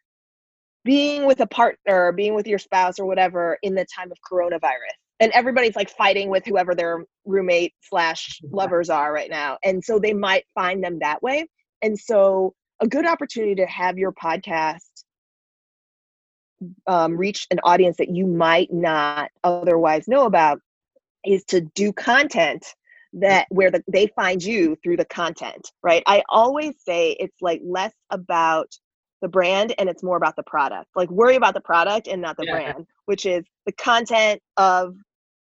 being 0.85 1.27
with 1.27 1.41
a 1.41 1.47
partner 1.47 2.13
being 2.13 2.35
with 2.35 2.47
your 2.47 2.59
spouse 2.59 2.99
or 2.99 3.07
whatever 3.07 3.59
in 3.63 3.75
the 3.75 3.87
time 3.87 4.13
of 4.13 4.19
coronavirus. 4.31 4.95
And 5.21 5.33
everybody's 5.33 5.77
like 5.77 5.91
fighting 5.91 6.29
with 6.29 6.45
whoever 6.45 6.75
their 6.75 7.05
roommate 7.25 7.73
slash 7.81 8.41
lovers 8.53 8.91
are 8.91 9.13
right 9.13 9.31
now. 9.31 9.59
And 9.65 9.83
so 9.83 9.99
they 9.99 10.13
might 10.13 10.45
find 10.55 10.85
them 10.85 10.99
that 11.01 11.23
way. 11.23 11.47
And 11.83 11.99
so 11.99 12.55
a 12.81 12.87
good 12.87 13.07
opportunity 13.07 13.55
to 13.57 13.67
have 13.67 13.99
your 13.99 14.13
podcast 14.13 14.81
um, 16.87 17.17
reach 17.17 17.47
an 17.51 17.61
audience 17.65 17.97
that 17.97 18.11
you 18.11 18.27
might 18.27 18.73
not 18.73 19.31
otherwise 19.43 20.09
know 20.09 20.25
about 20.25 20.61
is 21.25 21.45
to 21.45 21.61
do 21.61 21.93
content 21.93 22.65
that 23.13 23.47
where 23.51 23.71
the, 23.71 23.83
they 23.91 24.09
find 24.09 24.43
you 24.43 24.77
through 24.83 24.97
the 24.97 25.05
content 25.05 25.71
right 25.83 26.03
i 26.07 26.23
always 26.29 26.75
say 26.85 27.13
it's 27.21 27.41
like 27.41 27.61
less 27.65 27.93
about 28.11 28.75
the 29.25 29.29
brand 29.29 29.75
and 29.79 29.89
it's 29.89 30.03
more 30.03 30.19
about 30.19 30.37
the 30.37 30.43
product. 30.43 30.91
Like 30.95 31.11
worry 31.11 31.37
about 31.37 31.55
the 31.55 31.61
product 31.63 32.09
and 32.09 32.21
not 32.21 32.37
the 32.37 32.45
yeah. 32.45 32.53
brand, 32.53 32.87
which 33.07 33.25
is 33.25 33.43
the 33.65 33.73
content 33.73 34.43
of 34.59 34.95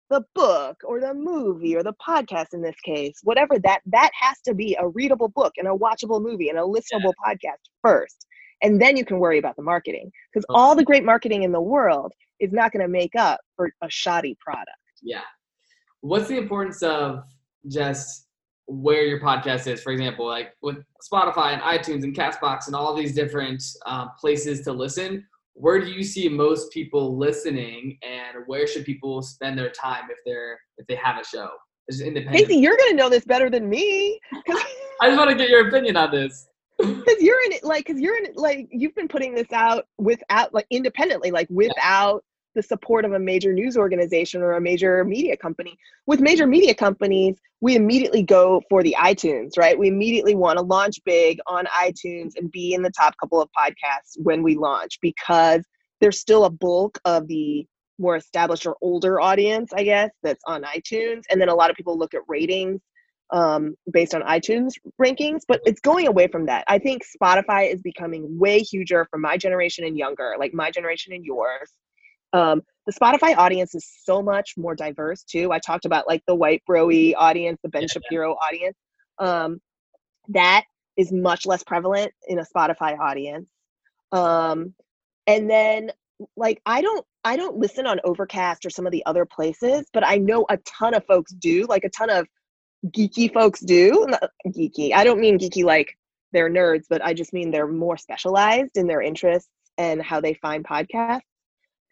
the 0.09 0.25
book 0.37 0.77
or 0.85 1.01
the 1.01 1.13
movie 1.13 1.75
or 1.75 1.83
the 1.83 1.95
podcast 1.95 2.55
in 2.55 2.63
this 2.63 2.79
case. 2.85 3.19
Whatever 3.25 3.59
that 3.59 3.81
that 3.87 4.11
has 4.15 4.41
to 4.45 4.55
be 4.55 4.77
a 4.79 4.87
readable 4.87 5.29
book 5.29 5.55
and 5.57 5.67
a 5.67 5.73
watchable 5.73 6.23
movie 6.23 6.49
and 6.49 6.61
a 6.61 6.63
listenable 6.63 7.13
yeah. 7.27 7.35
podcast 7.35 7.59
first. 7.83 8.25
And 8.63 8.81
then 8.81 8.97
you 8.97 9.05
can 9.05 9.19
worry 9.19 9.39
about 9.39 9.57
the 9.57 9.63
marketing 9.63 10.11
because 10.33 10.47
okay. 10.49 10.59
all 10.59 10.75
the 10.75 10.85
great 10.85 11.05
marketing 11.05 11.43
in 11.43 11.53
the 11.53 11.61
world 11.61 12.13
is 12.41 12.53
not 12.53 12.73
going 12.73 12.83
to 12.83 12.89
make 12.89 13.15
up 13.17 13.41
for 13.57 13.73
a 13.83 13.91
shoddy 13.91 14.37
product. 14.41 14.71
Yeah. 15.03 15.23
What's 16.01 16.29
the 16.29 16.39
importance 16.39 16.83
of 16.83 17.25
just 17.69 18.27
where 18.67 19.05
your 19.05 19.21
podcast 19.21 19.67
is. 19.67 19.83
For 19.83 19.93
example, 19.93 20.27
like 20.27 20.53
with 20.63 20.79
Spotify 21.13 21.53
and 21.53 21.63
iTunes 21.63 22.05
and 22.05 22.15
Castbox 22.15 22.67
and 22.67 22.77
all 22.77 22.95
these 22.95 23.15
different 23.15 23.63
uh, 23.87 24.09
places 24.19 24.63
to 24.63 24.73
listen, 24.73 25.27
where 25.55 25.81
do 25.81 25.91
you 25.91 26.03
see 26.03 26.29
most 26.29 26.73
people 26.73 27.19
listening, 27.19 27.99
and 28.03 28.45
where 28.47 28.67
should 28.67 28.87
people 28.87 29.21
spend 29.21 29.59
their 29.59 29.71
time 29.71 30.05
if 30.11 30.19
they're 30.25 30.59
if 30.79 30.87
they 30.87 30.95
have 30.95 31.19
a 31.21 31.25
show? 31.25 31.51
Casey, 31.91 32.57
you're 32.57 32.77
gonna 32.77 32.95
know 32.95 33.11
this 33.11 33.25
better 33.25 33.51
than 33.51 33.69
me. 33.69 34.19
I 35.01 35.09
just 35.09 35.19
want 35.19 35.31
to 35.31 35.37
get 35.37 35.51
your 35.51 35.69
opinion 35.69 35.97
on 35.97 36.11
this. 36.11 36.47
Because 37.03 37.23
you're 37.23 37.43
in 37.47 37.53
it, 37.53 37.65
like, 37.65 37.87
because 37.87 38.01
you're 38.01 38.17
in 38.17 38.27
it, 38.27 38.37
like, 38.37 38.69
you've 38.71 38.95
been 38.95 39.09
putting 39.09 39.35
this 39.35 39.51
out 39.53 39.87
without, 39.99 40.53
like, 40.53 40.67
independently, 40.71 41.31
like, 41.31 41.47
without 41.51 42.25
the 42.55 42.63
support 42.63 43.05
of 43.05 43.13
a 43.13 43.19
major 43.19 43.53
news 43.53 43.77
organization 43.77 44.43
or 44.43 44.53
a 44.53 44.61
major 44.61 45.05
media 45.05 45.37
company. 45.37 45.77
With 46.07 46.21
major 46.21 46.47
media 46.47 46.75
companies, 46.75 47.41
we 47.61 47.77
immediately 47.77 48.23
go 48.23 48.63
for 48.69 48.83
the 48.83 48.97
iTunes, 48.99 49.57
right? 49.57 49.79
We 49.79 49.89
immediately 49.89 50.35
want 50.35 50.59
to 50.59 50.65
launch 50.65 50.97
big 51.05 51.39
on 51.47 51.67
iTunes 51.67 52.33
and 52.37 52.51
be 52.51 52.75
in 52.75 52.83
the 52.83 52.91
top 52.91 53.15
couple 53.19 53.41
of 53.41 53.49
podcasts 53.59 54.17
when 54.17 54.43
we 54.43 54.57
launch 54.57 54.99
because 55.01 55.65
there's 56.01 56.19
still 56.19 56.45
a 56.45 56.51
bulk 56.51 56.99
of 57.05 57.29
the 57.29 57.67
more 57.99 58.17
established 58.17 58.67
or 58.67 58.77
older 58.83 59.21
audience, 59.21 59.73
I 59.73 59.85
guess, 59.85 60.11
that's 60.23 60.43
on 60.47 60.65
iTunes. 60.65 61.23
And 61.31 61.41
then 61.41 61.49
a 61.49 61.55
lot 61.55 61.71
of 61.71 61.77
people 61.77 61.97
look 61.97 62.15
at 62.15 62.23
ratings 62.27 62.81
um, 63.33 63.75
based 63.91 64.15
on 64.15 64.23
iTunes 64.23 64.73
rankings, 65.01 65.41
but 65.49 65.61
it's 65.65 65.81
going 65.81 66.07
away 66.07 66.29
from 66.29 66.47
that. 66.47 66.65
I 66.69 66.79
think 66.79 67.03
Spotify 67.03 67.73
is 67.73 67.81
becoming 67.81 68.39
way 68.39 68.61
huger 68.61 69.07
for 69.11 69.19
my 69.19 69.37
generation 69.37 69.85
and 69.85 69.97
younger, 69.97 70.35
like 70.39 70.53
my 70.53 70.71
generation 70.71 71.15
and 71.15 71.25
yours. 71.25 71.71
Um, 72.35 72.63
the 72.87 72.93
Spotify 72.93 73.37
audience 73.37 73.75
is 73.75 73.87
so 74.05 74.23
much 74.23 74.55
more 74.57 74.75
diverse 74.75 75.25
too. 75.25 75.51
I 75.51 75.59
talked 75.59 75.87
about 75.87 76.07
like 76.07 76.23
the 76.27 76.35
white 76.35 76.63
broy 76.69 77.15
audience, 77.17 77.59
the 77.63 77.71
Ben 77.71 77.83
yeah, 77.83 77.89
Shapiro 77.89 78.31
yeah. 78.31 78.47
audience. 78.47 78.77
Um, 79.19 79.61
that 80.29 80.65
is 80.97 81.11
much 81.11 81.47
less 81.47 81.63
prevalent 81.63 82.13
in 82.29 82.39
a 82.39 82.45
Spotify 82.45 82.99
audience. 82.99 83.49
Um, 84.13 84.75
and 85.27 85.49
then 85.49 85.91
like 86.37 86.61
I 86.67 86.83
don't 86.83 87.05
I 87.25 87.37
don't 87.37 87.57
listen 87.57 87.87
on 87.87 88.01
Overcast 88.05 88.67
or 88.67 88.71
some 88.71 88.85
of 88.85 88.93
the 88.93 89.05
other 89.07 89.25
places, 89.25 89.87
but 89.93 90.07
I 90.07 90.17
know 90.17 90.45
a 90.51 90.59
ton 90.59 90.95
of 90.95 91.05
folks 91.07 91.33
do, 91.33 91.67
like 91.69 91.85
a 91.85 91.89
ton 91.89 92.11
of 92.11 92.27
geeky 92.87 93.33
folks 93.33 93.61
do. 93.61 94.07
Not 94.09 94.31
geeky. 94.49 94.93
I 94.93 95.05
don't 95.05 95.21
mean 95.21 95.39
geeky 95.39 95.65
like 95.65 95.97
they're 96.33 96.51
nerds, 96.51 96.85
but 96.89 97.05
I 97.05 97.15
just 97.15 97.33
mean 97.33 97.51
they're 97.51 97.69
more 97.69 97.97
specialized 97.97 98.77
in 98.77 98.87
their 98.87 99.03
interests 99.03 99.51
and 99.79 100.03
how 100.03 100.21
they 100.21 100.35
find 100.35 100.65
podcasts. 100.65 101.21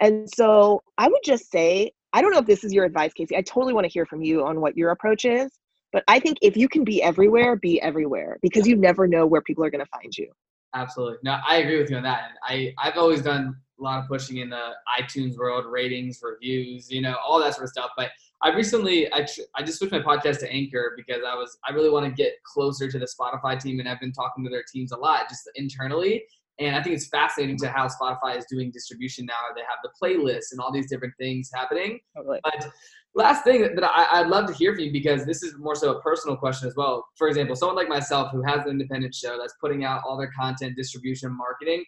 And 0.01 0.29
so 0.35 0.83
I 0.97 1.09
would 1.09 1.21
just 1.25 1.51
say 1.51 1.93
I 2.13 2.23
don't 2.23 2.33
know 2.33 2.39
if 2.39 2.47
this 2.47 2.65
is 2.65 2.73
your 2.73 2.85
advice, 2.85 3.13
Casey. 3.13 3.37
I 3.37 3.43
totally 3.43 3.73
want 3.73 3.85
to 3.85 3.93
hear 3.93 4.05
from 4.05 4.23
you 4.23 4.45
on 4.45 4.61
what 4.61 4.77
your 4.77 4.91
approach 4.91 5.25
is. 5.25 5.51
But 5.93 6.05
I 6.09 6.21
think 6.21 6.39
if 6.41 6.57
you 6.57 6.69
can 6.69 6.85
be 6.85 7.03
everywhere, 7.03 7.57
be 7.57 7.81
everywhere 7.81 8.39
because 8.43 8.67
you 8.67 8.77
never 8.77 9.07
know 9.07 9.27
where 9.27 9.43
people 9.43 9.65
are 9.65 9.71
going 9.71 9.85
to 9.85 9.91
find 9.91 10.17
you. 10.17 10.31
Absolutely. 10.75 11.19
No, 11.25 11.39
I 11.47 11.57
agree 11.57 11.79
with 11.79 11.91
you 11.91 11.97
on 11.97 12.05
that. 12.05 12.31
I, 12.45 12.73
I've 12.79 12.97
always 12.97 13.23
done 13.23 13.57
a 13.79 13.83
lot 13.83 13.99
of 13.99 14.09
pushing 14.09 14.37
in 14.39 14.51
the 14.51 14.71
iTunes 15.01 15.37
world, 15.37 15.65
ratings, 15.67 16.21
reviews, 16.23 16.91
you 16.91 17.01
know, 17.01 17.17
all 17.27 17.41
that 17.41 17.55
sort 17.55 17.65
of 17.65 17.71
stuff. 17.71 17.91
But 17.97 18.11
I 18.43 18.55
recently, 18.55 19.13
I, 19.13 19.27
I 19.55 19.63
just 19.63 19.79
switched 19.79 19.93
my 19.93 20.01
podcast 20.01 20.41
to 20.41 20.51
Anchor 20.51 20.95
because 20.97 21.23
I 21.27 21.35
was, 21.35 21.59
I 21.69 21.73
really 21.73 21.91
want 21.91 22.07
to 22.07 22.13
get 22.13 22.35
closer 22.45 22.91
to 22.91 22.99
the 22.99 23.07
Spotify 23.07 23.61
team 23.61 23.81
and 23.81 23.89
I've 23.89 24.01
been 24.01 24.13
talking 24.13 24.43
to 24.45 24.51
their 24.51 24.65
teams 24.73 24.93
a 24.93 24.97
lot 24.97 25.29
just 25.29 25.43
internally. 25.57 26.23
And 26.59 26.77
I 26.77 26.83
think 26.83 26.95
it's 26.95 27.09
fascinating 27.09 27.57
to 27.59 27.69
how 27.69 27.89
Spotify 27.89 28.37
is 28.37 28.45
doing 28.51 28.71
distribution 28.71 29.27
now. 29.27 29.35
They 29.55 29.63
have 29.63 29.79
the 29.83 29.91
playlists 30.01 30.53
and 30.53 30.61
all 30.61 30.73
these 30.73 30.89
different 30.91 31.15
things 31.19 31.51
happening. 31.55 32.01
Totally. 32.17 32.39
But 32.45 32.71
last 33.15 33.45
thing 33.45 33.75
that 33.75 33.85
I, 33.85 34.21
would 34.21 34.31
love 34.31 34.47
to 34.47 34.55
hear 34.55 34.75
from 34.75 34.85
you 34.85 34.93
because 34.93 35.25
this 35.25 35.43
is 35.43 35.55
more 35.59 35.75
so 35.75 35.97
a 35.97 36.03
personal 36.03 36.37
question 36.37 36.69
as 36.69 36.77
well. 36.77 37.07
For 37.17 37.29
example, 37.29 37.57
someone 37.57 37.77
like 37.77 37.89
myself 37.89 38.31
who 38.31 38.43
has 38.43 38.65
an 38.65 38.71
independent 38.71 39.15
show 39.15 39.39
that's 39.39 39.55
putting 39.61 39.85
out 39.85 40.03
all 40.07 40.19
their 40.19 40.31
content, 40.39 40.77
distribution, 40.77 41.35
marketing. 41.37 41.85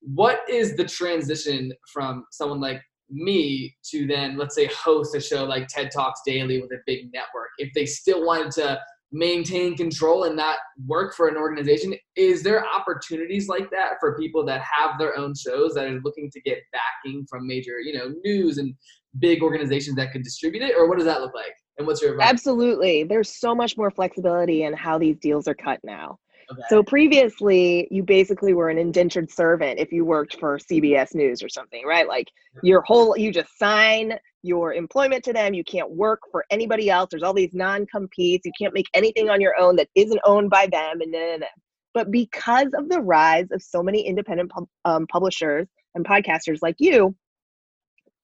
What 0.00 0.40
is 0.48 0.76
the 0.76 0.84
transition 0.84 1.72
from 1.92 2.24
someone 2.30 2.60
like 2.60 2.82
me 3.12 3.74
to 3.90 4.06
then, 4.06 4.36
let's 4.36 4.54
say, 4.54 4.66
host 4.66 5.14
a 5.14 5.20
show 5.20 5.44
like 5.44 5.68
TED 5.68 5.90
Talks 5.92 6.20
Daily 6.26 6.60
with 6.60 6.72
a 6.72 6.78
big 6.86 7.12
network? 7.12 7.50
If 7.58 7.72
they 7.74 7.86
still 7.86 8.24
wanted 8.24 8.50
to 8.52 8.80
maintain 9.12 9.76
control 9.76 10.24
and 10.24 10.34
not 10.34 10.56
work 10.86 11.14
for 11.14 11.28
an 11.28 11.36
organization, 11.36 11.94
is 12.16 12.42
there 12.42 12.64
opportunities 12.66 13.46
like 13.46 13.70
that 13.70 13.94
for 14.00 14.16
people 14.18 14.44
that 14.46 14.62
have 14.62 14.98
their 14.98 15.16
own 15.18 15.34
shows 15.34 15.74
that 15.74 15.84
are 15.84 16.00
looking 16.02 16.30
to 16.32 16.40
get 16.40 16.58
backing 16.72 17.26
from 17.28 17.46
major, 17.46 17.78
you 17.80 17.92
know, 17.92 18.14
news 18.24 18.58
and 18.58 18.74
big 19.18 19.42
organizations 19.42 19.96
that 19.96 20.12
could 20.12 20.22
distribute 20.22 20.62
it, 20.62 20.74
or 20.76 20.88
what 20.88 20.96
does 20.96 21.06
that 21.06 21.20
look 21.20 21.34
like? 21.34 21.52
And 21.78 21.86
what's 21.86 22.00
your 22.00 22.12
advice? 22.12 22.28
Absolutely. 22.28 23.04
There's 23.04 23.38
so 23.38 23.54
much 23.54 23.76
more 23.76 23.90
flexibility 23.90 24.64
in 24.64 24.72
how 24.72 24.98
these 24.98 25.18
deals 25.18 25.46
are 25.46 25.54
cut 25.54 25.80
now. 25.84 26.18
Okay. 26.50 26.62
So 26.68 26.82
previously, 26.82 27.88
you 27.90 28.02
basically 28.02 28.54
were 28.54 28.68
an 28.68 28.78
indentured 28.78 29.30
servant 29.30 29.78
if 29.78 29.92
you 29.92 30.04
worked 30.04 30.38
for 30.38 30.58
CBS 30.58 31.14
News 31.14 31.42
or 31.42 31.48
something, 31.48 31.84
right? 31.86 32.08
Like 32.08 32.28
your 32.62 32.82
whole, 32.82 33.16
you 33.16 33.32
just 33.32 33.58
sign 33.58 34.18
your 34.42 34.74
employment 34.74 35.24
to 35.24 35.32
them. 35.32 35.54
You 35.54 35.64
can't 35.64 35.90
work 35.90 36.20
for 36.30 36.44
anybody 36.50 36.90
else. 36.90 37.08
There's 37.10 37.22
all 37.22 37.34
these 37.34 37.54
non 37.54 37.86
competes. 37.86 38.44
You 38.44 38.52
can't 38.58 38.74
make 38.74 38.88
anything 38.94 39.30
on 39.30 39.40
your 39.40 39.58
own 39.58 39.76
that 39.76 39.88
isn't 39.94 40.20
owned 40.24 40.50
by 40.50 40.66
them. 40.66 41.00
And 41.00 41.14
then, 41.14 41.44
but 41.94 42.10
because 42.10 42.68
of 42.76 42.88
the 42.88 43.00
rise 43.00 43.46
of 43.52 43.62
so 43.62 43.82
many 43.82 44.06
independent 44.06 44.50
pub, 44.50 44.66
um, 44.84 45.06
publishers 45.06 45.68
and 45.94 46.04
podcasters 46.04 46.58
like 46.62 46.76
you, 46.78 47.14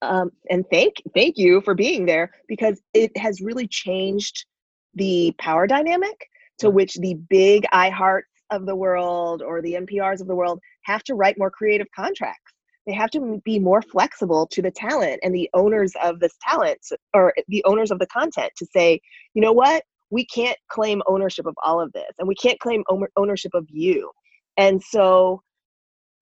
um, 0.02 0.30
and 0.48 0.64
thank 0.70 0.94
thank 1.14 1.36
you 1.36 1.60
for 1.62 1.74
being 1.74 2.06
there 2.06 2.30
because 2.46 2.80
it 2.94 3.16
has 3.16 3.40
really 3.40 3.66
changed 3.66 4.46
the 4.94 5.34
power 5.38 5.66
dynamic 5.66 6.28
to 6.58 6.70
which 6.70 6.94
the 6.96 7.14
big 7.28 7.64
iHearts 7.72 8.22
of 8.50 8.66
the 8.66 8.74
world 8.74 9.42
or 9.42 9.60
the 9.60 9.74
NPRs 9.74 10.20
of 10.20 10.26
the 10.26 10.34
world 10.34 10.60
have 10.82 11.02
to 11.04 11.14
write 11.14 11.38
more 11.38 11.50
creative 11.50 11.86
contracts. 11.94 12.52
They 12.86 12.94
have 12.94 13.10
to 13.10 13.40
be 13.44 13.58
more 13.58 13.82
flexible 13.82 14.46
to 14.46 14.62
the 14.62 14.70
talent 14.70 15.20
and 15.22 15.34
the 15.34 15.50
owners 15.52 15.92
of 16.02 16.20
this 16.20 16.34
talent 16.48 16.78
or 17.12 17.34
the 17.48 17.62
owners 17.64 17.90
of 17.90 17.98
the 17.98 18.06
content 18.06 18.52
to 18.56 18.66
say, 18.74 19.00
you 19.34 19.42
know 19.42 19.52
what, 19.52 19.84
we 20.10 20.24
can't 20.24 20.56
claim 20.68 21.02
ownership 21.06 21.44
of 21.44 21.54
all 21.62 21.80
of 21.80 21.92
this 21.92 22.10
and 22.18 22.26
we 22.26 22.34
can't 22.34 22.58
claim 22.60 22.82
ownership 23.16 23.52
of 23.52 23.66
you. 23.68 24.10
And 24.56 24.82
so 24.82 25.42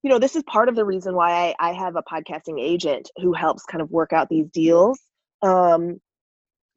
you 0.06 0.10
know, 0.10 0.20
this 0.20 0.36
is 0.36 0.44
part 0.44 0.68
of 0.68 0.76
the 0.76 0.84
reason 0.84 1.16
why 1.16 1.32
I, 1.58 1.70
I 1.70 1.72
have 1.72 1.96
a 1.96 2.02
podcasting 2.02 2.60
agent 2.60 3.10
who 3.16 3.32
helps 3.32 3.64
kind 3.64 3.82
of 3.82 3.90
work 3.90 4.12
out 4.12 4.28
these 4.28 4.48
deals. 4.50 5.00
Um, 5.42 6.00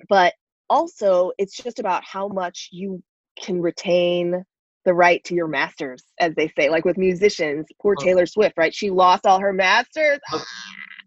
but 0.07 0.33
also, 0.67 1.31
it's 1.37 1.55
just 1.55 1.77
about 1.77 2.03
how 2.03 2.27
much 2.27 2.69
you 2.71 3.03
can 3.39 3.61
retain 3.61 4.43
the 4.85 4.93
right 4.93 5.23
to 5.25 5.35
your 5.35 5.47
masters, 5.47 6.03
as 6.19 6.33
they 6.35 6.47
say. 6.57 6.69
Like 6.69 6.85
with 6.85 6.97
musicians, 6.97 7.67
poor 7.81 7.95
oh. 7.99 8.03
Taylor 8.03 8.25
Swift, 8.25 8.57
right? 8.57 8.73
She 8.73 8.89
lost 8.89 9.25
all 9.25 9.39
her 9.39 9.53
masters. 9.53 10.19
Oh. 10.31 10.43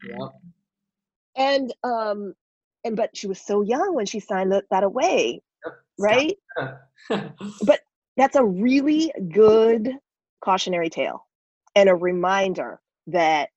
Yeah. 0.08 0.28
And 1.36 1.72
um, 1.82 2.34
and 2.84 2.96
but 2.96 3.16
she 3.16 3.26
was 3.26 3.40
so 3.40 3.62
young 3.62 3.94
when 3.94 4.06
she 4.06 4.20
signed 4.20 4.52
the, 4.52 4.62
that 4.70 4.84
away, 4.84 5.40
right? 5.98 6.36
but 7.08 7.80
that's 8.16 8.36
a 8.36 8.44
really 8.44 9.12
good 9.30 9.94
cautionary 10.44 10.90
tale 10.90 11.26
and 11.74 11.88
a 11.88 11.94
reminder 11.94 12.80
that 13.06 13.50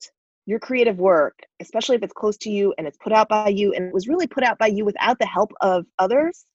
your 0.45 0.59
creative 0.59 0.99
work, 0.99 1.39
especially 1.59 1.95
if 1.95 2.03
it's 2.03 2.13
close 2.13 2.37
to 2.37 2.49
you 2.49 2.73
and 2.77 2.87
it's 2.87 2.97
put 2.97 3.11
out 3.11 3.27
by 3.27 3.49
you 3.49 3.73
and 3.73 3.85
it 3.85 3.93
was 3.93 4.07
really 4.07 4.27
put 4.27 4.43
out 4.43 4.57
by 4.59 4.67
you 4.67 4.85
without 4.85 5.17
the 5.19 5.25
help 5.25 5.51
of 5.61 5.85
others, 5.99 6.45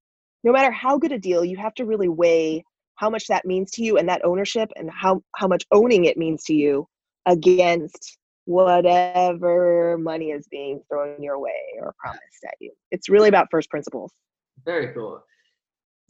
no 0.45 0.53
matter 0.53 0.71
how 0.71 0.99
good 0.99 1.13
a 1.13 1.19
deal, 1.19 1.45
you 1.45 1.57
have 1.57 1.75
to 1.75 1.85
really 1.85 2.09
weigh 2.09 2.65
how 2.97 3.11
much 3.11 3.27
that 3.29 3.47
means 3.47 3.71
to 3.73 3.83
you 3.83 3.97
and 3.99 4.09
that 4.09 4.25
ownership 4.25 4.71
and 4.77 4.91
how, 4.91 5.23
how 5.37 5.49
much 5.49 5.65
owning 5.73 6.05
it 6.05 6.17
means 6.17 6.45
to 6.45 6.55
you 6.55 6.87
against 7.27 8.19
whatever 8.45 9.97
money 9.99 10.31
is 10.31 10.47
being 10.51 10.81
thrown 10.89 11.23
your 11.23 11.39
way 11.39 11.79
or 11.81 11.95
promised 11.99 12.45
at 12.45 12.55
you. 12.61 12.73
It's 12.91 13.09
really 13.09 13.29
about 13.29 13.49
first 13.51 13.71
principles. 13.71 14.13
Very 14.65 14.93
cool. 14.93 15.23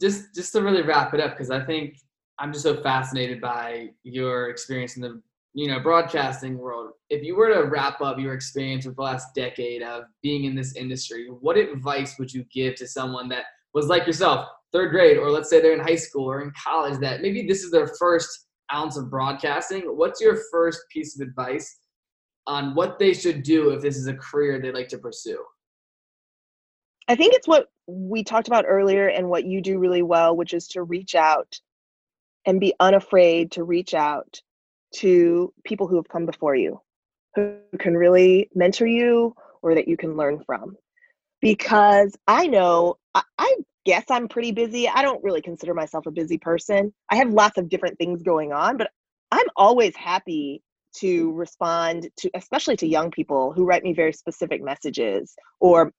Just 0.01 0.33
just 0.33 0.51
to 0.53 0.61
really 0.61 0.81
wrap 0.81 1.13
it 1.13 1.19
up, 1.19 1.31
because 1.31 1.51
I 1.51 1.63
think 1.63 1.97
I'm 2.39 2.51
just 2.51 2.63
so 2.63 2.81
fascinated 2.81 3.39
by 3.39 3.89
your 4.03 4.49
experience 4.49 4.95
in 4.95 5.03
the 5.03 5.21
you 5.53 5.67
know 5.67 5.79
broadcasting 5.79 6.57
world 6.57 6.91
if 7.09 7.23
you 7.23 7.35
were 7.35 7.53
to 7.53 7.69
wrap 7.69 7.99
up 8.01 8.17
your 8.17 8.33
experience 8.33 8.85
with 8.85 8.95
the 8.95 9.01
last 9.01 9.35
decade 9.35 9.81
of 9.81 10.05
being 10.23 10.45
in 10.45 10.55
this 10.55 10.75
industry 10.77 11.27
what 11.27 11.57
advice 11.57 12.17
would 12.17 12.33
you 12.33 12.45
give 12.53 12.73
to 12.75 12.87
someone 12.87 13.27
that 13.27 13.43
was 13.73 13.87
like 13.87 14.05
yourself 14.05 14.47
third 14.71 14.91
grade 14.91 15.17
or 15.17 15.29
let's 15.29 15.49
say 15.49 15.61
they're 15.61 15.73
in 15.73 15.79
high 15.79 15.95
school 15.95 16.29
or 16.29 16.41
in 16.41 16.51
college 16.61 16.99
that 16.99 17.21
maybe 17.21 17.45
this 17.45 17.63
is 17.63 17.71
their 17.71 17.87
first 17.99 18.47
ounce 18.73 18.97
of 18.97 19.09
broadcasting 19.09 19.81
what's 19.81 20.21
your 20.21 20.39
first 20.51 20.79
piece 20.91 21.19
of 21.19 21.27
advice 21.27 21.79
on 22.47 22.73
what 22.73 22.97
they 22.97 23.13
should 23.13 23.43
do 23.43 23.69
if 23.71 23.81
this 23.81 23.97
is 23.97 24.07
a 24.07 24.13
career 24.13 24.59
they'd 24.59 24.73
like 24.73 24.87
to 24.87 24.97
pursue 24.97 25.43
i 27.07 27.15
think 27.15 27.33
it's 27.33 27.47
what 27.47 27.67
we 27.87 28.23
talked 28.23 28.47
about 28.47 28.65
earlier 28.67 29.07
and 29.07 29.27
what 29.27 29.45
you 29.45 29.61
do 29.61 29.77
really 29.77 30.01
well 30.01 30.35
which 30.35 30.53
is 30.53 30.67
to 30.67 30.83
reach 30.83 31.15
out 31.15 31.59
and 32.45 32.59
be 32.59 32.73
unafraid 32.79 33.51
to 33.51 33.63
reach 33.63 33.93
out 33.93 34.41
to 34.93 35.53
people 35.63 35.87
who 35.87 35.95
have 35.95 36.07
come 36.07 36.25
before 36.25 36.55
you, 36.55 36.81
who 37.35 37.55
can 37.79 37.95
really 37.95 38.49
mentor 38.53 38.87
you 38.87 39.35
or 39.61 39.75
that 39.75 39.87
you 39.87 39.97
can 39.97 40.17
learn 40.17 40.43
from. 40.45 40.75
Because 41.39 42.15
I 42.27 42.47
know, 42.47 42.97
I, 43.13 43.23
I 43.37 43.55
guess 43.85 44.05
I'm 44.09 44.27
pretty 44.27 44.51
busy. 44.51 44.87
I 44.87 45.01
don't 45.01 45.23
really 45.23 45.41
consider 45.41 45.73
myself 45.73 46.05
a 46.05 46.11
busy 46.11 46.37
person. 46.37 46.93
I 47.09 47.15
have 47.15 47.29
lots 47.29 47.57
of 47.57 47.69
different 47.69 47.97
things 47.97 48.21
going 48.23 48.51
on, 48.53 48.77
but 48.77 48.89
I'm 49.31 49.47
always 49.55 49.95
happy 49.95 50.61
to 50.97 51.31
respond 51.33 52.09
to, 52.17 52.29
especially 52.35 52.75
to 52.77 52.87
young 52.87 53.11
people 53.11 53.53
who 53.53 53.65
write 53.65 53.83
me 53.83 53.93
very 53.93 54.13
specific 54.13 54.61
messages 54.61 55.33
or 55.59 55.91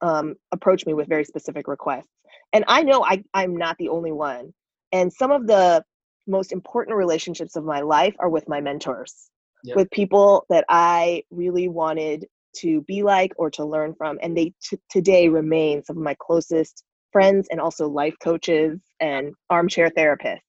um, 0.00 0.34
approach 0.52 0.86
me 0.86 0.94
with 0.94 1.08
very 1.08 1.24
specific 1.24 1.68
requests. 1.68 2.08
And 2.52 2.64
I 2.68 2.82
know 2.82 3.04
I, 3.04 3.22
I'm 3.34 3.56
not 3.56 3.76
the 3.78 3.88
only 3.88 4.12
one. 4.12 4.52
And 4.92 5.12
some 5.12 5.30
of 5.30 5.46
the 5.46 5.84
most 6.26 6.52
important 6.52 6.96
relationships 6.96 7.56
of 7.56 7.64
my 7.64 7.80
life 7.80 8.14
are 8.18 8.28
with 8.28 8.48
my 8.48 8.60
mentors, 8.60 9.30
yep. 9.64 9.76
with 9.76 9.90
people 9.90 10.46
that 10.50 10.64
I 10.68 11.24
really 11.30 11.68
wanted 11.68 12.26
to 12.56 12.82
be 12.82 13.02
like 13.02 13.32
or 13.36 13.50
to 13.52 13.64
learn 13.64 13.94
from. 13.94 14.18
And 14.22 14.36
they 14.36 14.54
t- 14.62 14.78
today 14.90 15.28
remain 15.28 15.82
some 15.84 15.96
of 15.96 16.02
my 16.02 16.16
closest 16.20 16.84
friends 17.12 17.48
and 17.50 17.60
also 17.60 17.88
life 17.88 18.14
coaches 18.22 18.80
and 19.00 19.34
armchair 19.50 19.90
therapists. 19.90 20.40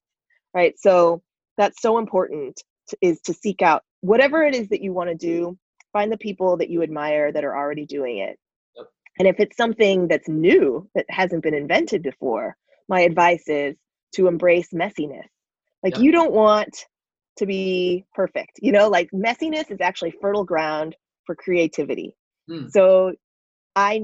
Right. 0.54 0.74
So 0.78 1.22
that's 1.58 1.82
so 1.82 1.97
important 1.97 2.62
to, 2.89 2.97
is 3.01 3.22
to 3.22 3.34
seek 3.34 3.62
out 3.62 3.84
whatever 4.01 4.43
it 4.43 4.56
is 4.56 4.70
that 4.70 4.82
you 4.82 4.93
want 4.93 5.10
to 5.10 5.16
do, 5.16 5.58
find 5.93 6.12
the 6.12 6.18
people 6.18 6.58
that 6.58 6.70
you 6.70 6.84
admire 6.84 7.32
that 7.32 7.43
are 7.43 7.56
already 7.58 7.86
doing 7.86 8.20
it. 8.20 8.38
Yep. 8.76 8.88
And 9.20 9.28
if 9.28 9.39
it's 9.39 9.58
something 9.58 10.08
that's 10.08 10.28
new 10.28 10.88
that 10.95 11.06
hasn't 11.10 11.43
been 11.43 11.54
invented 11.54 12.04
before, 12.04 12.56
my 12.88 13.01
advice 13.01 13.47
is 13.47 13.76
to 14.16 14.28
embrace 14.28 14.70
messiness 14.74 15.26
like 15.84 15.97
you 15.97 16.12
don't 16.12 16.32
want 16.32 16.86
to 17.38 17.45
be 17.45 18.06
perfect. 18.14 18.60
You 18.62 18.72
know, 18.72 18.89
like 18.89 19.10
messiness 19.12 19.70
is 19.70 19.82
actually 19.82 20.14
fertile 20.22 20.45
ground 20.45 20.95
for 21.26 21.36
creativity. 21.36 22.15
Mm. 22.49 22.71
So 22.71 23.13
I 23.76 24.03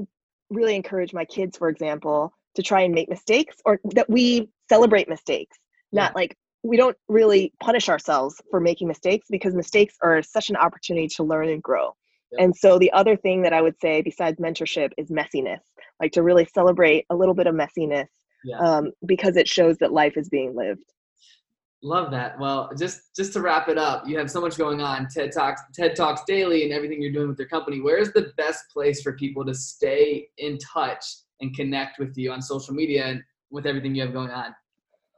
really 0.50 0.74
encourage 0.74 1.12
my 1.12 1.24
kids, 1.24 1.56
for 1.56 1.68
example, 1.68 2.32
to 2.56 2.62
try 2.62 2.82
and 2.82 2.94
make 2.94 3.08
mistakes 3.08 3.56
or 3.64 3.80
that 3.94 4.10
we 4.10 4.48
celebrate 4.68 5.08
mistakes, 5.08 5.56
yeah. 5.92 6.04
not 6.04 6.16
like 6.16 6.36
we 6.62 6.76
don't 6.76 6.96
really 7.08 7.52
punish 7.62 7.88
ourselves 7.88 8.40
for 8.50 8.60
making 8.60 8.88
mistakes 8.88 9.26
because 9.30 9.54
mistakes 9.54 9.94
are 10.02 10.22
such 10.22 10.50
an 10.50 10.56
opportunity 10.56 11.08
to 11.08 11.22
learn 11.22 11.48
and 11.48 11.62
grow. 11.62 11.94
And 12.38 12.54
so 12.54 12.78
the 12.78 12.92
other 12.92 13.16
thing 13.16 13.42
that 13.42 13.52
I 13.52 13.60
would 13.60 13.74
say 13.80 14.02
besides 14.02 14.38
mentorship 14.38 14.90
is 14.96 15.10
messiness, 15.10 15.58
like 16.00 16.12
to 16.12 16.22
really 16.22 16.44
celebrate 16.44 17.04
a 17.10 17.16
little 17.16 17.34
bit 17.34 17.48
of 17.48 17.54
messiness 17.54 18.06
yeah. 18.44 18.58
um, 18.58 18.92
because 19.04 19.36
it 19.36 19.48
shows 19.48 19.78
that 19.78 19.92
life 19.92 20.16
is 20.16 20.28
being 20.28 20.54
lived 20.54 20.84
Love 21.82 22.10
that. 22.10 22.38
Well, 22.38 22.70
just 22.78 23.16
just 23.16 23.32
to 23.32 23.40
wrap 23.40 23.68
it 23.68 23.78
up, 23.78 24.06
you 24.06 24.18
have 24.18 24.30
so 24.30 24.40
much 24.40 24.58
going 24.58 24.82
on. 24.82 25.08
TED 25.08 25.32
Talks, 25.32 25.62
TED 25.72 25.96
Talks 25.96 26.22
Daily, 26.26 26.64
and 26.64 26.72
everything 26.72 27.00
you're 27.00 27.12
doing 27.12 27.28
with 27.28 27.38
your 27.38 27.48
company. 27.48 27.80
Where 27.80 27.96
is 27.96 28.12
the 28.12 28.32
best 28.36 28.64
place 28.70 29.00
for 29.02 29.14
people 29.14 29.46
to 29.46 29.54
stay 29.54 30.28
in 30.36 30.58
touch 30.58 31.04
and 31.40 31.54
connect 31.56 31.98
with 31.98 32.16
you 32.18 32.32
on 32.32 32.42
social 32.42 32.74
media 32.74 33.06
and 33.06 33.22
with 33.50 33.66
everything 33.66 33.94
you 33.94 34.02
have 34.02 34.12
going 34.12 34.30
on? 34.30 34.54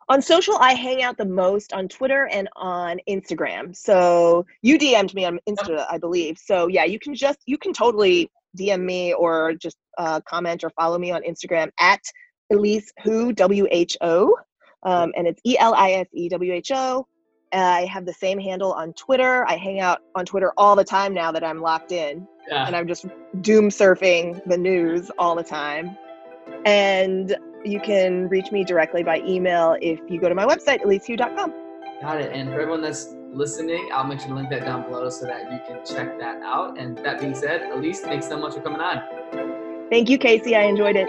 On 0.08 0.22
social, 0.22 0.56
I 0.58 0.74
hang 0.74 1.02
out 1.02 1.16
the 1.16 1.24
most 1.24 1.72
on 1.72 1.88
Twitter 1.88 2.28
and 2.30 2.48
on 2.54 3.00
Instagram. 3.08 3.74
So 3.74 4.46
you 4.60 4.78
DM'd 4.78 5.14
me 5.14 5.24
on 5.24 5.40
Insta, 5.48 5.84
I 5.90 5.98
believe. 5.98 6.38
So 6.38 6.68
yeah, 6.68 6.84
you 6.84 7.00
can 7.00 7.14
just 7.14 7.40
you 7.46 7.58
can 7.58 7.72
totally 7.72 8.30
DM 8.56 8.82
me 8.84 9.14
or 9.14 9.54
just 9.54 9.76
uh, 9.98 10.20
comment 10.28 10.62
or 10.62 10.70
follow 10.70 10.98
me 10.98 11.10
on 11.10 11.22
Instagram 11.22 11.70
at 11.80 12.00
Elise 12.52 12.92
Who 13.02 13.32
W 13.32 13.66
H 13.70 13.96
O 14.00 14.36
um, 14.83 15.12
and 15.16 15.26
it's 15.26 15.41
E 15.45 15.57
L 15.59 15.74
I 15.74 15.93
S 15.93 16.07
E 16.12 16.28
W 16.28 16.53
H 16.53 16.70
O. 16.74 17.07
I 17.53 17.85
have 17.85 18.07
the 18.07 18.14
same 18.14 18.39
handle 18.39 18.72
on 18.72 18.93
Twitter. 18.95 19.47
I 19.47 19.57
hang 19.57 19.80
out 19.80 20.01
on 20.14 20.24
Twitter 20.24 20.53
all 20.57 20.74
the 20.74 20.85
time 20.85 21.12
now 21.12 21.30
that 21.33 21.45
I'm 21.45 21.61
locked 21.61 21.93
in, 21.93 22.26
yeah. 22.49 22.66
and 22.66 22.74
I'm 22.74 22.89
just 22.89 23.07
doom 23.41 23.68
surfing 23.68 24.43
the 24.47 24.57
news 24.57 25.11
all 25.18 25.35
the 25.35 25.45
time. 25.45 25.97
And 26.64 27.37
you 27.64 27.80
can 27.80 28.28
reach 28.28 28.51
me 28.53 28.64
directly 28.64 29.03
by 29.03 29.20
email 29.20 29.76
if 29.80 30.01
you 30.09 30.20
go 30.20 30.28
to 30.28 30.35
my 30.35 30.47
website, 30.47 30.83
elisehu.com. 30.83 31.53
Got 32.01 32.20
it. 32.20 32.33
And 32.33 32.49
for 32.49 32.61
everyone 32.61 32.80
that's 32.80 33.14
listening, 33.33 33.89
I'll 33.93 34.05
make 34.05 34.20
sure 34.20 34.28
to 34.28 34.35
link 34.35 34.51
that 34.51 34.64
down 34.64 34.83
below 34.83 35.09
so 35.09 35.26
that 35.26 35.53
you 35.53 35.61
can 35.66 35.85
check 35.85 36.18
that 36.18 36.43
out. 36.43 36.78
And 36.78 36.99
that 36.99 37.20
being 37.20 37.35
said, 37.35 37.70
Elise, 37.72 38.01
thanks 38.01 38.28
so 38.28 38.39
much 38.39 38.55
for 38.55 38.61
coming 38.61 38.80
on. 38.80 39.89
Thank 39.89 40.09
you, 40.09 40.18
Casey. 40.18 40.57
I 40.57 40.62
enjoyed 40.62 40.97
it. 40.97 41.09